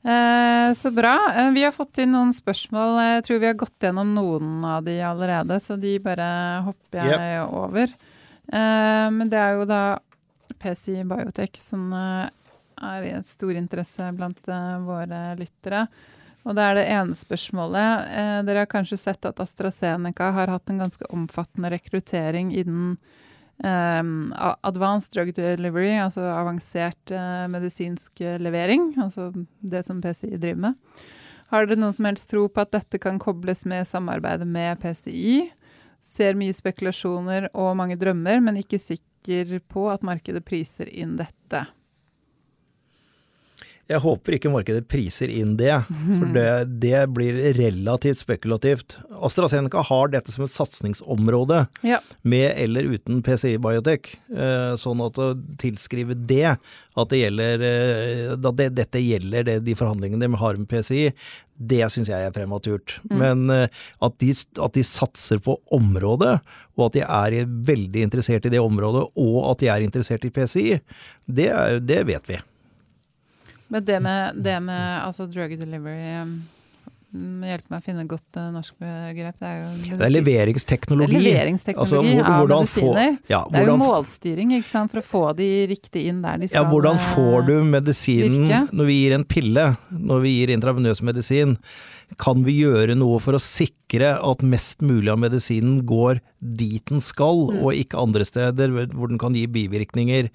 Eh, 0.00 0.72
så 0.72 0.92
bra. 0.96 1.16
Eh, 1.36 1.50
vi 1.52 1.64
har 1.66 1.74
fått 1.76 2.00
inn 2.00 2.14
noen 2.14 2.32
spørsmål. 2.32 2.96
Jeg 3.04 3.24
tror 3.26 3.40
vi 3.42 3.50
har 3.50 3.58
gått 3.60 3.84
gjennom 3.84 4.14
noen 4.16 4.64
av 4.64 4.86
de 4.86 4.96
allerede, 5.04 5.60
så 5.60 5.76
de 5.76 5.98
bare 6.00 6.28
hopper 6.64 7.02
jeg 7.04 7.34
yep. 7.36 7.52
over. 7.52 7.92
Eh, 8.48 9.06
men 9.12 9.28
det 9.28 9.42
er 9.42 9.58
jo 9.58 9.68
da 9.68 9.82
PC 10.60 11.02
Biotech 11.08 11.60
som 11.60 11.92
eh, 11.92 12.30
er 12.80 13.06
i 13.06 13.12
stor 13.28 13.52
interesse 13.58 14.08
blant 14.16 14.40
uh, 14.48 14.80
våre 14.86 15.22
lyttere. 15.38 15.86
Og 16.48 16.56
det 16.56 16.64
er 16.64 16.78
det 16.78 16.86
ene 16.88 17.16
spørsmålet. 17.16 18.12
Eh, 18.16 18.36
dere 18.48 18.62
har 18.62 18.70
kanskje 18.70 18.96
sett 18.96 19.26
at 19.28 19.42
AstraZeneca 19.44 20.30
har 20.32 20.48
hatt 20.48 20.70
en 20.72 20.78
ganske 20.80 21.10
omfattende 21.12 21.68
rekruttering 21.74 22.54
innen 22.56 22.94
Um, 23.60 24.32
advanced 24.64 25.12
drug 25.12 25.34
delivery, 25.36 25.90
altså 26.00 26.22
avansert 26.32 27.12
uh, 27.12 27.44
medisinsk 27.52 28.22
levering, 28.40 28.86
altså 28.96 29.26
det 29.60 29.82
som 29.84 29.98
PCI 30.00 30.38
driver 30.40 30.62
med, 30.62 31.02
Har 31.52 31.66
dere 31.68 31.76
noen 31.82 31.92
som 31.92 32.06
helst 32.08 32.30
tro 32.30 32.46
på 32.48 32.62
at 32.62 32.72
dette 32.72 32.96
kan 33.02 33.18
kobles 33.20 33.66
med 33.68 33.84
samarbeidet 33.84 34.46
med 34.48 34.80
PCI? 34.80 35.50
Ser 36.00 36.38
mye 36.40 36.56
spekulasjoner 36.56 37.50
og 37.52 37.74
mange 37.76 37.98
drømmer, 38.00 38.40
men 38.40 38.62
ikke 38.62 38.80
sikker 38.80 39.58
på 39.68 39.90
at 39.92 40.06
markedet 40.06 40.40
priser 40.46 40.88
inn 40.88 41.18
dette. 41.20 41.66
Jeg 43.90 43.98
håper 44.04 44.36
ikke 44.36 44.52
markedet 44.54 44.84
priser 44.90 45.32
inn 45.34 45.56
det, 45.58 45.72
for 45.90 46.28
det, 46.34 46.44
det 46.82 47.00
blir 47.10 47.40
relativt 47.56 48.20
spekulativt. 48.22 48.94
AstraZeneca 49.18 49.82
har 49.88 50.12
dette 50.12 50.30
som 50.30 50.44
et 50.46 50.54
satsingsområde, 50.54 51.64
Ja. 51.82 51.98
med 52.22 52.52
eller 52.56 52.86
uten 52.94 53.22
PCI 53.26 53.56
Biotech. 53.58 54.12
Eh, 54.30 54.76
Sånn 54.80 55.02
at 55.04 55.18
å 55.18 55.32
tilskrive 55.58 56.14
det, 56.14 56.56
at 56.96 57.08
det 57.10 57.18
gjelder, 57.24 57.62
eh, 57.66 58.32
at 58.38 58.56
det, 58.56 58.68
dette 58.78 59.02
gjelder 59.02 59.44
det, 59.48 59.58
de 59.66 59.74
forhandlingene 59.74 60.22
de 60.22 60.38
har 60.38 60.54
med 60.60 60.68
PCI, 60.70 61.10
det 61.60 61.82
syns 61.92 62.08
jeg 62.08 62.24
er 62.24 62.32
prematurt. 62.32 63.00
Men 63.10 63.50
eh, 63.50 63.66
at 64.00 64.18
de, 64.22 64.30
at 64.62 64.72
de 64.78 64.84
satser 64.86 65.42
på 65.44 65.58
området, 65.76 66.38
og 66.78 66.86
at 66.86 66.96
de 66.96 67.02
er 67.04 67.40
veldig 67.44 68.06
interessert 68.06 68.46
i 68.46 68.54
det 68.54 68.62
området, 68.62 69.02
og 69.18 69.40
at 69.50 69.58
de 69.64 69.68
er 69.74 69.84
interessert 69.84 70.24
i 70.24 70.30
PCI, 70.32 70.78
det, 71.26 71.50
det 71.90 72.04
vet 72.08 72.30
vi. 72.30 72.38
Men 73.70 73.84
det 73.86 74.00
med, 74.02 74.40
det 74.42 74.56
med 74.62 74.86
altså 75.04 75.28
drug 75.30 75.52
delivery 75.60 76.22
um, 76.22 76.32
Hjelp 77.10 77.64
meg 77.72 77.80
å 77.80 77.82
finne 77.82 78.04
et 78.04 78.10
godt 78.10 78.36
uh, 78.38 78.52
norsk 78.54 78.76
begrep. 78.78 79.34
Det 79.40 79.48
er 79.48 79.56
jo 79.64 79.96
Det 79.98 80.06
er 80.06 80.12
leveringsteknologi. 80.14 81.10
Det 81.10 81.18
er 81.18 81.24
leveringsteknologi 81.24 82.12
hvor- 82.14 82.28
av 82.30 82.44
medisiner. 82.60 82.84
få- 82.86 82.92
medisiner. 82.94 83.16
hvordan, 83.32 83.40
det 83.50 83.58
er 83.58 83.66
jo 83.66 83.76
målstyring 83.80 84.52
ikke 84.60 84.70
sant, 84.70 84.92
for 84.92 85.00
å 85.02 85.06
få 85.08 85.22
de 85.40 85.48
riktig 85.72 86.04
inn 86.06 86.20
der 86.22 86.38
de 86.38 86.46
ja, 86.54 86.62
hvordan 86.70 87.00
eh, 87.00 87.08
får 87.16 87.46
du 87.48 87.54
medisinen 87.66 88.44
virke? 88.46 88.60
når 88.78 88.86
vi 88.92 88.98
gir 89.00 89.16
en 89.18 89.24
pille, 89.24 89.66
når 89.90 90.22
vi 90.22 90.36
gir 90.38 90.54
intravenøs 90.54 91.02
medisin? 91.02 91.56
Kan 92.18 92.42
vi 92.44 92.60
gjøre 92.62 92.96
noe 92.98 93.20
for 93.20 93.32
å 93.38 93.40
sikre 93.42 94.16
at 94.22 94.42
mest 94.42 94.80
mulig 94.82 95.10
av 95.10 95.18
medisinen 95.18 95.82
går 95.86 96.20
dit 96.40 96.84
den 96.88 97.00
skal, 97.04 97.50
Mm. 97.50 97.62
og 97.62 97.72
ikke 97.74 97.98
andre 98.00 98.24
steder 98.24 98.68
hvor 98.94 99.08
den 99.08 99.18
kan 99.18 99.34
gi 99.34 99.46
bivirkninger? 99.46 100.30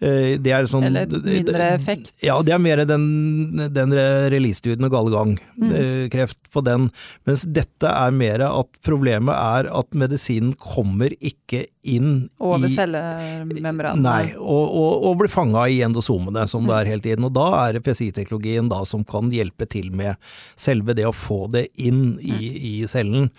Eh, 0.00 0.38
Det 0.38 0.50
er 0.50 0.64
sånn 0.66 0.84
Eller 0.84 1.06
mindre 1.06 1.74
effekt. 1.76 2.12
Ja, 2.22 2.40
det 2.42 2.52
er 2.54 2.58
mer 2.58 2.84
den, 2.84 3.56
den 3.72 3.90
release-studien 3.92 4.82
og 4.84 4.90
gale 4.90 5.10
gang. 5.12 5.38
Mm. 5.60 5.72
eh, 5.72 6.08
Kreft 6.08 6.38
på 6.50 6.62
den. 6.64 6.90
Mens 7.26 7.44
dette 7.44 7.84
er 7.86 8.10
mer 8.10 8.40
at 8.48 8.66
problemet 8.82 9.34
er 9.34 9.68
at 9.70 9.90
medisinen 9.94 10.54
kommer 10.58 11.10
ikke 11.20 11.66
inn 11.84 12.28
Over 12.40 12.66
i 12.66 12.70
cellemembranene. 12.74 14.02
Nei, 14.02 14.34
og, 14.38 14.66
og, 14.72 15.04
og 15.10 15.18
blir 15.20 15.30
fanga 15.32 15.66
i 15.70 15.80
endosomene, 15.86 16.48
som 16.48 16.62
Mm. 16.64 16.68
det 16.68 16.76
er 16.80 16.90
hele 16.90 17.02
tiden. 17.02 17.24
Og 17.28 17.32
da 17.34 17.68
er 17.68 17.72
det 17.74 17.84
PCI-teknologien 17.84 18.70
som 18.86 19.04
kan 19.04 19.30
hjelpe 19.30 19.68
til 19.68 19.90
med 19.92 20.16
selve 20.56 20.94
det 20.94 21.04
å 21.04 21.11
få 21.16 21.46
det 21.52 21.66
inn 21.80 22.18
i, 22.20 22.52
i 22.72 22.74
cellen. 22.90 23.30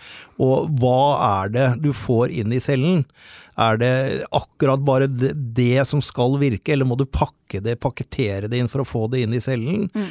Og 0.42 0.70
hva 0.80 0.98
er 1.44 1.54
det 1.54 1.70
du 1.84 1.92
får 1.96 2.34
inn 2.34 2.54
i 2.54 2.62
cellen? 2.62 3.04
Er 3.54 3.78
det 3.78 3.92
akkurat 4.34 4.82
bare 4.82 5.06
det, 5.06 5.30
det 5.54 5.84
som 5.86 6.00
skal 6.02 6.38
virke, 6.40 6.72
eller 6.74 6.88
må 6.90 6.96
du 6.98 7.04
pakke 7.06 7.60
det, 7.62 7.76
pakkettere 7.82 8.48
det 8.50 8.58
inn 8.58 8.70
for 8.70 8.82
å 8.82 8.88
få 8.88 9.04
det 9.12 9.22
inn 9.22 9.36
i 9.36 9.42
cellen? 9.42 9.86
Mm. 9.94 10.08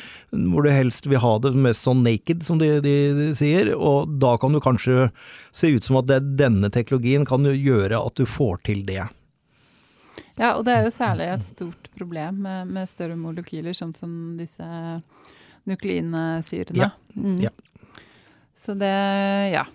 Hvor 0.53 0.63
du 0.63 0.71
helst 0.71 1.09
vil 1.11 1.19
ha 1.19 1.33
det 1.43 1.51
mest 1.65 1.83
sånn 1.83 2.05
naked, 2.05 2.45
som 2.47 2.61
de, 2.61 2.77
de, 2.85 2.95
de 3.17 3.27
sier. 3.35 3.73
Og 3.75 4.15
da 4.23 4.37
kan 4.39 4.55
du 4.55 4.61
kanskje 4.63 5.09
se 5.51 5.73
ut 5.75 5.83
som 5.83 5.99
at 5.99 6.07
det, 6.11 6.21
denne 6.39 6.71
teknologien 6.71 7.27
kan 7.27 7.43
gjøre 7.51 7.99
at 7.99 8.15
du 8.19 8.23
får 8.29 8.63
til 8.69 8.87
det. 8.87 9.03
Ja, 10.39 10.55
og 10.55 10.63
det 10.65 10.77
er 10.77 10.87
jo 10.87 10.93
særlig 10.93 11.29
et 11.29 11.45
stort 11.45 11.89
problem 11.97 12.41
med, 12.45 12.71
med 12.73 12.89
større 12.89 13.17
molekyler, 13.19 13.75
sånn 13.77 13.93
som 13.97 14.37
disse 14.39 14.65
nukleinsyrene. 15.69 16.77
Ja, 16.79 16.91
Mm. 17.15 17.37
ja. 17.43 17.49
Så 18.57 18.73
det, 18.79 18.89
ja. 19.53 19.65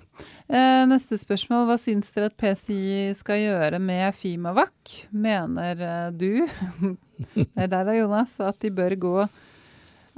Eh, 0.49 0.85
neste 0.89 1.19
spørsmål. 1.21 1.67
Hva 1.69 1.77
syns 1.79 2.09
dere 2.15 2.31
at 2.31 2.37
PCI 2.41 3.13
skal 3.19 3.37
gjøre 3.43 3.79
med 3.79 4.15
Fimavac? 4.17 4.95
Mener 5.13 5.83
eh, 5.85 6.09
du, 6.17 6.47
det 7.37 7.47
er 7.55 7.69
deg 7.69 7.85
da, 7.91 7.95
Jonas, 7.99 8.39
at 8.41 8.59
de 8.65 8.71
bør 8.73 8.97
gå 8.99 9.17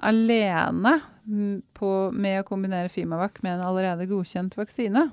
alene 0.00 0.94
mm, 1.26 1.56
på, 1.76 1.90
med 2.14 2.40
å 2.40 2.46
kombinere 2.48 2.88
Fimavac 2.88 3.42
med 3.44 3.58
en 3.58 3.66
allerede 3.68 4.06
godkjent 4.08 4.54
vaksine? 4.56 5.08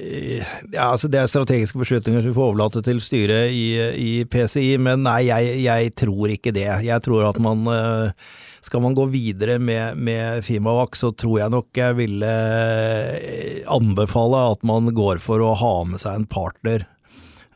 Eh, 0.00 0.40
Ja, 0.72 0.88
altså 0.90 1.08
Det 1.12 1.20
er 1.20 1.28
strategiske 1.30 1.78
beslutninger 1.78 2.22
som 2.24 2.30
vi 2.32 2.36
får 2.40 2.48
overlate 2.54 2.82
til 2.86 3.00
styret 3.04 3.52
i, 3.52 3.66
i 4.00 4.10
PCI, 4.24 4.78
men 4.82 5.04
nei, 5.04 5.26
jeg, 5.28 5.60
jeg 5.66 5.94
tror 6.00 6.32
ikke 6.32 6.52
det. 6.56 6.66
Jeg 6.88 7.04
tror 7.06 7.28
at 7.28 7.38
man 7.44 7.66
eh, 7.70 8.30
Skal 8.60 8.82
man 8.84 8.94
gå 8.94 9.06
videre 9.08 9.58
med, 9.58 9.96
med 9.96 10.44
Fimavac, 10.44 10.98
så 11.00 11.12
tror 11.16 11.38
jeg 11.40 11.52
nok 11.54 11.80
jeg 11.80 11.96
ville 11.96 12.30
eh, 12.30 13.60
anbefale 13.72 14.42
at 14.52 14.64
man 14.68 14.90
går 14.94 15.22
for 15.24 15.40
å 15.40 15.54
ha 15.56 15.74
med 15.88 16.02
seg 16.02 16.18
en 16.18 16.26
partner 16.28 16.84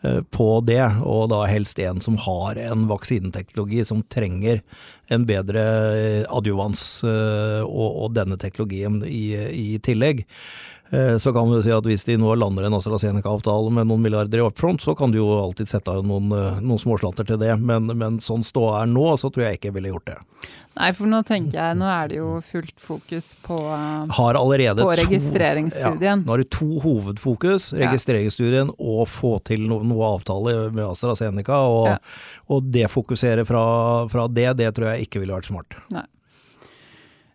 eh, 0.01 0.23
på 0.33 0.49
det, 0.65 0.81
og 1.05 1.29
da 1.35 1.43
helst 1.51 1.81
en 1.85 2.01
som 2.05 2.17
har 2.25 2.61
en 2.71 2.87
vaksineteknologi 2.89 3.85
som 3.85 4.01
trenger 4.09 4.65
en 5.13 5.29
bedre 5.29 5.65
eh, 5.93 6.23
adjuvans 6.33 6.87
og, 7.05 7.91
og 7.91 8.15
denne 8.17 8.41
teknologien 8.41 9.03
i, 9.05 9.27
i 9.37 9.69
tillegg. 9.85 10.25
Eh, 10.95 11.17
Så 11.19 11.33
kan 11.35 11.51
vi 11.51 11.63
si 11.65 11.73
at 11.75 11.85
hvis 11.89 12.05
de 12.07 12.17
nå 12.21 12.35
lander 12.39 12.67
en 12.69 12.77
AstraZeneca-avtale 12.79 13.71
med 13.75 13.89
noen 13.91 14.03
milliarder 14.05 14.39
i 14.43 14.45
upfront, 14.47 14.81
så 14.85 14.95
kan 14.97 15.11
du 15.11 15.19
jo 15.19 15.29
alltid 15.43 15.69
sette 15.71 15.91
av 15.91 16.05
noen, 16.07 16.31
eh, 16.33 16.61
noen 16.63 16.79
småslatter 16.83 17.27
til 17.27 17.41
det, 17.41 17.55
men, 17.61 17.87
men 17.99 18.19
sånn 18.23 18.45
ståa 18.47 18.83
er 18.83 18.87
nå, 18.93 19.09
så 19.19 19.31
tror 19.33 19.49
jeg 19.49 19.59
ikke 19.59 19.71
jeg 19.73 19.77
ville 19.79 19.93
gjort 19.95 20.07
det. 20.13 20.19
Nei, 20.75 20.89
for 20.97 21.07
nå 21.07 21.21
tenker 21.27 21.55
jeg, 21.61 21.77
nå 21.79 21.87
er 21.87 22.09
det 22.11 22.17
jo 22.19 22.31
fullt 22.43 22.81
fokus 22.83 23.29
på 23.47 23.59
eh, 23.71 24.15
Har 24.17 24.35
allerede 24.41 24.83
På 24.83 24.91
to- 24.95 25.05
registreringsstudien. 25.05 26.03
Ja, 26.03 26.27
nå 26.27 26.33
har 26.35 26.43
det 26.43 26.49
to 26.55 26.67
hovedfokus, 26.83 27.69
registreringsstudien 27.79 28.73
og 28.79 29.05
få 29.09 29.37
til 29.47 29.67
noe, 29.71 29.85
noe 29.87 30.09
avtale 30.17 30.57
med 30.75 30.85
AstraZeneca, 30.89 31.61
og, 31.71 31.87
Ja. 31.95 31.99
og 32.51 32.71
defokusere 32.75 33.47
fra, 33.47 33.65
fra 34.11 34.27
det, 34.29 34.51
det 34.59 34.73
tror 34.75 34.93
jeg 34.95 35.07
ikke 35.09 35.23
ville 35.23 35.35
vært 35.39 35.51
smart. 35.51 35.79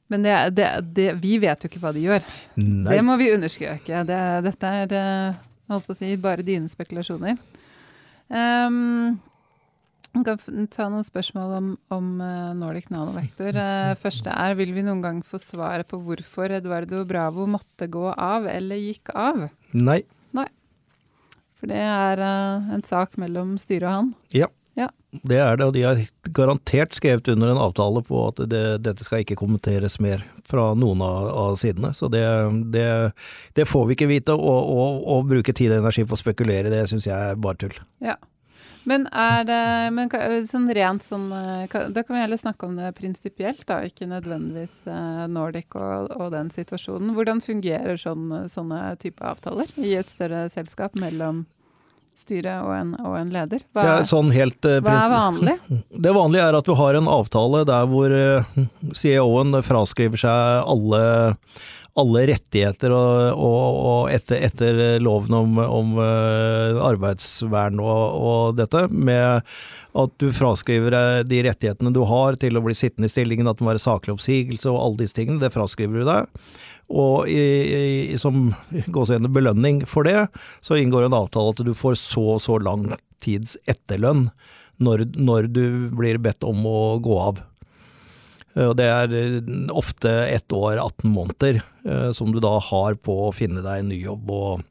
Men 0.10 0.26
det, 0.26 0.36
det, 0.57 0.68
det, 0.97 1.07
vi 1.22 1.38
vet 1.41 1.64
jo 1.64 1.70
ikke 1.70 1.82
hva 1.84 1.93
de 1.93 2.03
gjør. 2.07 2.28
Nei. 2.57 2.95
Det 2.95 2.99
må 3.05 3.16
vi 3.20 3.32
understreke. 3.36 4.03
Det, 4.10 4.20
dette 4.47 4.76
er 4.84 4.95
eh, 4.97 5.39
holdt 5.70 5.88
på 5.88 5.95
å 5.95 5.99
si, 5.99 6.12
bare 6.22 6.45
dine 6.45 6.70
spekulasjoner. 6.72 7.38
Um, 8.30 9.20
vi 10.10 10.24
kan 10.26 10.68
ta 10.74 10.88
noen 10.89 11.05
spørsmål 11.05 11.55
om, 11.60 11.68
om 11.93 12.07
eh, 12.26 12.51
Nordic 12.57 12.89
Nanovektor. 12.93 13.53
Uh, 13.53 13.93
første 14.01 14.34
er, 14.34 14.57
vil 14.57 14.74
vi 14.74 14.86
noen 14.86 15.03
gang 15.05 15.20
få 15.26 15.38
svaret 15.41 15.89
på 15.89 16.01
hvorfor 16.01 16.57
Eduardo 16.57 17.03
Bravo 17.10 17.45
måtte 17.49 17.89
gå 17.89 18.07
av 18.14 18.49
eller 18.49 18.82
gikk 18.82 19.14
av? 19.14 19.45
Nei. 19.78 20.01
Nei. 20.34 20.47
For 21.60 21.70
det 21.70 21.82
er 21.84 22.22
eh, 22.24 22.72
en 22.76 22.86
sak 22.88 23.18
mellom 23.22 23.57
styret 23.62 23.89
og 23.89 23.95
han. 23.97 24.14
Ja. 24.34 24.49
Ja. 24.80 24.88
Det 25.11 25.39
er 25.41 25.57
det, 25.57 25.65
og 25.65 25.73
de 25.75 25.84
har 25.84 25.99
garantert 26.38 26.95
skrevet 26.95 27.27
under 27.34 27.51
en 27.51 27.59
avtale 27.59 28.03
på 28.05 28.21
at 28.30 28.39
det, 28.47 28.63
dette 28.86 29.03
skal 29.03 29.25
ikke 29.25 29.39
kommenteres 29.39 29.97
mer 29.99 30.23
fra 30.47 30.69
noen 30.77 31.01
av, 31.03 31.30
av 31.43 31.59
sidene. 31.59 31.91
Så 31.97 32.07
det, 32.13 32.23
det, 32.71 32.88
det 33.57 33.67
får 33.67 33.89
vi 33.89 33.97
ikke 33.97 34.11
vite, 34.13 34.36
og, 34.38 34.71
og, 34.71 35.03
og 35.03 35.30
bruke 35.34 35.55
tid 35.55 35.73
og 35.73 35.82
energi 35.84 36.05
på 36.07 36.15
å 36.15 36.21
spekulere, 36.21 36.71
det 36.71 36.86
syns 36.91 37.09
jeg 37.09 37.34
er 37.34 37.41
bare 37.41 37.59
tull. 37.65 37.80
Ja. 38.05 38.15
Men 38.88 39.05
er 39.11 39.43
det 39.45 39.63
men 39.93 40.09
sånn 40.47 40.69
rent 40.73 41.03
sånn 41.03 41.27
Da 41.30 42.01
kan 42.01 42.15
vi 42.15 42.21
heller 42.21 42.39
snakke 42.39 42.65
om 42.65 42.77
det 42.80 42.93
prinsipielt, 42.97 43.65
da, 43.67 43.82
ikke 43.86 44.07
nødvendigvis 44.09 44.86
eh, 44.88 45.25
Nordic 45.30 45.75
og, 45.75 46.09
og 46.15 46.32
den 46.34 46.49
situasjonen. 46.53 47.11
Hvordan 47.17 47.43
fungerer 47.43 47.99
sånne, 47.99 48.45
sånne 48.49 48.95
type 49.03 49.25
avtaler 49.25 49.69
i 49.84 49.93
et 49.99 50.09
større 50.09 50.47
selskap 50.53 50.95
mellom 50.99 51.43
styret 52.20 52.61
og 52.65 52.74
en, 52.76 52.93
og 53.01 53.17
en 53.20 53.34
leder? 53.34 53.63
Hva, 53.74 53.82
Det 53.82 53.95
er 53.95 54.07
sånn 54.09 54.32
helt 54.36 54.67
uh, 54.67 54.78
hva 54.84 54.95
er 55.05 55.13
vanlig? 55.13 55.57
Det 56.05 56.13
vanlige 56.15 56.45
er 56.45 56.59
at 56.59 56.70
du 56.70 56.76
har 56.80 56.99
en 56.99 57.11
avtale 57.11 57.65
der 57.70 57.89
hvor 57.91 58.13
uh, 58.13 58.63
CEO-en 58.93 59.59
fraskriver 59.65 60.22
seg 60.22 60.70
alle, 60.70 61.01
alle 61.99 62.24
rettigheter 62.32 62.93
og, 62.95 63.41
og, 63.49 63.82
og 63.91 64.13
etter, 64.13 64.43
etter 64.49 64.82
loven 65.03 65.36
om, 65.36 65.59
om 65.59 65.97
eh, 66.03 66.80
arbeidsvern 66.89 67.82
og, 67.84 68.01
og 68.30 68.59
dette, 68.59 68.86
med 68.93 69.43
at 69.99 70.15
du 70.22 70.30
fraskriver 70.36 70.93
deg 70.93 71.30
de 71.32 71.41
rettighetene 71.49 71.93
du 71.95 72.03
har 72.07 72.38
til 72.39 72.57
å 72.57 72.63
bli 72.63 72.76
sittende 72.78 73.09
i 73.09 73.13
stillingen, 73.13 73.49
at 73.49 73.59
det 73.59 73.65
må 73.65 73.74
være 73.74 73.84
saklig 73.84 74.15
oppsigelse 74.15 74.70
og 74.72 74.80
alle 74.84 75.01
disse 75.03 75.17
tingene, 75.17 75.41
det 75.41 75.53
fraskriver 75.55 76.03
du 76.03 76.07
deg. 76.07 76.43
Og 76.89 77.29
i, 77.29 77.41
i, 78.13 78.17
som 78.17 78.49
gåseøyne 78.89 79.29
belønning 79.31 79.83
for 79.89 80.07
det, 80.07 80.25
så 80.65 80.79
inngår 80.79 81.05
en 81.05 81.17
avtale 81.19 81.53
at 81.53 81.61
du 81.65 81.75
får 81.77 81.99
så 82.01 82.23
og 82.37 82.41
så 82.41 82.57
lang 82.63 82.87
tids 83.21 83.57
etterlønn 83.69 84.29
når, 84.81 85.05
når 85.19 85.49
du 85.53 85.63
blir 85.93 86.17
bedt 86.23 86.45
om 86.47 86.63
å 86.65 86.81
gå 87.03 87.19
av. 87.21 87.43
Og 88.59 88.73
det 88.79 88.87
er 88.89 89.13
eh, 89.13 89.37
ofte 89.77 90.11
ett 90.33 90.51
år, 90.55 90.79
18 90.79 91.11
måneder, 91.13 91.61
eh, 91.85 92.09
som 92.15 92.33
du 92.33 92.39
da 92.43 92.55
har 92.71 92.97
på 92.97 93.15
å 93.27 93.31
finne 93.35 93.61
deg 93.61 93.83
en 93.83 93.91
ny 93.93 94.01
jobb 94.01 94.33
og, 94.33 94.65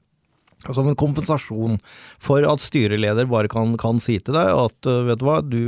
Som 0.75 0.89
en 0.91 0.97
kompensasjon 0.99 1.77
for 2.19 2.43
at 2.43 2.59
styreleder 2.59 3.29
bare 3.31 3.47
kan, 3.49 3.77
kan 3.79 4.01
si 4.03 4.17
til 4.19 4.35
deg 4.35 4.49
at 4.51 4.89
vet 5.07 5.21
du 5.21 5.25
hva, 5.29 5.37
du, 5.39 5.61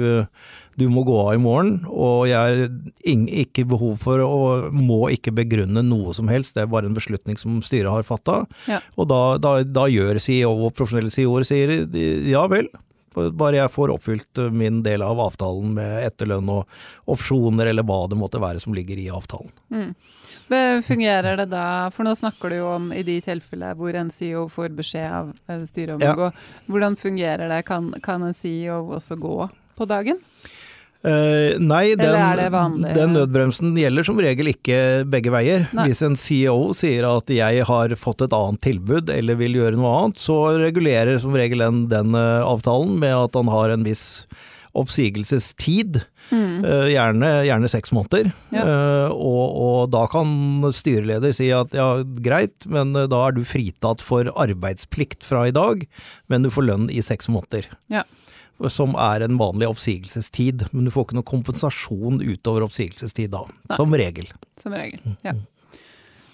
du, 0.78 0.86
må 0.92 1.02
gå 1.04 1.16
av 1.22 1.32
i 1.34 1.40
morgen, 1.42 1.80
og 1.90 2.28
jeg 2.30 2.38
har 2.38 3.24
ikke 3.42 3.66
behov 3.68 3.96
for 4.02 4.22
og 4.24 4.74
må 4.76 5.08
ikke 5.14 5.34
begrunne 5.36 5.82
noe 5.86 6.14
som 6.16 6.30
helst, 6.30 6.54
det 6.56 6.64
er 6.64 6.70
bare 6.72 6.88
en 6.90 6.96
beslutning 6.96 7.40
som 7.40 7.58
styret 7.64 7.90
har 7.92 8.06
fatta. 8.06 8.44
Ja. 8.70 8.80
Og 8.96 9.10
da, 9.10 9.22
da, 9.42 9.58
da 9.66 9.88
gjør 9.90 10.20
CEO 10.22 10.54
og 10.54 10.76
profesjonelle 10.78 11.12
CEO-er 11.14 11.48
sier 11.48 11.74
ja 12.30 12.46
vel, 12.50 12.70
bare 13.14 13.58
jeg 13.58 13.74
får 13.74 13.90
oppfylt 13.96 14.40
min 14.54 14.82
del 14.86 15.02
av 15.02 15.20
avtalen 15.20 15.74
med 15.74 16.06
etterlønn 16.06 16.50
og 16.52 17.10
opsjoner 17.10 17.72
eller 17.72 17.86
hva 17.86 18.04
det 18.10 18.18
måtte 18.20 18.42
være 18.42 18.62
som 18.62 18.76
ligger 18.76 19.00
i 19.02 19.10
avtalen. 19.10 19.50
Mm. 19.74 19.94
Fungerer 20.82 21.36
det 21.38 21.46
da, 21.52 21.90
for 21.94 22.06
nå 22.06 22.14
snakker 22.18 22.50
du 22.50 22.56
jo 22.58 22.70
om 22.72 22.88
i 22.94 23.04
de 23.06 23.20
tilfellene 23.22 23.76
hvor 23.78 23.94
en 23.94 24.08
CEO 24.10 24.48
får 24.50 24.72
beskjed 24.78 25.06
av 25.06 25.28
eh, 25.46 25.62
styret 25.68 25.94
om 25.94 26.02
ja. 26.02 26.14
å 26.14 26.18
gå. 26.18 26.30
Hvordan 26.70 26.98
fungerer 26.98 27.50
det? 27.52 27.60
Kan, 27.68 27.92
kan 28.02 28.24
en 28.26 28.34
CEO 28.34 28.82
også 28.96 29.18
gå 29.20 29.36
på 29.78 29.86
dagen? 29.90 30.18
Uh, 31.00 31.56
nei, 31.56 31.94
den, 31.96 32.82
den, 32.84 33.14
nødbremsen 33.16 33.72
gjelder 33.80 34.04
som 34.04 34.18
regel 34.20 34.50
ikke 34.52 35.06
begge 35.08 35.32
veier. 35.32 35.64
Nei. 35.72 35.86
Hvis 35.88 36.02
en 36.04 36.18
CEO 36.20 36.74
sier 36.76 37.08
at 37.08 37.32
jeg 37.32 37.64
har 37.70 37.96
fått 37.96 38.26
et 38.26 38.36
annet 38.36 38.60
tilbud 38.66 39.12
eller 39.14 39.40
vil 39.40 39.56
gjøre 39.62 39.80
noe 39.80 39.94
annet, 39.96 40.20
så 40.20 40.36
regulerer 40.60 41.16
som 41.22 41.32
regel 41.36 41.64
den, 41.64 41.86
den 41.92 42.12
uh, 42.12 42.44
avtalen 42.44 42.98
med 43.00 43.16
at 43.16 43.40
han 43.40 43.48
har 43.48 43.72
en 43.72 43.88
viss 43.88 44.04
oppsigelsestid. 44.76 46.02
Mm. 46.30 46.60
Uh, 46.68 46.86
gjerne, 46.92 47.32
gjerne, 47.48 47.72
seks 47.72 47.96
måneder. 47.96 48.28
Ja. 48.52 48.68
Og, 49.08 49.56
og, 49.56 49.80
da 49.96 50.04
kan 50.12 50.60
styreleder 50.76 51.32
si 51.34 51.48
at 51.56 51.72
ja, 51.74 51.88
greit, 52.20 52.68
men 52.68 52.92
da 52.92 53.24
er 53.24 53.34
du 53.34 53.40
fritatt 53.48 54.04
for 54.04 54.28
arbeidsplikt 54.36 55.24
fra 55.26 55.48
i 55.48 55.56
dag, 55.56 55.88
men 56.28 56.44
du 56.44 56.52
får 56.52 56.68
lønn 56.68 56.90
i 56.92 57.00
seks 57.02 57.32
måneder. 57.32 57.72
Ja 57.88 58.04
som 58.68 58.92
er 59.00 59.24
en 59.24 59.38
vanlig 59.40 59.70
oppsigelsestid. 59.70 60.66
Men 60.74 60.88
du 60.88 60.92
får 60.94 61.08
ikke 61.08 61.20
noe 61.20 61.30
kompensasjon 61.30 62.20
utover 62.20 62.66
oppsigelsestid 62.66 63.32
da, 63.32 63.46
Nei. 63.70 63.80
som 63.80 63.96
regel. 63.96 64.28
Som 64.60 64.76
regel, 64.76 65.00
ja. 65.26 65.34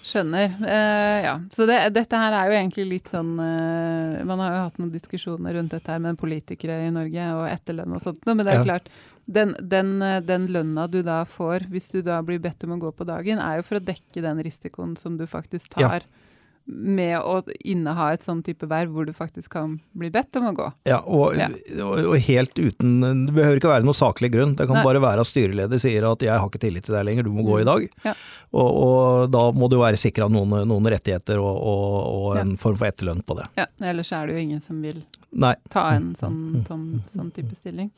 Skjønner. 0.07 0.53
Uh, 0.61 1.17
ja. 1.25 1.33
Så 1.51 1.65
det, 1.67 1.81
dette 1.95 2.19
her 2.19 2.31
er 2.31 2.47
jo 2.47 2.55
egentlig 2.55 2.85
litt 2.87 3.09
sånn 3.11 3.33
uh, 3.41 4.23
Man 4.23 4.39
har 4.39 4.53
jo 4.53 4.61
hatt 4.63 4.77
noen 4.79 4.93
diskusjoner 4.93 5.57
rundt 5.57 5.73
dette 5.75 5.91
her 5.91 5.99
med 5.99 6.19
politikere 6.19 6.77
i 6.85 6.93
Norge 6.95 7.25
og 7.35 7.43
etterlønn 7.49 7.97
og 7.97 8.03
sånt, 8.05 8.21
men 8.23 8.45
det 8.45 8.53
er 8.53 8.61
ja. 8.61 8.67
klart 8.69 8.87
den, 9.27 9.51
den, 9.59 9.97
eh, 9.99 10.21
den, 10.23 10.45
lønna 10.55 10.85
du 10.87 11.01
da 11.03 11.17
får 11.27 11.65
hvis 11.67 11.89
du 11.91 11.97
da 12.07 12.21
blir 12.23 12.39
bedt 12.39 12.63
om 12.63 12.77
å 12.77 12.79
gå 12.79 12.93
på 12.95 13.07
dagen, 13.09 13.41
er 13.43 13.59
jo 13.59 13.65
for 13.67 13.81
å 13.81 13.83
dekke 13.83 14.23
den 14.23 14.39
risikoen 14.45 14.95
som 14.95 15.17
du 15.19 15.25
faktisk 15.27 15.75
tar. 15.75 16.07
Ja 16.07 16.26
med 16.67 17.15
å 17.23 17.39
inneha 17.63 18.09
et 18.13 18.25
sånn 18.25 18.41
type 18.43 18.67
verv 18.67 18.91
hvor 18.91 19.07
du 19.07 19.13
faktisk 19.15 19.53
kan 19.55 19.77
bli 19.95 20.09
bedt 20.11 20.35
om 20.35 20.49
å 20.49 20.51
gå. 20.55 20.65
Ja, 20.89 20.97
og, 21.05 21.37
ja. 21.39 21.47
og, 21.85 22.17
helt 22.27 22.59
uten 22.59 22.99
Det 22.99 23.35
behøver 23.35 23.61
ikke 23.61 23.71
være 23.71 23.87
noe 23.87 23.95
saklig 23.95 24.33
grunn. 24.33 24.57
Det 24.59 24.67
kan 24.67 24.81
Nei. 24.81 24.83
bare 24.85 25.01
være 25.03 25.23
at 25.23 25.29
styreleder 25.29 25.79
sier 25.79 26.09
at 26.09 26.23
'jeg 26.23 26.35
har 26.35 26.49
ikke 26.49 26.63
tillit 26.65 26.83
til 26.83 26.97
deg 26.97 27.07
lenger, 27.07 27.23
du 27.23 27.31
må 27.31 27.45
gå 27.47 27.61
i 27.61 27.63
mm. 27.63 27.69
dag'. 27.71 27.87
Ja. 28.03 28.13
Og, 28.51 28.69
og, 28.83 29.31
da 29.31 29.45
må 29.55 29.71
du 29.71 29.77
være 29.79 29.99
sikra 30.01 30.27
noen, 30.27 30.67
noen, 30.67 30.91
rettigheter 30.91 31.39
og, 31.39 31.55
og 31.63 32.37
en 32.41 32.55
ja. 32.55 32.59
form 32.59 32.75
for 32.75 32.91
etterlønn 32.91 33.23
på 33.23 33.39
det. 33.39 33.47
Ja, 33.59 33.67
ellers 33.91 34.11
er 34.11 34.27
det 34.27 34.35
jo 34.35 34.43
ingen 34.43 34.61
som 34.61 34.81
vil 34.83 35.03
Nei. 35.31 35.55
ta 35.71 35.89
en 35.95 36.13
sånn, 36.19 36.65
sånn, 36.67 36.87
sånn 37.07 37.31
type 37.31 37.55
stilling. 37.55 37.91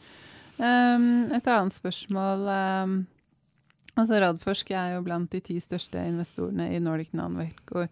Um, 0.60 1.32
et 1.32 1.48
annet 1.48 1.74
spørsmål 1.74 2.46
um, 2.52 2.96
altså 3.96 4.20
Radforsk 4.20 4.72
er 4.76 4.98
jo 4.98 5.04
blant 5.06 5.32
de 5.32 5.40
ti 5.42 5.56
største 5.64 6.02
investorene 6.04 6.70
i 6.76 6.82
Nordic 6.84 7.14
Nanvekor. 7.18 7.88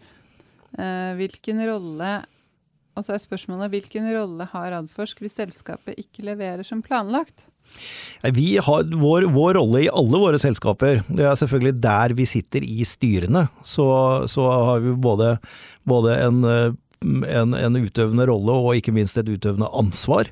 Eh, 0.75 1.13
hvilken 1.19 1.61
rolle 1.69 2.15
og 2.97 3.05
så 3.05 3.13
er 3.13 3.21
spørsmålet 3.21 3.69
hvilken 3.75 4.07
rolle 4.09 4.47
har 4.49 4.71
Radforsk 4.73 5.21
hvis 5.21 5.37
selskapet 5.37 5.99
ikke 6.01 6.25
leverer 6.25 6.65
som 6.65 6.81
planlagt? 6.81 7.45
Vi 8.33 8.55
har 8.63 8.87
vår, 8.89 9.27
vår, 9.35 9.57
rolle 9.59 9.83
i 9.83 9.91
alle 9.91 10.21
våre 10.21 10.39
selskaper, 10.41 11.03
det 11.05 11.27
er 11.27 11.37
selvfølgelig 11.37 11.75
der 11.83 12.15
vi 12.17 12.25
sitter 12.29 12.65
i 12.65 12.85
styrene. 12.87 13.45
Så, 13.61 13.85
så 14.31 14.47
har 14.49 14.81
vi 14.81 14.95
både, 15.03 15.35
både 15.85 16.15
en, 16.23 16.39
en, 16.47 17.53
en, 17.59 17.77
utøvende 17.77 18.25
rolle 18.31 18.55
og 18.55 18.79
ikke 18.79 18.95
minst 18.95 19.19
et 19.19 19.29
utøvende 19.29 19.69
ansvar. 19.77 20.31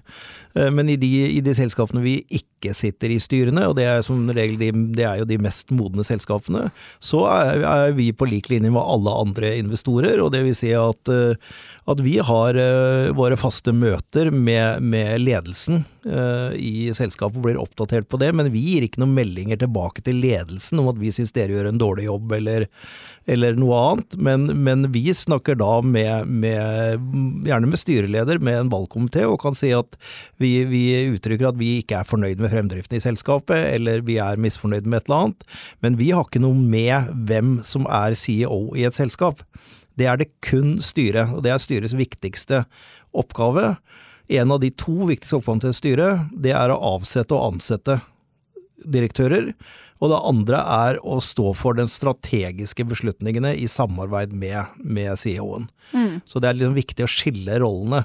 Eh, 0.55 0.71
men 0.71 0.89
i 0.89 0.95
de, 0.95 1.11
i 1.27 1.41
de, 1.43 1.53
selskapene 1.55 2.03
vi 2.05 2.17
ikke 2.33 2.73
sitter 2.75 3.11
i 3.13 3.19
styrene, 3.21 3.67
og 3.69 3.75
det 3.77 3.85
er 3.89 4.01
som 4.05 4.23
regel 4.33 4.57
de, 4.61 4.71
det 4.97 5.05
er 5.05 5.21
jo 5.21 5.29
de 5.29 5.37
mest 5.41 5.71
modne 5.75 6.05
selskapene, 6.07 6.69
så 7.03 7.25
er, 7.29 7.65
er 7.67 7.95
vi 7.97 8.09
på 8.15 8.27
lik 8.29 8.49
linje 8.51 8.71
med 8.73 8.81
alle 8.81 9.13
andre 9.25 9.55
investorer. 9.59 10.21
og 10.23 10.31
det 10.33 10.45
vil 10.47 10.57
si 10.57 10.71
at, 10.77 11.11
eh, 11.11 11.35
at 11.85 12.01
vi 12.01 12.17
har 12.17 12.57
uh, 12.57 13.11
våre 13.13 13.37
faste 13.37 13.73
møter 13.75 14.31
med, 14.31 14.81
med 14.81 15.19
ledelsen 15.21 15.83
i 16.05 16.91
selskapet 16.93 17.39
og 17.39 17.45
blir 17.47 17.57
oppdatert 17.57 18.05
på 18.09 18.19
det, 18.21 18.27
men 18.37 18.51
vi 18.53 18.61
gir 18.61 18.85
ikke 18.85 19.01
noen 19.01 19.15
meldinger 19.15 19.57
tilbake 19.57 20.03
til 20.05 20.19
ledelsen 20.21 20.77
om 20.81 20.91
at 20.91 20.99
vi 21.01 21.09
syns 21.13 21.33
dere 21.33 21.55
gjør 21.55 21.71
en 21.71 21.81
dårlig 21.81 22.05
jobb 22.05 22.35
eller, 22.37 22.67
eller 23.25 23.57
noe 23.57 23.79
annet. 23.79 24.17
Men, 24.21 24.45
men, 24.65 24.85
vi 24.93 25.07
snakker 25.17 25.57
da 25.57 25.79
med, 25.81 26.29
med, 26.29 27.09
gjerne 27.47 27.71
med 27.71 27.81
styreleder, 27.81 28.37
med 28.37 28.59
en 28.59 28.71
valgkomité, 28.73 29.25
og 29.25 29.39
kan 29.41 29.57
si 29.57 29.71
at 29.73 29.97
vi, 30.41 30.44
vi, 30.69 30.83
uttrykker 31.13 31.49
at 31.49 31.59
vi 31.59 31.77
ikke 31.81 31.99
er 31.99 32.07
fornøyd 32.07 32.41
med 32.41 32.51
fremdriften 32.53 32.97
i 32.97 33.03
selskapet, 33.03 33.57
eller 33.75 34.03
vi 34.05 34.19
er 34.23 34.39
misfornøyd 34.41 34.87
med 34.87 35.01
et 35.01 35.09
eller 35.09 35.23
annet. 35.25 35.47
Men 35.85 35.97
vi 35.99 36.11
har 36.15 36.27
ikke 36.27 36.43
noe 36.43 36.57
med 36.57 37.11
hvem 37.29 37.57
som 37.67 37.87
er 37.89 38.17
CEO 38.19 38.59
i 38.77 38.85
et 38.87 38.97
selskap. 38.97 39.43
Det 39.95 40.09
er 40.11 40.19
det 40.19 40.31
kun 40.45 40.77
styret, 40.83 41.31
og 41.31 41.45
det 41.45 41.53
er 41.53 41.61
styrets 41.61 41.95
viktigste 41.97 42.63
oppgave. 43.15 43.75
En 44.35 44.51
av 44.51 44.59
de 44.63 44.71
to 44.73 45.05
viktigste 45.07 45.39
oppgavene 45.39 45.67
til 45.67 45.77
styret, 45.77 46.27
det 46.33 46.55
er 46.57 46.73
å 46.73 46.81
avsette 46.95 47.35
og 47.35 47.53
ansette 47.53 47.99
direktører. 48.85 49.53
Og 50.03 50.11
det 50.11 50.21
andre 50.27 50.59
er 50.59 50.99
å 51.07 51.21
stå 51.23 51.53
for 51.55 51.77
den 51.77 51.89
strategiske 51.91 52.83
beslutningene 52.87 53.53
i 53.55 53.67
samarbeid 53.71 54.35
med, 54.35 54.75
med 54.83 55.15
CEO-en. 55.19 55.69
Mm. 55.95 56.19
Så 56.27 56.41
det 56.41 56.49
er 56.49 56.59
liksom 56.59 56.75
viktig 56.75 57.05
å 57.05 57.11
skille 57.11 57.59
rollene. 57.63 58.03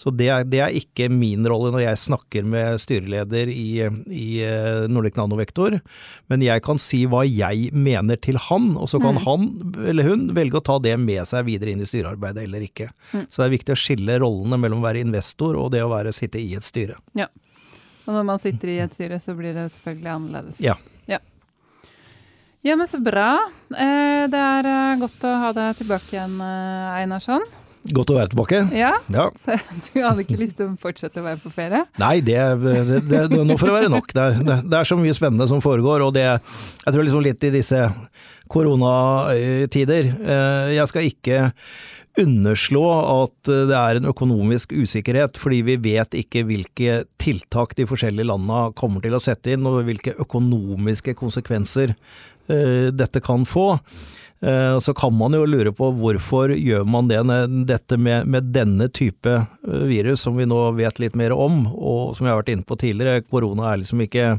Så 0.00 0.08
det 0.16 0.30
er, 0.32 0.46
det 0.48 0.60
er, 0.64 0.72
ikke 0.72 1.10
min 1.12 1.44
rolle 1.48 1.68
når 1.74 1.82
jeg 1.82 2.00
snakker 2.06 2.46
med 2.48 2.80
styreleder 2.80 3.50
i, 3.52 3.84
i 4.16 4.28
eh, 4.46 4.86
Nordic 4.88 5.18
Nanovektor, 5.18 5.76
men 6.32 6.44
jeg 6.44 6.64
kan 6.64 6.80
si 6.80 7.02
hva 7.10 7.20
jeg 7.28 7.68
mener 7.76 8.16
til 8.24 8.38
han, 8.46 8.70
og 8.80 8.88
så 8.88 9.00
kan 9.02 9.18
mm. 9.18 9.20
han 9.26 9.44
eller 9.92 10.08
hun 10.08 10.22
velge 10.36 10.56
å 10.56 10.64
ta 10.64 10.78
det 10.80 10.94
med 11.02 11.28
seg 11.28 11.44
videre 11.50 11.74
inn 11.74 11.84
i 11.84 11.88
styrearbeidet 11.88 12.46
eller 12.46 12.64
ikke. 12.64 12.88
Mm. 13.12 13.26
Så 13.28 13.42
det 13.42 13.50
er 13.50 13.54
viktig 13.58 13.76
å 13.76 13.82
skille 13.82 14.16
rollene 14.24 14.60
mellom 14.62 14.80
å 14.80 14.88
være 14.88 15.04
investor 15.04 15.60
og 15.60 15.68
det 15.76 15.84
å 15.84 15.92
være, 15.92 16.16
sitte 16.16 16.40
i 16.40 16.54
et 16.56 16.64
styre. 16.64 16.96
Ja. 17.18 17.28
Og 18.06 18.16
når 18.16 18.24
man 18.32 18.40
sitter 18.40 18.72
i 18.72 18.80
et 18.80 18.96
styre, 18.96 19.20
så 19.20 19.36
blir 19.36 19.52
det 19.52 19.68
selvfølgelig 19.74 20.14
annerledes. 20.14 20.64
Ja. 20.64 20.78
Ja. 22.66 22.76
Men 22.76 22.86
så 22.90 23.00
bra. 23.02 23.32
Eh, 23.72 24.28
det 24.30 24.44
er 24.44 24.70
eh, 24.70 25.00
godt 25.00 25.26
å 25.26 25.34
ha 25.46 25.50
deg 25.56 25.80
tilbake 25.80 26.14
igjen, 26.16 26.38
Einarsson. 26.40 27.44
Godt 27.88 28.10
å 28.12 28.16
være 28.18 28.28
tilbake. 28.34 28.58
Ja, 28.76 28.92
ja. 29.08 29.28
Så 29.40 29.94
du 29.94 30.02
hadde 30.04 30.24
ikke 30.26 30.36
lyst 30.40 30.58
til 30.58 30.68
å 30.68 30.74
fortsette 30.80 31.22
å 31.22 31.24
være 31.24 31.40
på 31.40 31.52
ferie? 31.54 31.86
Nei, 32.02 32.18
det, 32.24 32.36
det, 32.60 32.98
det, 33.08 33.22
det 33.32 33.44
nå 33.48 33.56
får 33.56 33.70
det 33.70 33.76
være 33.78 33.92
nok. 33.94 34.12
Det 34.12 34.26
er, 34.26 34.42
det 34.60 34.76
er, 34.76 34.88
så 34.90 34.98
mye 35.00 35.16
spennende 35.16 35.48
som 35.48 35.62
foregår, 35.64 36.04
og 36.04 36.12
det 36.16 36.26
Jeg 36.26 36.92
tror 36.92 37.06
liksom 37.06 37.24
litt 37.24 37.48
i 37.48 37.54
disse 37.54 37.80
koronatider 38.50 40.10
eh, 40.10 40.74
Jeg 40.74 40.90
skal 40.90 41.08
ikke 41.08 41.40
underslå 42.20 42.84
at 42.90 43.48
det 43.70 43.76
er 43.78 43.96
en 43.96 44.08
økonomisk 44.10 44.74
usikkerhet, 44.74 45.38
fordi 45.40 45.60
vi 45.64 45.76
vet 45.80 46.16
ikke 46.18 46.42
hvilke 46.48 47.04
tiltak 47.22 47.76
de 47.78 47.86
forskjellige 47.88 48.28
landene 48.28 48.74
kommer 48.76 49.00
til 49.04 49.14
å 49.16 49.22
sette 49.22 49.54
inn, 49.54 49.64
og 49.64 49.84
hvilke 49.86 50.16
økonomiske 50.20 51.14
konsekvenser 51.16 51.94
eh, 51.94 51.96
dette 52.92 53.22
kan 53.22 53.46
få. 53.46 53.74
Eh, 54.42 54.78
så 54.78 54.94
kan 54.94 55.16
man 55.16 55.34
jo 55.36 55.44
lure 55.44 55.72
på 55.76 55.90
hvorfor 56.00 56.54
gjør 56.56 56.86
man 56.88 57.10
det, 57.10 57.20
dette 57.68 57.98
med, 58.00 58.26
med, 58.26 58.48
denne 58.54 58.88
type 58.88 59.34
eh, 59.36 59.82
virus, 59.90 60.24
som 60.24 60.38
vi 60.40 60.46
nå 60.48 60.62
vet 60.78 61.00
litt 61.02 61.18
mer 61.18 61.34
om, 61.36 61.66
og 61.68 62.16
som 62.16 62.26
jeg 62.26 62.32
har 62.32 62.40
vært 62.40 62.54
inne 62.54 62.68
på 62.68 62.78
tidligere. 62.80 63.26
Korona 63.28 63.68
er 63.68 63.82
liksom 63.82 64.00
ikke 64.06 64.30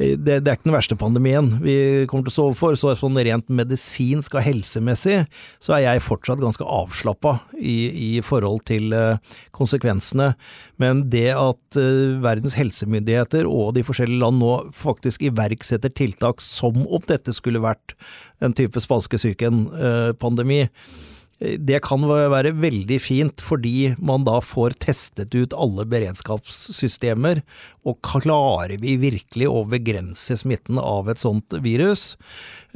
det, 0.00 0.38
det, 0.40 0.48
er 0.48 0.56
ikke 0.56 0.70
den 0.70 0.74
verste 0.74 0.96
pandemien 0.96 1.50
vi 1.60 1.74
kommer 2.08 2.24
til 2.24 2.32
å 2.32 2.34
stå 2.34 2.44
overfor. 2.48 2.76
Så 2.78 2.94
sånn 2.96 3.18
rent 3.20 3.50
medisinsk 3.52 4.38
og 4.38 4.44
helsemessig 4.46 5.18
så 5.60 5.74
er 5.76 5.84
jeg 5.84 6.04
fortsatt 6.06 6.40
ganske 6.40 6.64
avslappa 6.64 7.36
i, 7.58 7.76
i, 7.90 8.10
forhold 8.24 8.64
til 8.70 8.94
uh, 8.96 9.20
konsekvensene. 9.56 10.32
Men 10.80 11.04
det 11.12 11.28
at 11.34 11.80
uh, 11.80 12.16
verdens 12.24 12.56
helsemyndigheter 12.56 13.48
og 13.50 13.74
de 13.76 13.84
forskjellige 13.84 14.22
land 14.22 14.40
nå 14.40 14.54
faktisk 14.76 15.26
iverksetter 15.28 15.92
tiltak 15.92 16.40
som 16.44 16.80
om 16.86 17.04
dette 17.10 17.36
skulle 17.36 17.60
vært 17.60 17.96
en 18.40 18.56
type 18.56 18.80
spanskesyken-pandemi, 18.80 20.62
uh, 20.64 21.16
det 21.40 21.78
kan 21.86 22.04
være 22.04 22.52
veldig 22.60 22.98
fint, 23.00 23.40
fordi 23.40 23.94
man 23.96 24.26
da 24.28 24.36
får 24.44 24.76
testet 24.84 25.32
ut 25.32 25.56
alle 25.56 25.86
beredskapssystemer, 25.88 27.40
og 27.88 28.00
klarer 28.04 28.76
vi 28.82 28.98
virkelig 29.00 29.48
å 29.48 29.64
begrense 29.70 30.36
smitten 30.36 30.80
av 30.82 31.08
et 31.08 31.22
sånt 31.22 31.56
virus? 31.64 32.12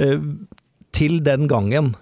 Eh, 0.00 0.16
til 0.94 1.18
den 1.26 1.48
gangen 1.50 1.92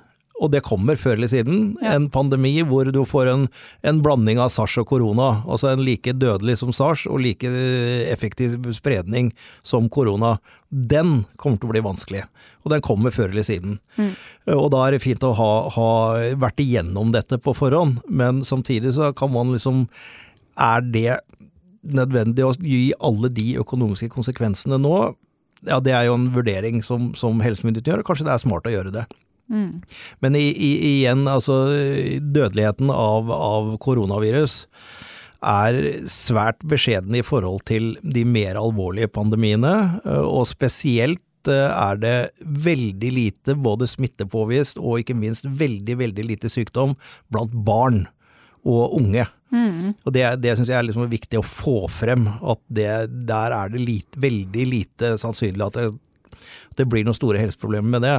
og 0.43 0.51
det 0.51 0.65
kommer 0.67 0.99
før 0.99 1.15
eller 1.15 1.31
siden. 1.31 1.77
Ja. 1.83 1.95
En 1.95 2.09
pandemi 2.11 2.57
hvor 2.67 2.89
du 2.91 3.01
får 3.07 3.31
en, 3.31 3.47
en 3.87 4.01
blanding 4.03 4.41
av 4.43 4.51
sars 4.55 4.75
og 4.81 4.89
korona. 4.91 5.45
Altså 5.47 5.71
en 5.71 5.85
like 5.87 6.15
dødelig 6.19 6.59
som 6.61 6.73
sars 6.75 7.07
og 7.07 7.23
like 7.23 7.49
effektiv 8.11 8.59
spredning 8.75 9.31
som 9.63 9.89
korona. 9.93 10.37
Den 10.69 11.23
kommer 11.37 11.61
til 11.61 11.71
å 11.71 11.75
bli 11.75 11.85
vanskelig, 11.85 12.25
og 12.65 12.73
den 12.73 12.83
kommer 12.85 13.15
før 13.15 13.31
eller 13.31 13.47
siden. 13.47 13.79
Mm. 13.99 14.13
Og 14.57 14.71
da 14.75 14.87
er 14.87 14.97
det 14.97 15.05
fint 15.05 15.23
å 15.27 15.35
ha, 15.37 15.51
ha 15.75 15.91
vært 16.41 16.63
igjennom 16.65 17.13
dette 17.15 17.39
på 17.43 17.55
forhånd, 17.55 18.01
men 18.09 18.41
samtidig 18.49 18.95
så 18.97 19.13
kan 19.17 19.33
man 19.35 19.53
liksom 19.55 19.87
Er 20.59 20.83
det 20.85 21.21
nødvendig 21.83 22.45
å 22.45 22.53
gi 22.61 22.93
alle 23.01 23.31
de 23.33 23.55
økonomiske 23.61 24.11
konsekvensene 24.13 24.79
nå? 24.79 24.97
Ja, 25.65 25.79
det 25.81 25.95
er 25.95 26.09
jo 26.09 26.17
en 26.19 26.33
vurdering 26.35 26.83
som, 26.83 27.13
som 27.15 27.41
helsemyndighetene 27.41 27.95
gjør, 27.95 28.03
og 28.03 28.11
kanskje 28.11 28.27
det 28.27 28.35
er 28.35 28.43
smart 28.43 28.67
å 28.67 28.75
gjøre 28.75 28.93
det. 28.93 29.05
Mm. 29.53 29.83
Men 30.25 30.37
i, 30.39 30.49
i, 30.49 30.73
igjen, 30.97 31.27
altså 31.29 31.67
dødeligheten 32.19 32.91
av, 32.95 33.31
av 33.33 33.75
koronavirus 33.85 34.63
er 35.43 35.79
svært 36.11 36.63
beskjeden 36.71 37.17
i 37.19 37.25
forhold 37.27 37.65
til 37.69 37.93
de 38.03 38.23
mer 38.29 38.57
alvorlige 38.61 39.11
pandemiene, 39.13 39.75
og 40.07 40.47
spesielt 40.49 41.51
eh, 41.51 41.69
er 41.69 41.99
det 42.01 42.17
veldig 42.41 43.13
lite 43.17 43.57
både 43.59 43.91
smittepåvist 43.91 44.79
og 44.81 45.03
ikke 45.03 45.19
minst 45.19 45.49
veldig, 45.49 45.99
veldig 46.05 46.27
lite 46.31 46.53
sykdom 46.53 46.95
blant 47.35 47.55
barn 47.67 48.05
og 48.63 48.95
unge. 49.01 49.27
Mm. 49.53 49.93
Og 50.07 50.15
Det, 50.15 50.23
det 50.41 50.55
syns 50.57 50.71
jeg 50.71 50.79
er 50.79 50.87
liksom 50.87 51.11
viktig 51.11 51.41
å 51.41 51.45
få 51.45 51.77
frem, 51.93 52.29
at 52.41 52.63
det, 52.73 52.89
der 53.29 53.57
er 53.57 53.75
det 53.75 53.83
lite, 53.83 54.23
veldig 54.23 54.67
lite 54.71 55.15
sannsynlig 55.21 55.67
at 55.67 55.79
det, 55.81 55.91
det 56.83 56.89
blir 56.93 57.07
noen 57.07 57.19
store 57.19 57.41
helseproblemer 57.41 57.97
med 57.97 58.07
det. 58.07 58.17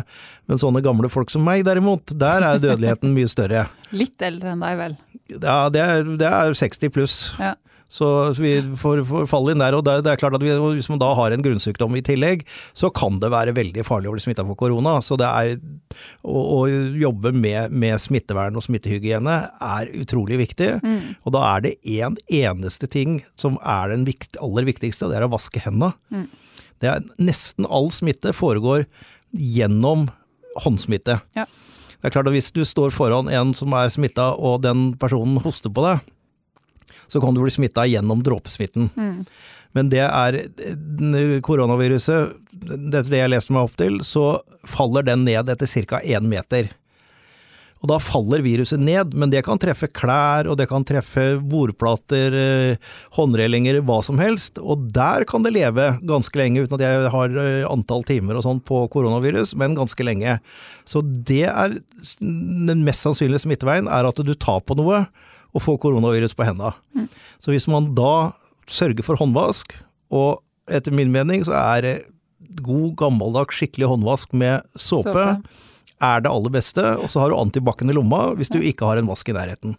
Men 0.50 0.62
sånne 0.62 0.84
gamle 0.86 1.12
folk 1.12 1.34
som 1.34 1.46
meg 1.46 1.66
derimot, 1.68 2.16
der 2.20 2.46
er 2.48 2.64
dødeligheten 2.64 3.14
mye 3.16 3.32
større. 3.32 3.68
Litt 3.96 4.24
eldre 4.26 4.56
enn 4.56 4.64
deg, 4.64 4.80
vel. 4.80 4.98
Ja, 5.38 5.60
det 5.74 5.84
er, 5.84 6.16
det 6.20 6.30
er 6.30 6.58
60 6.58 6.94
pluss. 6.94 7.20
Ja. 7.42 7.56
Så, 7.94 8.34
vi 8.42 8.56
får, 8.82 9.04
får 9.06 9.28
falle 9.30 9.54
inn 9.54 9.62
der. 9.62 9.76
Og 9.78 9.84
det, 9.86 10.00
det 10.06 10.16
er 10.16 10.22
klart 10.22 10.34
at 10.34 10.42
vi, 10.42 10.50
hvis 10.50 10.90
man 10.90 11.02
da 11.02 11.12
har 11.14 11.34
en 11.34 11.44
grunnsykdom 11.46 11.94
i 12.00 12.02
tillegg, 12.06 12.42
så 12.74 12.90
kan 12.90 13.20
det 13.22 13.30
være 13.30 13.54
veldig 13.54 13.86
farlig 13.86 14.10
å 14.10 14.16
bli 14.16 14.24
smitta 14.24 14.46
for 14.48 14.58
korona. 14.58 14.96
Så 15.06 15.18
det 15.22 15.30
er 15.30 15.52
å, 16.26 16.34
å 16.34 16.60
jobbe 16.98 17.36
med, 17.38 17.70
med 17.70 18.02
smittevern 18.02 18.58
og 18.58 18.66
smittehygiene 18.66 19.36
er 19.54 19.94
utrolig 20.00 20.42
viktig. 20.42 20.72
Mm. 20.82 20.98
Og 21.22 21.38
da 21.38 21.46
er 21.52 21.68
det 21.68 21.76
én 21.84 22.02
en 22.08 22.18
eneste 22.34 22.90
ting 22.90 23.22
som 23.40 23.60
er 23.62 23.94
den 23.94 24.08
vikt, 24.10 24.42
aller 24.42 24.66
viktigste, 24.68 25.06
og 25.06 25.14
det 25.14 25.22
er 25.22 25.28
å 25.28 25.34
vaske 25.36 25.62
hendene. 25.62 25.94
Mm. 26.10 26.26
Det 26.84 26.92
er 26.92 27.06
Nesten 27.24 27.68
all 27.72 27.88
smitte 27.94 28.34
foregår 28.36 28.86
gjennom 29.32 30.10
håndsmitte. 30.66 31.22
Ja. 31.38 31.48
Det 32.04 32.10
er 32.10 32.14
klart 32.18 32.28
at 32.28 32.36
Hvis 32.36 32.52
du 32.52 32.66
står 32.68 32.92
foran 32.92 33.32
en 33.32 33.54
som 33.56 33.74
er 33.80 33.88
smitta, 33.90 34.34
og 34.36 34.62
den 34.66 34.92
personen 35.00 35.40
hoster 35.42 35.72
på 35.72 35.86
deg, 35.86 36.04
så 37.08 37.22
kan 37.24 37.36
du 37.36 37.44
bli 37.44 37.52
smitta 37.54 37.86
gjennom 37.88 38.24
dråpesmitten. 38.26 38.90
Mm. 38.96 39.24
Men 39.74 39.90
det 39.90 40.04
er 40.04 40.38
koronaviruset, 41.46 42.36
etter 42.68 43.10
det 43.10 43.22
jeg 43.24 43.32
leste 43.32 43.56
meg 43.56 43.70
opp 43.70 43.78
til, 43.80 44.02
så 44.06 44.26
faller 44.68 45.06
den 45.08 45.24
ned 45.26 45.50
etter 45.50 45.70
ca. 45.88 46.02
én 46.04 46.28
meter. 46.30 46.70
Og 47.84 47.90
da 47.92 47.98
faller 48.00 48.40
viruset 48.46 48.80
ned, 48.80 49.12
men 49.20 49.32
det 49.34 49.42
kan 49.44 49.60
treffe 49.60 49.90
klær, 49.92 50.48
og 50.48 50.56
det 50.60 50.70
kan 50.72 50.86
treffe 50.88 51.26
bordplater, 51.52 52.36
eh, 52.40 52.92
håndrelinger, 53.18 53.82
hva 53.84 53.98
som 54.08 54.22
helst. 54.24 54.56
Og 54.64 54.86
der 54.96 55.26
kan 55.28 55.44
det 55.44 55.52
leve 55.52 55.90
ganske 56.08 56.40
lenge, 56.40 56.64
uten 56.64 56.78
at 56.80 56.86
jeg 56.86 57.12
har 57.12 57.36
eh, 57.44 57.68
antall 57.68 58.06
timer 58.08 58.40
og 58.40 58.46
sånn 58.48 58.62
på 58.64 58.86
koronavirus, 58.94 59.52
men 59.60 59.76
ganske 59.76 60.08
lenge. 60.08 60.38
Så 60.88 61.04
det 61.04 61.44
er 61.52 61.76
den 62.24 62.86
mest 62.88 63.04
sannsynlige 63.04 63.44
smitteveien, 63.44 63.92
er 63.92 64.08
at 64.08 64.24
du 64.24 64.34
tar 64.34 64.64
på 64.64 64.80
noe 64.80 65.04
og 65.54 65.62
får 65.62 65.82
koronavirus 65.84 66.38
på 66.40 66.48
henda. 66.48 66.72
Mm. 66.96 67.12
Så 67.44 67.52
hvis 67.52 67.68
man 67.68 67.92
da 68.00 68.32
sørger 68.72 69.04
for 69.04 69.20
håndvask, 69.20 69.76
og 70.14 70.40
etter 70.72 70.96
min 70.96 71.12
mening 71.12 71.44
så 71.44 71.58
er 71.60 71.84
det 71.84 71.96
god 72.64 72.94
gammeldags 73.00 73.60
skikkelig 73.60 73.92
håndvask 73.92 74.32
med 74.38 74.64
såpe, 74.78 75.12
Såpe. 75.12 75.72
Er 76.04 76.24
det 76.24 76.32
aller 76.32 76.54
beste, 76.54 76.84
og 77.00 77.10
så 77.12 77.24
har 77.24 77.32
du 77.32 77.40
antibac 77.40 77.82
i 77.84 77.96
lomma 77.96 78.26
hvis 78.38 78.52
du 78.54 78.60
ikke 78.60 78.90
har 78.90 79.02
en 79.02 79.10
vask 79.10 79.30
i 79.32 79.36
nærheten. 79.38 79.78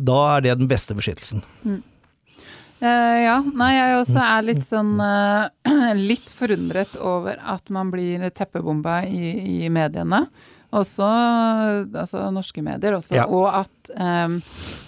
Da 0.00 0.20
er 0.36 0.46
det 0.46 0.58
den 0.62 0.70
beste 0.70 0.96
beskyttelsen. 0.96 1.44
Uh, 2.80 3.16
ja, 3.20 3.34
nei, 3.44 3.74
jeg 3.76 3.96
også 3.98 4.22
er 4.24 4.46
litt 4.46 4.62
sånn 4.64 4.94
uh, 4.96 5.50
Litt 6.00 6.30
forundret 6.32 6.94
over 7.04 7.36
at 7.36 7.68
man 7.68 7.90
blir 7.92 8.24
teppebomba 8.32 9.02
i, 9.04 9.34
i 9.66 9.68
mediene. 9.72 10.24
Også 10.70 11.04
altså 11.04 12.28
norske 12.30 12.62
medier, 12.62 12.94
også. 12.96 13.16
Ja. 13.18 13.26
Og 13.26 13.48
at 13.50 13.90
um, 13.90 14.38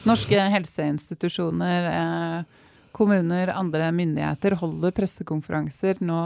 norske 0.07 0.45
helseinstitusjoner, 0.55 1.89
eh, 1.91 2.61
kommuner, 2.95 3.51
andre 3.57 3.91
myndigheter 3.95 4.57
holder 4.61 4.95
pressekonferanser 4.97 6.03
nå 6.05 6.19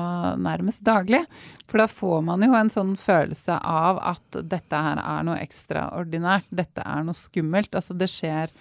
nærmest 0.43 0.85
daglig. 0.87 1.23
For 1.67 1.83
da 1.83 1.89
får 1.91 2.25
man 2.27 2.45
jo 2.47 2.57
en 2.59 2.73
sånn 2.73 2.95
følelse 3.01 3.59
av 3.61 4.01
at 4.15 4.41
dette 4.43 4.83
her 4.89 5.03
er 5.03 5.27
noe 5.27 5.39
ekstraordinært. 5.43 6.51
Dette 6.51 6.85
er 6.85 7.07
noe 7.07 7.17
skummelt. 7.17 7.75
Altså 7.75 7.97
det 7.99 8.11
skjer 8.13 8.53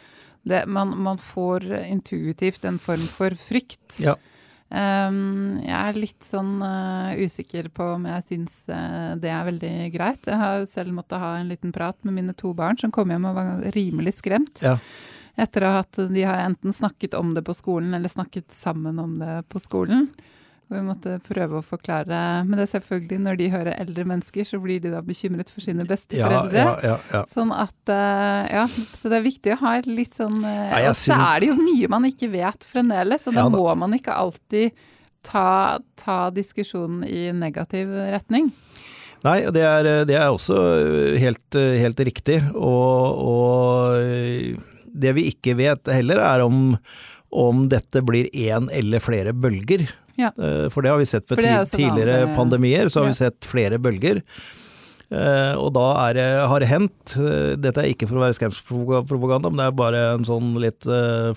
det, 0.45 0.65
man, 0.69 0.93
man 1.01 1.17
får 1.21 1.65
intuitivt 1.89 2.65
en 2.69 2.79
form 2.81 3.05
for 3.09 3.33
frykt. 3.39 3.99
Ja. 4.03 4.15
Um, 4.65 5.59
jeg 5.61 5.77
er 5.77 5.97
litt 5.97 6.25
sånn 6.25 6.57
uh, 6.57 7.13
usikker 7.21 7.67
på 7.73 7.85
om 7.95 8.07
jeg 8.09 8.23
syns 8.25 8.63
uh, 8.65 9.13
det 9.21 9.29
er 9.29 9.45
veldig 9.47 9.73
greit. 9.93 10.25
Jeg 10.25 10.41
har 10.41 10.65
selv 10.69 10.95
måttet 10.97 11.21
ha 11.21 11.35
en 11.37 11.51
liten 11.53 11.73
prat 11.73 11.97
med 12.03 12.17
mine 12.17 12.33
to 12.37 12.53
barn 12.57 12.79
som 12.81 12.93
kom 12.93 13.13
hjem 13.13 13.27
og 13.29 13.37
var 13.37 13.51
rimelig 13.77 14.17
skremt. 14.19 14.63
Ja. 14.65 14.79
Etter 15.35 15.65
at 15.67 15.99
de 15.99 16.23
har 16.23 16.45
enten 16.45 16.73
snakket 16.73 17.13
om 17.17 17.33
det 17.35 17.43
på 17.43 17.55
skolen 17.57 17.93
eller 17.97 18.11
snakket 18.11 18.53
sammen 18.55 18.99
om 19.03 19.17
det 19.19 19.41
på 19.51 19.59
skolen. 19.59 20.07
Og 20.65 20.73
vi 20.73 20.81
måtte 20.81 21.19
prøve 21.21 21.59
å 21.59 21.65
forklare 21.65 22.19
Men 22.47 22.57
det 22.57 22.63
er 22.63 22.71
selvfølgelig 22.71 23.19
når 23.21 23.35
de 23.37 23.49
hører 23.53 23.75
eldre 23.75 24.05
mennesker, 24.09 24.47
så 24.49 24.57
blir 24.63 24.79
de 24.81 24.89
da 24.95 25.03
bekymret 25.05 25.51
for 25.53 25.61
sine 25.61 25.85
besteforeldre. 25.85 26.57
ja, 26.57 26.71
ja, 26.81 26.95
ja. 27.11 27.21
Sånn 27.29 27.53
at 27.53 27.93
eh, 27.93 28.55
Ja, 28.55 28.63
så 28.71 29.11
det 29.11 29.19
er 29.19 29.27
viktig 29.27 29.53
å 29.53 29.59
ha 29.61 29.75
et 29.77 29.91
litt 29.91 30.17
sånn 30.17 30.39
eh, 30.41 30.73
Ja, 30.73 30.89
Og 30.89 30.97
så 30.97 31.19
er 31.19 31.43
det 31.43 31.51
jo 31.51 31.59
mye 31.59 31.91
man 31.91 32.09
ikke 32.09 32.31
vet 32.33 32.65
fremdeles, 32.65 33.27
og 33.29 33.37
da. 33.37 33.45
må 33.53 33.67
man 33.77 33.93
ikke 33.99 34.17
alltid 34.17 34.73
ta, 35.25 35.77
ta 36.01 36.19
diskusjonen 36.33 37.05
i 37.05 37.27
negativ 37.33 37.93
retning. 38.13 38.49
Nei, 39.25 39.39
det 39.53 39.63
er, 39.65 39.87
det 40.05 40.17
er 40.17 40.29
også 40.29 40.57
helt, 41.17 41.57
helt 41.57 42.01
riktig. 42.05 42.43
Og, 42.53 43.21
og 43.25 44.74
det 44.99 45.13
vi 45.17 45.27
ikke 45.31 45.55
vet 45.59 45.91
heller, 45.91 46.21
er 46.23 46.43
om, 46.45 46.77
om 47.35 47.65
dette 47.71 48.01
blir 48.05 48.29
én 48.33 48.69
eller 48.71 49.03
flere 49.03 49.33
bølger. 49.35 49.87
Ja. 50.15 50.29
Eh, 50.39 50.69
For 50.71 50.81
det 50.85 50.93
har 50.93 51.01
vi 51.01 51.05
sett 51.09 51.27
ved 51.29 51.43
er 51.43 51.65
tidligere 51.67 52.21
vanlig. 52.25 52.35
pandemier, 52.37 52.87
så 52.89 53.01
har 53.03 53.09
vi 53.11 53.17
sett 53.17 53.43
flere 53.49 53.77
bølger. 53.83 54.21
Eh, 55.11 55.53
Og 55.59 55.73
da 55.75 55.83
er 56.09 56.47
har 56.47 56.59
det 56.63 56.69
hendt, 56.71 57.15
eh, 57.19 57.55
dette 57.59 57.83
er 57.83 57.91
ikke 57.91 58.07
for 58.07 58.17
å 58.17 58.23
være 58.23 58.37
skremselspropaganda, 58.39 59.51
men 59.51 59.59
det 59.59 59.67
er 59.67 59.75
bare 59.77 60.05
en 60.15 60.23
sånn 60.25 60.55
litt 60.59 60.87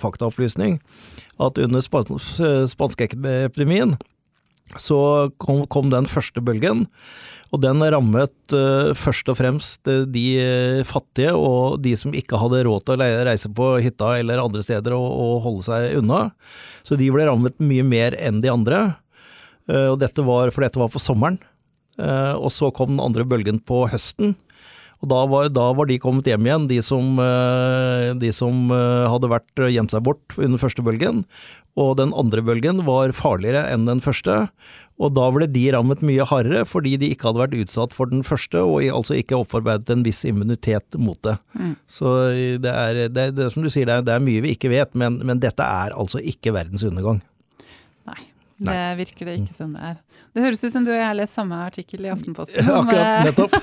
faktaopplysning, 0.01 0.79
at 1.41 1.59
under 1.59 1.83
span- 1.83 2.19
spanskeepidemien 2.71 3.97
så 4.77 5.31
kom, 5.41 5.67
kom 5.67 5.91
den 5.91 6.05
første 6.07 6.41
bølgen, 6.45 6.87
og 7.49 7.63
den 7.65 7.81
rammet 7.81 8.53
uh, 8.53 8.93
først 8.99 9.31
og 9.33 9.39
fremst 9.39 9.89
eh, 9.89 10.05
de 10.13 10.25
eh, 10.43 10.81
fattige 10.87 11.33
og 11.33 11.79
de 11.81 11.95
som 11.97 12.13
ikke 12.17 12.41
hadde 12.41 12.65
råd 12.67 12.85
til 12.85 13.01
å 13.01 13.09
reise 13.29 13.49
på 13.49 13.71
hytta 13.85 14.19
eller 14.21 14.43
andre 14.43 14.65
steder 14.65 14.97
og, 14.97 15.07
og 15.09 15.39
holde 15.47 15.65
seg 15.65 15.97
unna. 16.03 16.27
Så 16.85 16.99
de 17.01 17.09
ble 17.13 17.25
rammet 17.29 17.57
mye 17.63 17.87
mer 17.87 18.17
enn 18.21 18.43
de 18.45 18.53
andre. 18.53 18.83
Uh, 19.69 19.95
og 19.95 19.97
dette 20.03 20.25
var, 20.25 20.53
for 20.53 20.65
dette 20.65 20.81
var 20.81 20.93
på 20.93 21.01
sommeren. 21.01 21.41
Uh, 21.99 22.37
og 22.37 22.53
så 22.55 22.69
kom 22.75 22.93
den 22.95 23.05
andre 23.05 23.25
bølgen 23.29 23.63
på 23.65 23.87
høsten. 23.91 24.37
Og 24.99 25.11
da 25.13 25.21
var, 25.31 25.47
da 25.55 25.69
var 25.79 25.87
de 25.87 26.01
kommet 26.03 26.27
hjem 26.27 26.49
igjen, 26.49 26.67
de 26.71 26.81
som, 26.83 27.15
eh, 27.23 28.11
de 28.19 28.33
som 28.35 28.67
eh, 28.75 29.07
hadde 29.07 29.31
vært 29.31 29.63
gjemt 29.71 29.95
seg 29.95 30.03
bort 30.09 30.35
under 30.37 30.59
første 30.59 30.83
bølgen. 30.83 31.23
Og 31.79 31.95
den 32.01 32.11
andre 32.19 32.43
bølgen 32.43 32.83
var 32.87 33.15
farligere 33.15 33.63
enn 33.71 33.87
den 33.87 34.03
første. 34.03 34.49
Og 34.99 35.13
da 35.15 35.29
ble 35.31 35.47
de 35.47 35.63
rammet 35.71 36.03
mye 36.03 36.27
hardere, 36.27 36.65
fordi 36.67 36.97
de 36.99 37.13
ikke 37.15 37.29
hadde 37.29 37.43
vært 37.45 37.55
utsatt 37.61 37.95
for 37.95 38.11
den 38.11 38.25
første, 38.27 38.65
og 38.67 38.83
altså 38.91 39.15
ikke 39.15 39.39
opparbeidet 39.39 39.95
en 39.95 40.03
viss 40.07 40.25
immunitet 40.27 40.99
mot 40.99 41.21
det. 41.23 41.37
Mm. 41.55 41.77
Så 41.87 42.17
det 42.59 42.73
er, 42.73 43.05
det, 43.15 43.29
det 43.39 43.53
som 43.55 43.63
du 43.63 43.71
sier, 43.71 43.87
det 43.87 44.01
er, 44.01 44.09
det 44.09 44.17
er 44.17 44.27
mye 44.27 44.43
vi 44.43 44.57
ikke 44.57 44.73
vet, 44.75 44.91
men, 44.99 45.21
men 45.23 45.39
dette 45.45 45.63
er 45.63 45.95
altså 45.95 46.19
ikke 46.19 46.57
verdens 46.59 46.83
undergang. 46.89 47.23
Nei. 48.11 48.19
Det 48.59 48.83
virker 48.99 49.29
det 49.29 49.39
ikke 49.39 49.55
som 49.55 49.77
det 49.77 49.85
er. 49.93 50.03
Det 50.35 50.43
høres 50.45 50.63
ut 50.65 50.73
som 50.73 50.85
du 50.87 50.91
og 50.93 50.97
jeg 50.99 51.07
har 51.07 51.17
lest 51.19 51.35
samme 51.39 51.57
artikkel 51.67 52.05
i 52.07 52.11
Aftenposten. 52.13 52.67
Ja, 52.67 52.81
akkurat, 52.83 53.29
nettopp. 53.29 53.55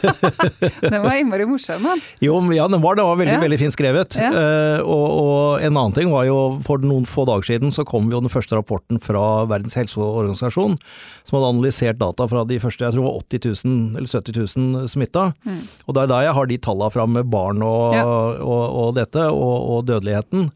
den 0.93 1.03
var 1.03 1.19
innmari 1.19 1.45
morsom, 1.49 1.83
den. 1.85 2.01
Jo, 2.23 2.39
ja, 2.55 2.67
den 2.71 2.81
var, 2.83 2.97
den 2.99 3.07
var 3.07 3.19
veldig, 3.19 3.35
Ja. 3.35 3.41
veldig 3.43 3.59
fint 3.61 3.75
skrevet. 3.75 4.17
Ja. 4.19 4.31
Uh, 4.33 4.79
og, 4.83 5.05
og 5.21 5.65
en 5.65 5.73
annen 5.77 5.95
ting 5.95 6.11
var 6.13 6.25
jo, 6.27 6.37
for 6.65 6.81
noen 6.83 7.05
få 7.09 7.27
dager 7.29 7.47
siden 7.53 7.73
så 7.75 7.85
kom 7.87 8.09
jo 8.13 8.21
den 8.23 8.33
første 8.33 8.57
rapporten 8.57 9.01
fra 9.03 9.45
Verdens 9.51 9.77
helseorganisasjon, 9.79 10.77
som 11.27 11.37
hadde 11.37 11.51
analysert 11.53 12.01
data 12.01 12.27
fra 12.31 12.43
de 12.49 12.59
første, 12.63 12.83
jeg 12.85 12.95
tror 12.95 13.05
det 13.05 13.11
var 13.11 13.21
80 13.29 13.65
000 13.65 14.01
eller 14.01 14.11
70 14.11 14.41
000 14.57 14.89
smitta. 14.95 15.29
Mm. 15.45 15.61
Og 15.85 15.95
det 15.95 16.03
er 16.05 16.11
da 16.11 16.23
jeg 16.25 16.35
har 16.39 16.51
de 16.51 16.59
tallene 16.69 16.91
fra 16.93 17.07
med 17.09 17.31
barn 17.31 17.63
og, 17.65 17.95
og, 18.41 18.65
og 18.85 18.91
dette, 18.99 19.29
og, 19.31 19.55
og 19.75 19.87
dødeligheten. 19.89 20.49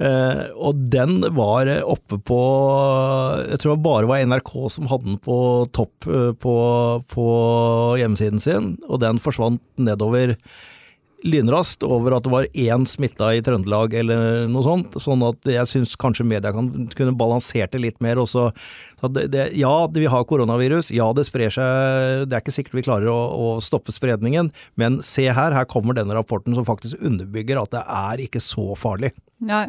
Eh, 0.00 0.44
og 0.56 0.78
den 0.88 1.18
var 1.36 1.68
oppe 1.84 2.16
på 2.24 2.38
Jeg 3.50 3.60
tror 3.60 3.74
det 3.74 3.84
bare 3.84 4.08
var 4.08 4.22
NRK 4.24 4.52
som 4.72 4.88
hadde 4.88 5.10
den 5.10 5.18
på 5.20 5.36
topp 5.76 6.08
eh, 6.08 6.30
på, 6.40 6.54
på 7.12 7.26
hjemmesiden 8.00 8.40
sin, 8.40 8.70
og 8.88 9.02
den 9.04 9.20
forsvant 9.20 9.60
nedover 9.76 10.38
lynraskt 11.26 11.84
over 11.86 12.16
at 12.16 12.24
det 12.24 12.32
var 12.32 12.46
én 12.56 12.86
smitta 12.88 13.30
i 13.36 13.42
Trøndelag 13.44 13.94
eller 14.00 14.48
noe 14.50 14.64
sånt. 14.64 14.96
Sånn 15.02 15.22
at 15.26 15.48
jeg 15.48 15.68
syns 15.70 15.94
kanskje 16.00 16.26
media 16.28 16.52
kan, 16.54 16.70
kunne 16.96 17.16
balansert 17.18 17.74
det 17.74 17.82
litt 17.84 18.00
mer. 18.04 18.20
Også. 18.22 18.48
Så 19.00 19.10
det, 19.14 19.26
det, 19.34 19.46
ja, 19.60 19.72
vi 19.94 20.06
har 20.10 20.26
koronavirus. 20.28 20.92
Ja, 20.96 21.10
det 21.16 21.26
sprer 21.28 21.52
seg. 21.54 22.26
Det 22.28 22.36
er 22.36 22.44
ikke 22.44 22.56
sikkert 22.56 22.78
vi 22.80 22.86
klarer 22.86 23.12
å, 23.12 23.18
å 23.30 23.48
stoppe 23.64 23.94
spredningen, 23.94 24.52
men 24.80 25.00
se 25.06 25.26
her, 25.28 25.56
her 25.56 25.68
kommer 25.70 25.96
denne 25.96 26.16
rapporten 26.16 26.56
som 26.56 26.68
faktisk 26.68 27.00
underbygger 27.04 27.62
at 27.62 27.74
det 27.76 27.84
er 27.84 28.24
ikke 28.26 28.42
så 28.44 28.72
farlig. 28.78 29.12
Ja. 29.40 29.66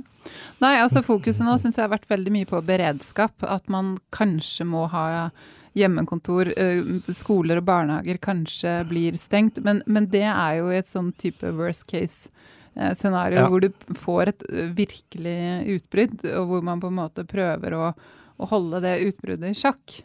Nei, 0.61 0.75
altså 0.77 1.01
fokuset 1.05 1.45
nå 1.47 1.55
syns 1.57 1.79
jeg 1.79 1.87
har 1.87 1.95
vært 1.95 2.09
veldig 2.11 2.33
mye 2.35 2.49
på 2.49 2.59
beredskap. 2.65 3.35
At 3.47 3.71
man 3.71 3.95
kanskje 4.13 4.67
må 4.67 4.85
ha 4.91 5.31
hjemmekontor, 5.77 6.49
skoler 7.15 7.61
og 7.61 7.67
barnehager 7.69 8.17
kanskje 8.21 8.77
blir 8.89 9.15
stengt. 9.19 9.61
Men, 9.63 9.83
men 9.87 10.09
det 10.11 10.25
er 10.27 10.57
jo 10.59 10.71
et 10.75 10.89
sånn 10.89 11.11
type 11.21 11.51
worst 11.57 11.85
case 11.91 12.31
eh, 12.75 12.91
scenario 12.97 13.39
Ja. 13.39 13.49
hvor 13.51 13.63
du 13.63 13.69
får 13.95 14.33
et 14.33 14.43
virkelig 14.75 15.37
utbrudd, 15.77 16.25
og 16.35 16.49
hvor 16.49 16.65
man 16.65 16.81
på 16.83 16.91
en 16.91 16.97
måte 16.99 17.23
prøver 17.27 17.75
å, 17.77 17.91
å 18.41 18.47
holde 18.49 18.81
det 18.83 18.97
utbruddet 19.05 19.53
i 19.53 19.57
sjakk. 19.57 19.99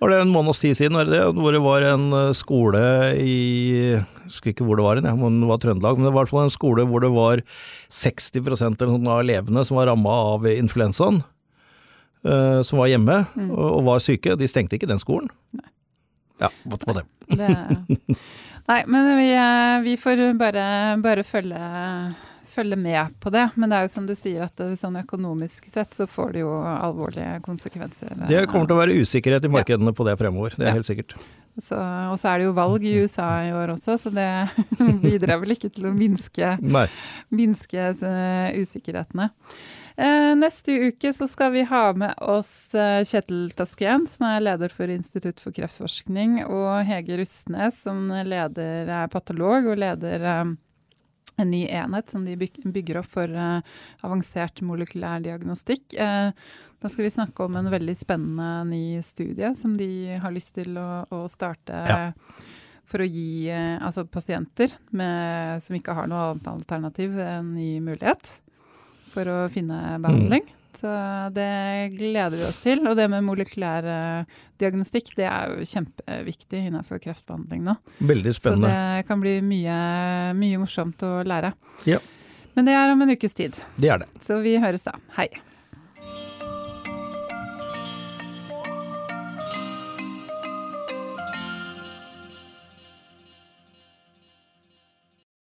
Var 0.00 0.12
det 0.14 0.20
en 0.22 0.32
måneds 0.32 0.62
tid 0.62 0.78
siden, 0.78 0.96
det? 1.10 1.20
Hvor 1.36 1.52
det 1.52 1.60
var 1.64 1.84
en 1.90 2.06
eh, 2.16 2.30
skole 2.38 2.80
i 3.20 3.36
Jeg 3.98 4.06
husker 4.30 4.54
ikke 4.54 4.64
hvor 4.68 4.80
det 4.80 4.86
var, 4.86 5.02
men 5.04 5.40
det 5.42 5.50
var 5.50 5.60
Trøndelag, 5.60 5.98
men 5.98 6.08
det 6.08 6.14
var 6.14 6.22
i 6.22 6.24
hvert 6.24 6.32
fall 6.36 6.48
en 6.48 6.54
skole 6.56 6.86
hvor 6.88 7.04
det 7.04 7.12
var 7.12 7.44
60 7.90 8.40
eller 8.46 8.56
sånn 8.62 9.10
av 9.10 9.20
elevene 9.24 9.66
som 9.68 9.76
var 9.80 9.90
ramma 9.90 10.16
av 10.32 10.48
influensaen. 10.48 11.20
Eh, 12.24 12.60
som 12.66 12.78
var 12.82 12.90
hjemme 12.92 13.18
og, 13.50 13.66
og 13.78 13.84
var 13.88 14.02
syke. 14.04 14.36
De 14.40 14.48
stengte 14.50 14.76
ikke 14.78 14.88
den 14.90 15.00
skolen. 15.02 15.30
Ja, 16.40 16.48
what 16.64 16.84
på 16.88 16.94
det? 16.96 17.04
Det, 17.30 17.48
nei, 18.70 18.80
men 18.88 19.10
vi, 19.18 19.28
eh, 19.36 19.78
vi 19.84 19.96
får 20.00 20.22
bare, 20.40 20.64
bare 21.04 21.24
følge, 21.26 21.58
følge 22.50 22.78
med 22.80 23.12
på 23.20 23.30
det. 23.34 23.44
Men 23.60 23.68
det 23.70 23.76
er 23.80 23.84
jo 23.88 23.92
som 23.92 24.06
du 24.08 24.14
sier, 24.18 24.46
at 24.48 24.62
sånn 24.80 24.96
økonomisk 25.02 25.68
sett 25.72 25.92
så 25.96 26.06
får 26.10 26.32
det 26.38 26.42
jo 26.46 26.54
alvorlige 26.62 27.36
konsekvenser. 27.44 28.16
Det 28.30 28.46
kommer 28.50 28.66
til 28.70 28.78
å 28.78 28.80
være 28.80 28.96
usikkerhet 29.04 29.44
i 29.46 29.52
markedene 29.52 29.92
på 29.96 30.06
det 30.08 30.16
fremover, 30.20 30.56
det 30.56 30.64
er 30.66 30.72
Ja. 30.72 30.78
helt 30.80 30.88
sikkert. 30.88 31.14
Så, 31.60 31.76
og 31.76 32.16
så 32.22 32.30
er 32.30 32.38
det 32.40 32.44
jo 32.46 32.52
valg 32.56 32.84
i 32.88 32.92
USA 33.02 33.26
i 33.44 33.50
år 33.52 33.74
også, 33.74 33.98
så 34.00 34.12
det 34.14 34.28
bidrar 35.02 35.40
vel 35.42 35.52
ikke 35.52 35.68
til 35.74 35.90
å 35.90 35.92
minske, 35.92 36.54
minske 37.36 37.88
eh, 37.90 38.60
usikkerhetene. 38.62 39.26
Eh, 40.00 40.34
neste 40.36 40.72
uke 40.72 41.12
så 41.12 41.26
skal 41.28 41.52
vi 41.52 41.62
ha 41.68 41.90
med 41.92 42.14
oss 42.24 42.74
eh, 42.74 43.02
Kjetil 43.04 43.50
Taskén, 43.52 44.06
som 44.08 44.24
er 44.30 44.40
leder 44.40 44.72
for 44.72 44.88
Institutt 44.88 45.42
for 45.44 45.52
kreftforskning, 45.52 46.38
og 46.46 46.86
Hege 46.88 47.18
Rustnes, 47.20 47.82
som 47.84 48.06
leder, 48.08 48.88
er 48.88 49.10
patolog 49.12 49.68
og 49.68 49.76
leder 49.82 50.24
eh, 50.24 50.54
en 51.40 51.52
ny 51.52 51.60
enhet 51.68 52.08
som 52.12 52.24
de 52.24 52.38
bygger 52.40 53.02
opp 53.02 53.10
for 53.12 53.32
avansert 54.04 54.58
molekylær 54.66 55.22
diagnostikk. 55.24 55.94
Da 55.96 56.90
skal 56.92 57.06
vi 57.06 57.12
snakke 57.14 57.46
om 57.46 57.56
en 57.56 57.70
veldig 57.72 57.94
spennende 57.96 58.66
ny 58.68 58.98
studie 59.06 59.48
som 59.56 59.78
de 59.80 60.18
har 60.20 60.34
lyst 60.36 60.52
til 60.58 60.76
å, 60.76 61.06
å 61.08 61.22
starte 61.32 61.80
Ja. 61.88 62.02
for 62.84 63.00
å 63.00 63.08
gi 63.08 63.48
altså 63.54 64.04
pasienter 64.04 64.76
med, 64.92 65.64
som 65.64 65.78
ikke 65.80 65.96
har 65.96 66.12
noe 66.12 66.34
annet 66.34 66.52
alternativ, 66.52 67.16
en 67.24 67.54
ny 67.56 67.70
mulighet 67.88 68.34
for 69.12 69.28
å 69.30 69.36
finne 69.52 69.98
behandling. 70.02 70.46
Så 70.76 70.90
det 71.34 71.90
gleder 71.96 72.36
vi 72.36 72.46
oss 72.46 72.60
til. 72.62 72.84
Og 72.86 72.94
det 72.98 73.08
med 73.10 73.24
molekylær 73.26 73.88
eh, 73.90 74.38
diagnostikk, 74.62 75.12
det 75.18 75.26
er 75.26 75.50
jo 75.56 75.66
kjempeviktig 75.66 76.62
innenfor 76.68 77.02
kreftbehandling 77.02 77.64
nå. 77.66 77.74
Veldig 77.98 78.34
spennende. 78.36 78.70
Så 78.70 78.78
det 79.00 79.08
kan 79.10 79.22
bli 79.24 79.36
mye, 79.44 79.76
mye 80.38 80.62
morsomt 80.62 81.02
å 81.06 81.20
lære. 81.26 81.52
Ja. 81.90 81.98
Men 82.54 82.66
det 82.66 82.74
er 82.78 82.94
om 82.94 83.02
en 83.02 83.14
ukes 83.14 83.34
tid. 83.34 83.58
Det 83.80 83.90
er 83.90 84.04
det. 84.04 84.10
Så 84.24 84.40
vi 84.44 84.56
høres 84.62 84.86
da. 84.86 84.94
Hei. 85.18 85.28